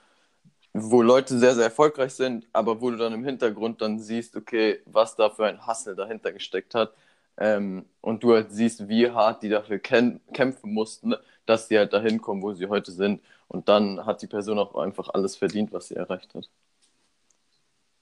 wo 0.74 1.02
Leute 1.02 1.38
sehr, 1.38 1.56
sehr 1.56 1.65
erfolgreich 1.65 2.13
sind, 2.13 2.47
aber 2.54 2.80
wo 2.82 2.91
du 2.91 2.97
dann 2.97 3.13
im 3.13 3.24
Hintergrund 3.24 3.82
dann 3.82 4.00
siehst, 4.00 4.36
okay, 4.36 4.80
was 4.86 5.15
da 5.15 5.30
für 5.30 5.45
ein 5.45 5.65
Hassel 5.65 5.95
dahinter 5.95 6.32
gesteckt 6.32 6.76
hat. 6.76 6.93
Ähm, 7.37 7.85
und 8.01 8.23
du 8.23 8.33
halt 8.33 8.51
siehst, 8.51 8.87
wie 8.87 9.09
hart 9.09 9.43
die 9.43 9.49
dafür 9.49 9.79
kämpfen 9.79 10.73
mussten, 10.73 11.15
dass 11.45 11.67
sie 11.67 11.77
halt 11.77 11.93
dahin 11.93 12.21
kommen, 12.21 12.41
wo 12.41 12.53
sie 12.53 12.67
heute 12.67 12.91
sind. 12.91 13.21
Und 13.47 13.67
dann 13.69 14.05
hat 14.05 14.21
die 14.21 14.27
Person 14.27 14.59
auch 14.59 14.75
einfach 14.75 15.09
alles 15.09 15.35
verdient, 15.35 15.71
was 15.73 15.87
sie 15.87 15.95
erreicht 15.95 16.33
hat. 16.35 16.49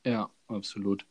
Ja, 0.06 0.30
absolut. 0.48 1.06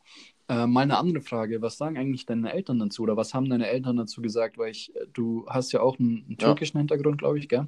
Äh, 0.47 0.65
mal 0.65 0.81
eine 0.81 0.97
andere 0.97 1.21
Frage. 1.21 1.61
Was 1.61 1.77
sagen 1.77 1.97
eigentlich 1.97 2.25
deine 2.25 2.51
Eltern 2.51 2.79
dazu 2.79 3.03
oder 3.03 3.15
was 3.15 3.33
haben 3.33 3.49
deine 3.49 3.67
Eltern 3.67 3.97
dazu 3.97 4.21
gesagt? 4.21 4.57
Weil 4.57 4.71
ich, 4.71 4.95
äh, 4.95 5.05
du 5.13 5.45
hast 5.47 5.71
ja 5.71 5.81
auch 5.81 5.99
einen, 5.99 6.25
einen 6.25 6.37
türkischen 6.37 6.77
ja. 6.77 6.81
Hintergrund, 6.81 7.19
glaube 7.19 7.37
ich, 7.39 7.47
gell? 7.47 7.67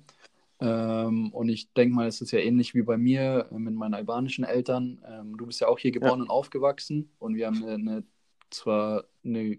Ähm, 0.59 1.31
und 1.33 1.49
ich 1.49 1.73
denke 1.73 1.95
mal, 1.95 2.07
es 2.07 2.21
ist 2.21 2.31
ja 2.31 2.39
ähnlich 2.39 2.75
wie 2.75 2.83
bei 2.83 2.97
mir 2.97 3.47
äh, 3.51 3.57
mit 3.57 3.73
meinen 3.73 3.93
albanischen 3.93 4.43
Eltern. 4.43 5.03
Ähm, 5.07 5.37
du 5.37 5.47
bist 5.47 5.59
ja 5.59 5.67
auch 5.67 5.79
hier 5.79 5.91
geboren 5.91 6.19
ja. 6.19 6.23
und 6.23 6.29
aufgewachsen 6.29 7.11
und 7.19 7.35
wir 7.35 7.47
haben 7.47 7.63
eine, 7.63 7.73
eine 7.73 8.03
zwar 8.51 9.05
eine 9.23 9.57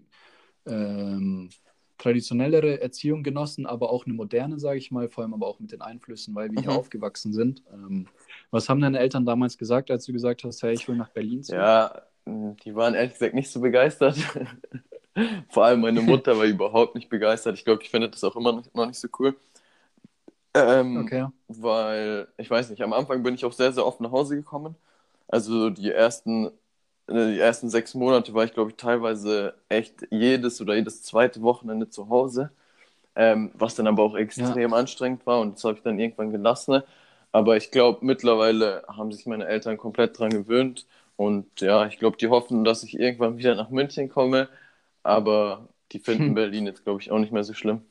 ähm, 0.65 1.49
traditionellere 1.97 2.81
Erziehung 2.81 3.23
genossen, 3.23 3.65
aber 3.65 3.89
auch 3.89 4.05
eine 4.05 4.13
moderne, 4.13 4.59
sage 4.59 4.77
ich 4.77 4.91
mal, 4.91 5.09
vor 5.09 5.23
allem 5.23 5.33
aber 5.33 5.47
auch 5.47 5.59
mit 5.59 5.71
den 5.71 5.81
Einflüssen, 5.81 6.35
weil 6.35 6.51
wir 6.51 6.59
mhm. 6.59 6.63
hier 6.63 6.71
aufgewachsen 6.73 7.33
sind. 7.33 7.63
Ähm, 7.71 8.07
was 8.51 8.67
haben 8.67 8.81
deine 8.81 8.99
Eltern 8.99 9.25
damals 9.25 9.57
gesagt, 9.57 9.89
als 9.89 10.05
du 10.05 10.13
gesagt 10.13 10.43
hast, 10.43 10.61
hey, 10.63 10.73
ich 10.73 10.87
will 10.87 10.95
nach 10.95 11.09
Berlin 11.09 11.43
ziehen? 11.43 11.55
Ja, 11.55 12.01
die 12.25 12.75
waren 12.75 12.93
ehrlich 12.93 13.13
gesagt 13.13 13.33
nicht 13.33 13.49
so 13.49 13.61
begeistert. 13.61 14.17
Vor 15.49 15.65
allem 15.65 15.81
meine 15.81 16.01
Mutter 16.01 16.37
war 16.37 16.45
überhaupt 16.45 16.95
nicht 16.95 17.09
begeistert. 17.09 17.57
Ich 17.57 17.65
glaube, 17.65 17.83
ich 17.83 17.89
finde 17.89 18.09
das 18.09 18.23
auch 18.23 18.35
immer 18.35 18.63
noch 18.73 18.87
nicht 18.87 18.99
so 18.99 19.07
cool. 19.19 19.35
Ähm, 20.55 20.97
okay. 20.97 21.27
Weil, 21.47 22.27
ich 22.37 22.49
weiß 22.49 22.69
nicht, 22.69 22.81
am 22.81 22.93
Anfang 22.93 23.23
bin 23.23 23.35
ich 23.35 23.45
auch 23.45 23.53
sehr, 23.53 23.71
sehr 23.71 23.85
oft 23.85 24.01
nach 24.01 24.11
Hause 24.11 24.35
gekommen. 24.35 24.75
Also 25.27 25.69
die 25.69 25.91
ersten 25.91 26.51
die 27.09 27.39
ersten 27.39 27.69
sechs 27.69 27.93
Monate 27.93 28.33
war 28.33 28.45
ich, 28.45 28.53
glaube 28.53 28.71
ich, 28.71 28.77
teilweise 28.77 29.55
echt 29.69 30.07
jedes 30.09 30.61
oder 30.61 30.75
jedes 30.75 31.03
zweite 31.03 31.41
Wochenende 31.41 31.89
zu 31.89 32.09
Hause, 32.09 32.51
ähm, 33.15 33.51
was 33.53 33.75
dann 33.75 33.87
aber 33.87 34.03
auch 34.03 34.15
extrem 34.15 34.71
ja. 34.71 34.77
anstrengend 34.77 35.25
war 35.25 35.41
und 35.41 35.55
das 35.55 35.63
habe 35.63 35.77
ich 35.77 35.83
dann 35.83 35.99
irgendwann 35.99 36.31
gelassen. 36.31 36.81
Aber 37.31 37.57
ich 37.57 37.71
glaube, 37.71 38.05
mittlerweile 38.05 38.83
haben 38.87 39.11
sich 39.11 39.25
meine 39.25 39.47
Eltern 39.47 39.77
komplett 39.77 40.17
dran 40.17 40.29
gewöhnt 40.29 40.85
und 41.15 41.61
ja, 41.61 41.85
ich 41.87 41.99
glaube, 41.99 42.17
die 42.17 42.27
hoffen, 42.27 42.63
dass 42.63 42.83
ich 42.83 42.99
irgendwann 42.99 43.37
wieder 43.37 43.55
nach 43.55 43.69
München 43.69 44.09
komme, 44.09 44.49
aber 45.03 45.67
die 45.91 45.99
finden 45.99 46.27
hm. 46.27 46.33
Berlin 46.35 46.65
jetzt, 46.65 46.83
glaube 46.83 47.01
ich, 47.01 47.11
auch 47.11 47.19
nicht 47.19 47.33
mehr 47.33 47.43
so 47.43 47.53
schlimm. 47.53 47.81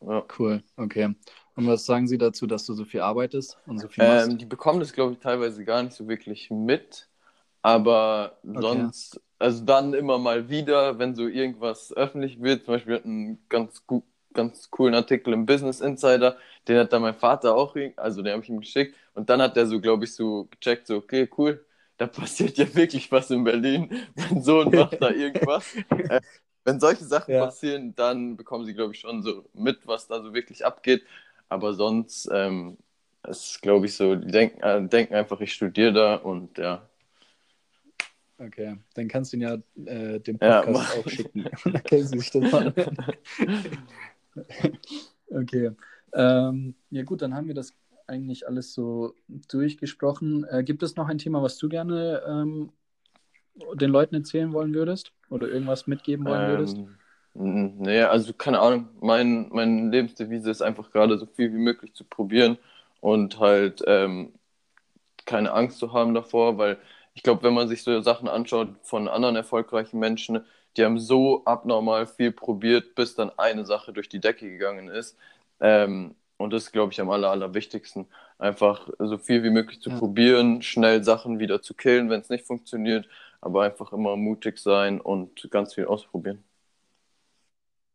Ja. 0.00 0.24
Cool, 0.38 0.62
okay. 0.76 1.14
Und 1.56 1.66
was 1.66 1.86
sagen 1.86 2.06
sie 2.06 2.18
dazu, 2.18 2.46
dass 2.46 2.66
du 2.66 2.74
so 2.74 2.84
viel 2.84 3.00
arbeitest 3.00 3.58
und 3.66 3.78
so 3.78 3.88
viel 3.88 4.06
machst? 4.06 4.28
Ähm, 4.28 4.38
die 4.38 4.44
bekommen 4.44 4.78
das, 4.78 4.92
glaube 4.92 5.14
ich, 5.14 5.18
teilweise 5.18 5.64
gar 5.64 5.82
nicht 5.82 5.94
so 5.94 6.06
wirklich 6.06 6.50
mit. 6.50 7.08
Aber 7.66 8.38
okay. 8.48 8.60
sonst, 8.60 9.20
also 9.40 9.64
dann 9.64 9.92
immer 9.92 10.18
mal 10.18 10.48
wieder, 10.48 11.00
wenn 11.00 11.16
so 11.16 11.26
irgendwas 11.26 11.92
öffentlich 11.92 12.40
wird, 12.40 12.64
zum 12.64 12.74
Beispiel 12.74 13.00
einen 13.02 13.44
ganz, 13.48 13.82
ganz 14.32 14.70
coolen 14.70 14.94
Artikel 14.94 15.32
im 15.32 15.46
Business 15.46 15.80
Insider, 15.80 16.36
den 16.68 16.78
hat 16.78 16.92
dann 16.92 17.02
mein 17.02 17.16
Vater 17.16 17.56
auch, 17.56 17.74
also 17.96 18.22
den 18.22 18.34
habe 18.34 18.44
ich 18.44 18.50
ihm 18.50 18.60
geschickt 18.60 18.94
und 19.14 19.28
dann 19.28 19.42
hat 19.42 19.56
er 19.56 19.66
so, 19.66 19.80
glaube 19.80 20.04
ich, 20.04 20.14
so 20.14 20.44
gecheckt, 20.52 20.86
so, 20.86 20.98
okay, 20.98 21.28
cool, 21.36 21.66
da 21.96 22.06
passiert 22.06 22.56
ja 22.56 22.72
wirklich 22.72 23.10
was 23.10 23.32
in 23.32 23.42
Berlin. 23.42 23.90
Mein 24.14 24.42
Sohn 24.42 24.70
macht 24.70 25.02
da 25.02 25.10
irgendwas. 25.10 25.74
äh, 26.08 26.20
wenn 26.64 26.78
solche 26.78 27.04
Sachen 27.04 27.34
ja. 27.34 27.46
passieren, 27.46 27.96
dann 27.96 28.36
bekommen 28.36 28.64
sie, 28.64 28.74
glaube 28.74 28.94
ich, 28.94 29.00
schon 29.00 29.24
so 29.24 29.44
mit, 29.54 29.84
was 29.88 30.06
da 30.06 30.22
so 30.22 30.32
wirklich 30.32 30.64
abgeht. 30.64 31.02
Aber 31.48 31.74
sonst 31.74 32.28
ähm, 32.32 32.78
ist, 33.26 33.60
glaube 33.60 33.86
ich, 33.86 33.96
so, 33.96 34.14
die 34.14 34.30
denken, 34.30 34.62
äh, 34.62 34.86
denken 34.86 35.16
einfach, 35.16 35.40
ich 35.40 35.52
studiere 35.52 35.92
da 35.92 36.14
und 36.14 36.58
ja, 36.58 36.88
Okay, 38.38 38.76
dann 38.94 39.08
kannst 39.08 39.32
du 39.32 39.38
ihn 39.38 39.42
ja 39.42 39.54
äh, 39.86 40.20
dem 40.20 40.38
Podcast 40.38 40.94
ja, 40.94 41.00
auch 41.00 41.08
schicken. 41.08 41.44
dann 41.64 41.82
kennen 41.84 42.06
sie 42.06 42.18
sich 42.18 42.30
das 42.30 42.52
mal. 42.52 42.74
okay. 45.30 45.70
Ähm, 46.12 46.74
ja 46.90 47.02
gut, 47.04 47.22
dann 47.22 47.34
haben 47.34 47.48
wir 47.48 47.54
das 47.54 47.72
eigentlich 48.06 48.46
alles 48.46 48.74
so 48.74 49.14
durchgesprochen. 49.48 50.44
Äh, 50.50 50.64
gibt 50.64 50.82
es 50.82 50.96
noch 50.96 51.08
ein 51.08 51.18
Thema, 51.18 51.42
was 51.42 51.56
du 51.56 51.68
gerne 51.68 52.22
ähm, 52.28 52.72
den 53.74 53.90
Leuten 53.90 54.14
erzählen 54.14 54.52
wollen 54.52 54.74
würdest? 54.74 55.12
Oder 55.30 55.48
irgendwas 55.48 55.86
mitgeben 55.86 56.26
wollen 56.26 56.48
würdest? 56.48 56.76
Ähm, 57.34 57.78
nee, 57.78 58.02
also 58.02 58.32
keine 58.32 58.60
Ahnung. 58.60 58.88
Mein, 59.00 59.48
mein 59.50 59.90
Lebensdevise 59.90 60.50
ist 60.50 60.62
einfach 60.62 60.90
gerade 60.92 61.18
so 61.18 61.26
viel 61.26 61.52
wie 61.52 61.58
möglich 61.58 61.94
zu 61.94 62.04
probieren 62.04 62.58
und 63.00 63.38
halt 63.38 63.82
ähm, 63.86 64.32
keine 65.24 65.52
Angst 65.52 65.78
zu 65.78 65.92
haben 65.92 66.14
davor, 66.14 66.58
weil 66.58 66.78
ich 67.16 67.22
glaube, 67.22 67.42
wenn 67.42 67.54
man 67.54 67.68
sich 67.68 67.82
so 67.82 68.00
Sachen 68.02 68.28
anschaut 68.28 68.68
von 68.82 69.08
anderen 69.08 69.36
erfolgreichen 69.36 69.98
Menschen, 69.98 70.44
die 70.76 70.84
haben 70.84 70.98
so 71.00 71.44
abnormal 71.46 72.06
viel 72.06 72.30
probiert, 72.32 72.94
bis 72.94 73.14
dann 73.16 73.32
eine 73.38 73.64
Sache 73.64 73.92
durch 73.94 74.08
die 74.10 74.20
Decke 74.20 74.48
gegangen 74.50 74.88
ist. 74.88 75.16
Ähm, 75.60 76.14
und 76.36 76.52
das 76.52 76.64
ist, 76.64 76.72
glaube 76.72 76.92
ich, 76.92 77.00
am 77.00 77.10
aller, 77.10 77.30
allerwichtigsten. 77.30 78.06
Einfach 78.38 78.88
so 78.98 79.16
viel 79.18 79.42
wie 79.42 79.50
möglich 79.50 79.80
zu 79.80 79.90
ja. 79.90 79.98
probieren, 79.98 80.60
schnell 80.62 81.02
Sachen 81.04 81.38
wieder 81.38 81.62
zu 81.62 81.74
killen, 81.74 82.10
wenn 82.10 82.20
es 82.20 82.28
nicht 82.28 82.46
funktioniert, 82.46 83.08
aber 83.40 83.62
einfach 83.62 83.92
immer 83.92 84.16
mutig 84.16 84.58
sein 84.58 85.00
und 85.00 85.50
ganz 85.50 85.74
viel 85.74 85.86
ausprobieren. 85.86 86.44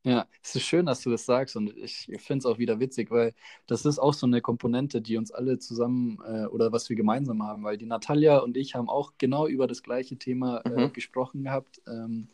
Ja, 0.03 0.27
es 0.41 0.55
ist 0.55 0.63
schön, 0.63 0.87
dass 0.87 1.01
du 1.01 1.11
das 1.11 1.25
sagst 1.25 1.55
und 1.55 1.77
ich 1.77 2.07
finde 2.17 2.39
es 2.39 2.45
auch 2.47 2.57
wieder 2.57 2.79
witzig, 2.79 3.11
weil 3.11 3.35
das 3.67 3.85
ist 3.85 3.99
auch 3.99 4.15
so 4.15 4.25
eine 4.25 4.41
Komponente, 4.41 4.99
die 4.99 5.15
uns 5.15 5.31
alle 5.31 5.59
zusammen 5.59 6.17
äh, 6.25 6.47
oder 6.47 6.71
was 6.71 6.89
wir 6.89 6.95
gemeinsam 6.95 7.43
haben, 7.43 7.63
weil 7.63 7.77
die 7.77 7.85
Natalia 7.85 8.39
und 8.39 8.57
ich 8.57 8.73
haben 8.73 8.89
auch 8.89 9.13
genau 9.19 9.45
über 9.45 9.67
das 9.67 9.83
gleiche 9.83 10.17
Thema 10.17 10.61
äh, 10.65 10.87
mhm. 10.87 10.93
gesprochen 10.93 11.43
gehabt, 11.43 11.81
ähm, 11.87 12.29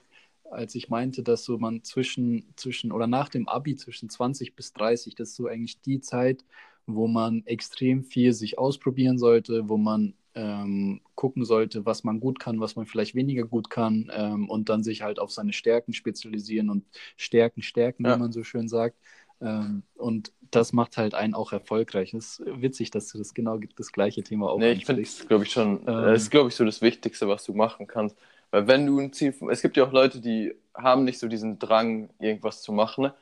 als 0.50 0.76
ich 0.76 0.88
meinte, 0.88 1.24
dass 1.24 1.44
so 1.44 1.58
man 1.58 1.84
zwischen, 1.84 2.54
zwischen 2.56 2.94
oder 2.94 3.06
nach 3.08 3.28
dem 3.28 3.50
Abi 3.50 3.76
zwischen 3.76 4.10
20 4.10 4.56
bis 4.56 4.72
30, 4.72 5.16
das 5.16 5.30
ist 5.30 5.36
so 5.36 5.48
eigentlich 5.48 5.82
die 5.82 6.00
Zeit, 6.00 6.46
wo 6.86 7.08
man 7.08 7.46
extrem 7.46 8.04
viel 8.06 8.32
sich 8.32 8.58
ausprobieren 8.58 9.18
sollte, 9.18 9.68
wo 9.68 9.76
man 9.78 10.14
ähm, 10.38 11.02
gucken 11.16 11.46
sollte, 11.46 11.86
was 11.86 12.04
man 12.04 12.20
gut 12.20 12.40
kann, 12.40 12.60
was 12.60 12.76
man 12.76 12.86
vielleicht 12.86 13.16
weniger 13.16 13.44
gut 13.44 13.70
kann 13.70 14.12
ähm, 14.14 14.50
und 14.50 14.70
dann 14.70 14.84
sich 14.84 15.02
halt 15.02 15.18
auf 15.20 15.32
seine 15.32 15.52
Stärken 15.52 15.94
spezialisieren 15.94 16.70
und 16.70 16.86
Stärken 17.18 17.64
stärken, 17.64 18.06
ja. 18.06 18.16
wie 18.16 18.20
man 18.20 18.32
so 18.32 18.44
schön 18.44 18.68
sagt. 18.68 18.98
Ähm, 19.42 19.84
und 19.96 20.32
das 20.52 20.74
macht 20.74 20.98
halt 20.98 21.16
einen 21.16 21.34
auch 21.34 21.52
erfolgreich. 21.52 22.14
Es 22.14 22.40
ist 22.40 22.62
witzig, 22.62 22.92
dass 22.92 23.12
du 23.12 23.18
das 23.18 23.34
genau 23.34 23.60
das 23.76 23.92
gleiche 23.92 24.24
Thema 24.24 24.50
auch 24.50 24.60
Nee, 24.60 24.74
ich 24.74 24.86
finde 24.86 25.02
es, 25.02 25.28
glaube 25.28 25.44
ich, 25.44 25.52
schon, 25.52 25.80
ähm, 25.80 25.86
das 25.86 26.24
ist, 26.24 26.32
glaube 26.32 26.50
ich, 26.50 26.56
so 26.56 26.64
das 26.64 26.82
Wichtigste, 26.82 27.28
was 27.28 27.44
du 27.44 27.54
machen 27.54 27.88
kannst. 27.88 28.16
Weil 28.52 28.68
wenn 28.68 28.86
du 28.86 29.00
ein 29.00 29.12
Ziel, 29.12 29.34
es 29.50 29.62
gibt 29.62 29.76
ja 29.76 29.86
auch 29.86 29.92
Leute, 29.92 30.22
die 30.22 30.54
haben 30.74 31.04
nicht 31.04 31.20
so 31.20 31.28
diesen 31.28 31.58
Drang, 31.60 32.10
irgendwas 32.20 32.62
zu 32.62 32.72
machen 32.72 33.06
ne? 33.06 33.14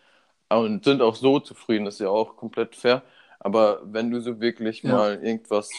und 0.50 0.84
sind 0.84 1.02
auch 1.02 1.16
so 1.16 1.40
zufrieden, 1.40 1.86
das 1.86 1.96
ist 1.96 2.02
ja 2.02 2.10
auch 2.10 2.36
komplett 2.36 2.76
fair. 2.76 3.04
Aber 3.46 3.82
wenn 3.84 4.10
du 4.10 4.20
so 4.22 4.42
wirklich 4.42 4.82
ja. 4.82 4.92
mal 4.92 5.24
irgendwas 5.24 5.70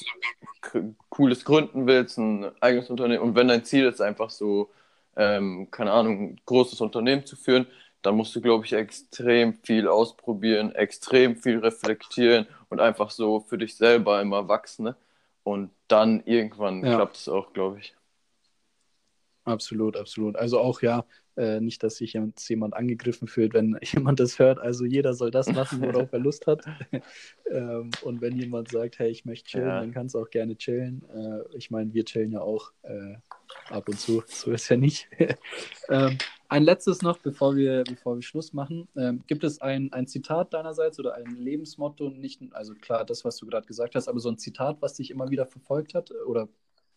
Cooles 1.09 1.45
gründen 1.45 1.89
willst, 1.89 2.17
ein 2.17 2.53
eigenes 2.61 2.91
Unternehmen, 2.91 3.25
und 3.25 3.35
wenn 3.35 3.49
dein 3.49 3.65
Ziel 3.65 3.87
ist, 3.87 4.01
einfach 4.01 4.31
so, 4.31 4.71
ähm, 5.17 5.67
keine 5.73 5.91
Ahnung, 5.91 6.21
ein 6.21 6.41
großes 6.47 6.81
Unternehmen 6.81 7.27
zu 7.27 7.35
führen, 7.35 7.67
dann 8.03 8.15
musst 8.15 8.37
du, 8.37 8.41
glaube 8.41 8.65
ich, 8.65 8.73
extrem 8.73 9.55
viel 9.65 9.89
ausprobieren, 9.89 10.77
extrem 10.77 11.35
viel 11.35 11.59
reflektieren 11.59 12.47
und 12.69 12.79
einfach 12.79 13.11
so 13.11 13.41
für 13.41 13.59
dich 13.59 13.77
selber 13.77 14.23
immer 14.23 14.47
wachsen. 14.47 14.85
Ne? 14.85 14.97
Und 15.43 15.73
dann 15.89 16.23
irgendwann 16.25 16.85
ja. 16.85 16.95
klappt 16.95 17.17
es 17.17 17.29
auch, 17.29 17.53
glaube 17.53 17.81
ich. 17.81 17.97
Absolut, 19.43 19.97
absolut. 19.97 20.37
Also 20.37 20.61
auch 20.61 20.83
ja, 20.83 21.05
äh, 21.37 21.61
nicht, 21.61 21.83
dass 21.83 21.97
sich 21.97 22.15
jemand, 22.15 22.75
angegriffen 22.75 23.29
fühlt, 23.29 23.55
wenn 23.55 23.79
jemand 23.83 24.21
das 24.21 24.39
hört. 24.39 24.59
Also 24.59 24.85
jeder 24.85 25.15
soll 25.15 25.31
das 25.31 25.53
machen, 25.53 25.83
worauf 25.83 26.13
er 26.13 26.19
Lust 26.19 26.47
hat. 26.47 26.65
ähm, 27.51 27.91
und 28.03 28.21
wenn 28.21 28.37
jemand 28.37 28.71
sagt, 28.71 28.99
hey, 28.99 29.11
ich 29.11 29.25
möchte 29.25 29.51
chillen, 29.51 29.67
ja. 29.67 29.81
dann 29.81 29.93
kannst 29.93 30.15
du 30.15 30.21
auch 30.21 30.31
gerne 30.31 30.57
chillen. 30.57 31.03
Äh, 31.11 31.57
ich 31.57 31.71
meine, 31.71 31.93
wir 31.93 32.05
chillen 32.05 32.33
ja 32.33 32.41
auch 32.41 32.73
äh, 32.83 33.17
ab 33.71 33.89
und 33.89 33.99
zu. 33.99 34.23
So 34.27 34.53
ist 34.53 34.69
ja 34.69 34.77
nicht. 34.77 35.09
ähm, 35.89 36.19
ein 36.49 36.63
letztes 36.63 37.03
noch, 37.03 37.19
bevor 37.19 37.57
wir, 37.57 37.85
bevor 37.85 38.17
wir 38.17 38.23
Schluss 38.23 38.53
machen. 38.53 38.89
Ähm, 38.97 39.23
gibt 39.27 39.45
es 39.45 39.61
ein, 39.61 39.93
ein 39.93 40.07
Zitat 40.07 40.55
deinerseits 40.55 40.99
oder 40.99 41.15
ein 41.15 41.37
Lebensmotto? 41.37 42.11
Nicht, 42.11 42.43
also 42.53 42.75
klar, 42.75 43.05
das, 43.05 43.25
was 43.25 43.37
du 43.39 43.47
gerade 43.47 43.67
gesagt 43.67 43.95
hast, 43.95 44.09
aber 44.09 44.21
so 44.21 44.29
ein 44.29 44.39
Zitat, 44.39 44.81
was 44.81 44.95
dich 44.95 45.11
immer 45.11 45.31
wieder 45.31 45.47
verfolgt 45.47 45.95
hat 45.95 46.11
oder 46.27 46.49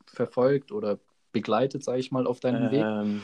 verfolgt 0.05 0.71
oder 0.71 0.99
begleitet, 1.31 1.83
sage 1.83 1.99
ich 1.99 2.11
mal, 2.11 2.27
auf 2.27 2.39
deinem 2.39 2.71
ähm, 2.71 3.15
Weg? 3.15 3.21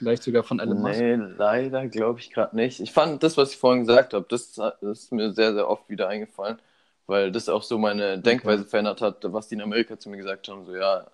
Vielleicht 0.00 0.22
sogar 0.22 0.42
von 0.44 0.60
Elon 0.60 0.80
Musk? 0.80 0.98
Nee, 0.98 1.14
leider 1.14 1.86
glaube 1.86 2.20
ich 2.20 2.30
gerade 2.30 2.56
nicht. 2.56 2.80
Ich 2.80 2.90
fand 2.90 3.22
das, 3.22 3.36
was 3.36 3.50
ich 3.52 3.58
vorhin 3.58 3.80
gesagt 3.80 4.14
habe, 4.14 4.24
das, 4.30 4.52
das, 4.52 4.80
ist 4.80 5.12
mir 5.12 5.30
sehr, 5.32 5.52
sehr 5.52 5.68
oft 5.68 5.90
wieder 5.90 6.08
eingefallen, 6.08 6.58
weil 7.06 7.30
das 7.30 7.50
auch 7.50 7.62
so 7.62 7.76
meine 7.76 8.18
Denkweise 8.18 8.62
okay. 8.62 8.70
verändert 8.70 9.02
hat, 9.02 9.18
was 9.24 9.48
die 9.48 9.56
in 9.56 9.60
Amerika 9.60 9.98
zu 9.98 10.08
mir 10.08 10.16
gesagt 10.16 10.48
haben. 10.48 10.64
So, 10.64 10.74
ja, 10.74 11.06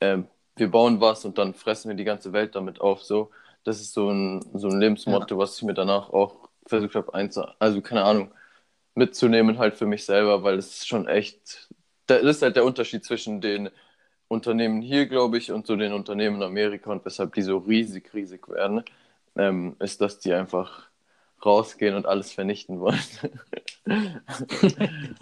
äh, 0.00 0.18
wir 0.56 0.68
bauen 0.68 1.00
was 1.00 1.24
und 1.24 1.38
dann 1.38 1.54
fressen 1.54 1.90
wir 1.90 1.96
die 1.96 2.02
ganze 2.02 2.32
Welt 2.32 2.56
damit 2.56 2.80
auf. 2.80 3.04
So, 3.04 3.30
das 3.62 3.80
ist 3.80 3.92
so 3.92 4.10
ein, 4.10 4.44
so 4.52 4.66
ein 4.66 4.80
Lebensmotto, 4.80 5.36
ja. 5.36 5.38
was 5.40 5.56
ich 5.56 5.62
mir 5.62 5.74
danach 5.74 6.10
auch 6.10 6.48
versucht 6.66 6.96
habe, 6.96 7.14
einzu 7.14 7.44
also 7.60 7.80
keine 7.82 8.02
Ahnung, 8.02 8.32
mitzunehmen 8.96 9.58
halt 9.58 9.76
für 9.76 9.86
mich 9.86 10.04
selber, 10.04 10.42
weil 10.42 10.58
es 10.58 10.78
ist 10.78 10.88
schon 10.88 11.06
echt, 11.06 11.72
das 12.08 12.22
ist 12.24 12.42
halt 12.42 12.56
der 12.56 12.64
Unterschied 12.64 13.04
zwischen 13.04 13.40
den 13.40 13.70
Unternehmen 14.28 14.82
hier, 14.82 15.06
glaube 15.06 15.38
ich, 15.38 15.50
und 15.52 15.66
so 15.66 15.76
den 15.76 15.92
Unternehmen 15.92 16.36
in 16.36 16.42
Amerika 16.42 16.90
und 16.90 17.04
weshalb 17.04 17.34
die 17.34 17.42
so 17.42 17.58
riesig, 17.58 18.12
riesig 18.14 18.48
werden, 18.48 18.82
ähm, 19.36 19.76
ist, 19.78 20.00
dass 20.00 20.18
die 20.18 20.32
einfach 20.32 20.88
rausgehen 21.44 21.94
und 21.94 22.06
alles 22.06 22.32
vernichten 22.32 22.80
wollen. 22.80 22.98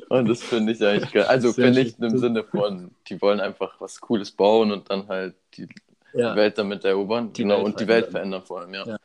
und 0.08 0.28
das 0.28 0.42
finde 0.42 0.72
ich 0.72 0.84
eigentlich 0.84 1.12
geil. 1.12 1.24
Also 1.24 1.52
vernichten 1.52 2.04
im 2.04 2.18
Sinne 2.18 2.42
von, 2.42 2.90
die 3.08 3.20
wollen 3.20 3.40
einfach 3.40 3.80
was 3.80 4.00
Cooles 4.00 4.32
bauen 4.32 4.72
und 4.72 4.90
dann 4.90 5.08
halt 5.08 5.36
die 5.54 5.68
ja. 6.14 6.34
Welt 6.34 6.58
damit 6.58 6.84
erobern. 6.84 7.32
Die 7.32 7.42
genau, 7.42 7.56
Welt 7.56 7.66
und 7.66 7.80
die 7.80 7.88
Welt 7.88 8.10
verändern 8.10 8.42
vor 8.42 8.60
allem, 8.60 8.74
ja. 8.74 8.86
Ja, 8.86 8.98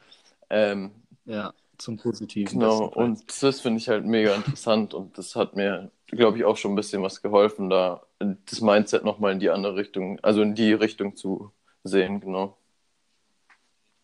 ähm, 0.50 0.92
ja 1.26 1.54
zum 1.82 1.98
Positiven. 1.98 2.60
Genau, 2.60 2.86
und 2.86 3.24
das 3.42 3.60
finde 3.60 3.80
ich 3.80 3.90
halt 3.90 4.06
mega 4.06 4.36
interessant 4.36 4.94
und 4.94 5.18
das 5.18 5.36
hat 5.36 5.56
mir, 5.56 5.92
glaube 6.12 6.38
ich, 6.38 6.46
auch 6.46 6.58
schon 6.58 6.74
ein 6.74 6.76
bisschen 6.76 7.04
was 7.04 7.22
geholfen, 7.22 7.70
da 7.70 8.06
das 8.20 8.62
Mindset 8.62 9.04
nochmal 9.04 9.34
in 9.34 9.40
die 9.40 9.50
andere 9.50 9.76
Richtung, 9.76 10.20
also 10.22 10.42
in 10.42 10.56
die 10.56 10.74
Richtung 10.74 11.16
zu 11.16 11.52
sehen, 11.84 12.20
genau. 12.22 12.58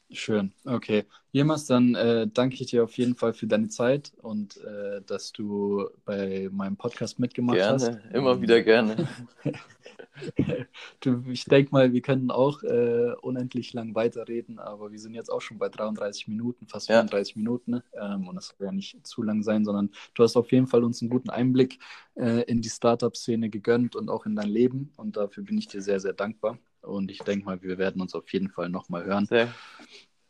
Schön, 0.10 0.54
okay. 0.64 1.04
Jemals, 1.34 1.66
dann 1.66 1.94
äh, 1.94 2.28
danke 2.34 2.56
ich 2.56 2.70
dir 2.70 2.84
auf 2.84 2.98
jeden 2.98 3.16
Fall 3.16 3.34
für 3.34 3.46
deine 3.46 3.68
Zeit 3.68 4.14
und 4.22 4.56
äh, 4.64 5.02
dass 5.06 5.34
du 5.34 5.90
bei 6.06 6.48
meinem 6.52 6.78
Podcast 6.78 7.20
mitgemacht 7.20 7.58
gerne, 7.58 7.74
hast. 7.74 7.86
Gerne, 7.88 8.14
immer 8.14 8.42
wieder 8.42 8.62
gerne. 8.64 9.10
du, 11.02 11.24
ich 11.30 11.44
denke 11.44 11.72
mal, 11.72 11.92
wir 11.92 12.02
können 12.02 12.32
auch 12.32 12.64
äh, 12.64 13.14
unendlich 13.22 13.74
lang 13.74 13.96
weiterreden, 13.96 14.60
aber 14.60 14.94
wir 14.94 15.00
sind 15.00 15.14
jetzt 15.14 15.30
auch 15.30 15.42
schon 15.42 15.58
bei 15.58 15.68
33 15.68 16.30
Minuten, 16.30 16.68
fast 16.68 16.88
34 16.88 17.36
ja. 17.36 17.40
Minuten. 17.40 17.72
Ne? 17.72 17.84
Ähm, 17.94 18.30
und 18.30 18.36
das 18.36 18.56
soll 18.58 18.68
ja 18.68 18.72
nicht 18.72 19.06
zu 19.06 19.24
lang 19.24 19.44
sein, 19.44 19.66
sondern 19.66 19.92
du 20.14 20.24
hast 20.24 20.38
auf 20.38 20.52
jeden 20.54 20.68
Fall 20.68 20.86
uns 20.86 21.02
einen 21.02 21.10
guten 21.10 21.30
Einblick 21.30 21.80
äh, 22.16 22.44
in 22.44 22.62
die 22.62 22.70
Startup-Szene 22.70 23.50
gegönnt 23.50 23.98
und 23.98 24.10
auch 24.10 24.26
in 24.26 24.38
dein 24.38 24.50
Leben. 24.50 24.94
Und 24.96 25.18
dafür 25.18 25.44
bin 25.44 25.58
ich 25.58 25.68
dir 25.68 25.82
sehr, 25.82 26.00
sehr 26.00 26.14
dankbar. 26.14 26.58
Und 26.88 27.12
ich 27.12 27.20
denke 27.20 27.46
mal, 27.46 27.62
wir 27.62 27.78
werden 27.78 28.02
uns 28.02 28.16
auf 28.16 28.32
jeden 28.32 28.50
Fall 28.50 28.70
nochmal 28.70 29.06
hören. 29.06 29.26
Sehr 29.26 29.54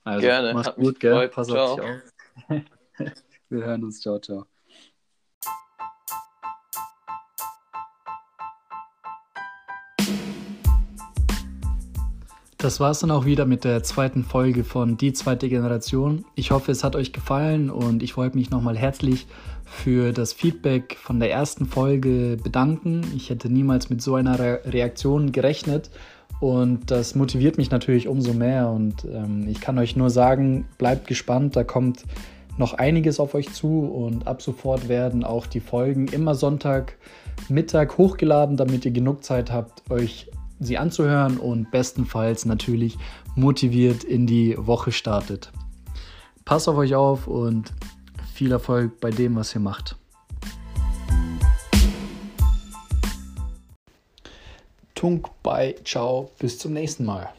also, 0.04 0.22
Gerne. 0.22 0.54
Mach's 0.54 0.68
Hat 0.68 0.76
gut, 0.78 1.00
gell? 1.00 1.28
Pass 1.28 1.48
ciao. 1.48 1.74
auf 1.74 1.80
dich 1.80 1.86
auf. 2.50 3.12
wir 3.50 3.64
hören 3.64 3.84
uns. 3.84 4.00
Ciao, 4.02 4.20
ciao. 4.20 4.46
Das 12.58 12.80
war 12.80 12.90
es 12.90 13.00
dann 13.00 13.12
auch 13.12 13.26
wieder 13.26 13.46
mit 13.46 13.64
der 13.64 13.84
zweiten 13.84 14.24
Folge 14.24 14.64
von 14.64 14.98
Die 14.98 15.14
zweite 15.14 15.48
Generation. 15.48 16.26
Ich 16.34 16.50
hoffe, 16.50 16.72
es 16.72 16.84
hat 16.84 16.96
euch 16.96 17.14
gefallen 17.14 17.70
und 17.70 18.02
ich 18.02 18.18
wollte 18.18 18.36
mich 18.36 18.50
nochmal 18.50 18.76
herzlich 18.76 19.28
für 19.66 20.12
das 20.12 20.34
Feedback 20.34 20.98
von 21.00 21.20
der 21.20 21.32
ersten 21.32 21.68
Folge 21.68 22.38
bedanken. 22.42 23.02
Ich 23.16 23.30
hätte 23.30 23.50
niemals 23.50 23.90
mit 23.90 24.02
so 24.02 24.16
einer 24.16 24.40
Re 24.40 24.62
Reaktion 24.66 25.32
gerechnet 25.32 25.92
und 26.40 26.92
das 26.92 27.16
motiviert 27.16 27.58
mich 27.58 27.72
natürlich 27.72 28.08
umso 28.08 28.34
mehr. 28.34 28.70
Und 28.70 29.06
ähm, 29.06 29.48
ich 29.48 29.60
kann 29.60 29.80
euch 29.80 29.96
nur 29.96 30.10
sagen, 30.10 30.68
bleibt 30.78 31.08
gespannt, 31.08 31.56
da 31.56 31.64
kommt 31.64 32.04
noch 32.58 32.74
einiges 32.74 33.20
auf 33.20 33.34
euch 33.34 33.54
zu 33.54 33.86
und 33.86 34.28
ab 34.28 34.42
sofort 34.42 34.90
werden 34.90 35.24
auch 35.24 35.46
die 35.46 35.60
Folgen 35.60 36.08
immer 36.08 36.36
Sonntag 36.36 36.98
Mittag 37.50 37.98
hochgeladen, 37.98 38.58
damit 38.58 38.84
ihr 38.86 38.92
genug 38.92 39.24
Zeit 39.24 39.52
habt, 39.52 39.90
euch 39.92 40.28
sie 40.60 40.78
anzuhören 40.78 41.38
und 41.38 41.70
bestenfalls 41.70 42.46
natürlich 42.46 42.98
motiviert 43.36 44.04
in 44.04 44.26
die 44.26 44.56
Woche 44.58 44.92
startet. 44.92 45.52
Passt 46.46 46.68
auf 46.68 46.78
euch 46.78 46.96
auf 46.96 47.28
und 47.28 47.74
viel 48.34 48.52
Erfolg 48.52 49.00
bei 49.00 49.12
dem, 49.12 49.36
was 49.36 49.54
ihr 49.54 49.62
macht. 49.62 49.98
Tunk, 54.98 55.30
bye, 55.44 55.76
ciao, 55.84 56.32
bis 56.40 56.58
zum 56.58 56.74
nächsten 56.74 57.06
Mal. 57.06 57.30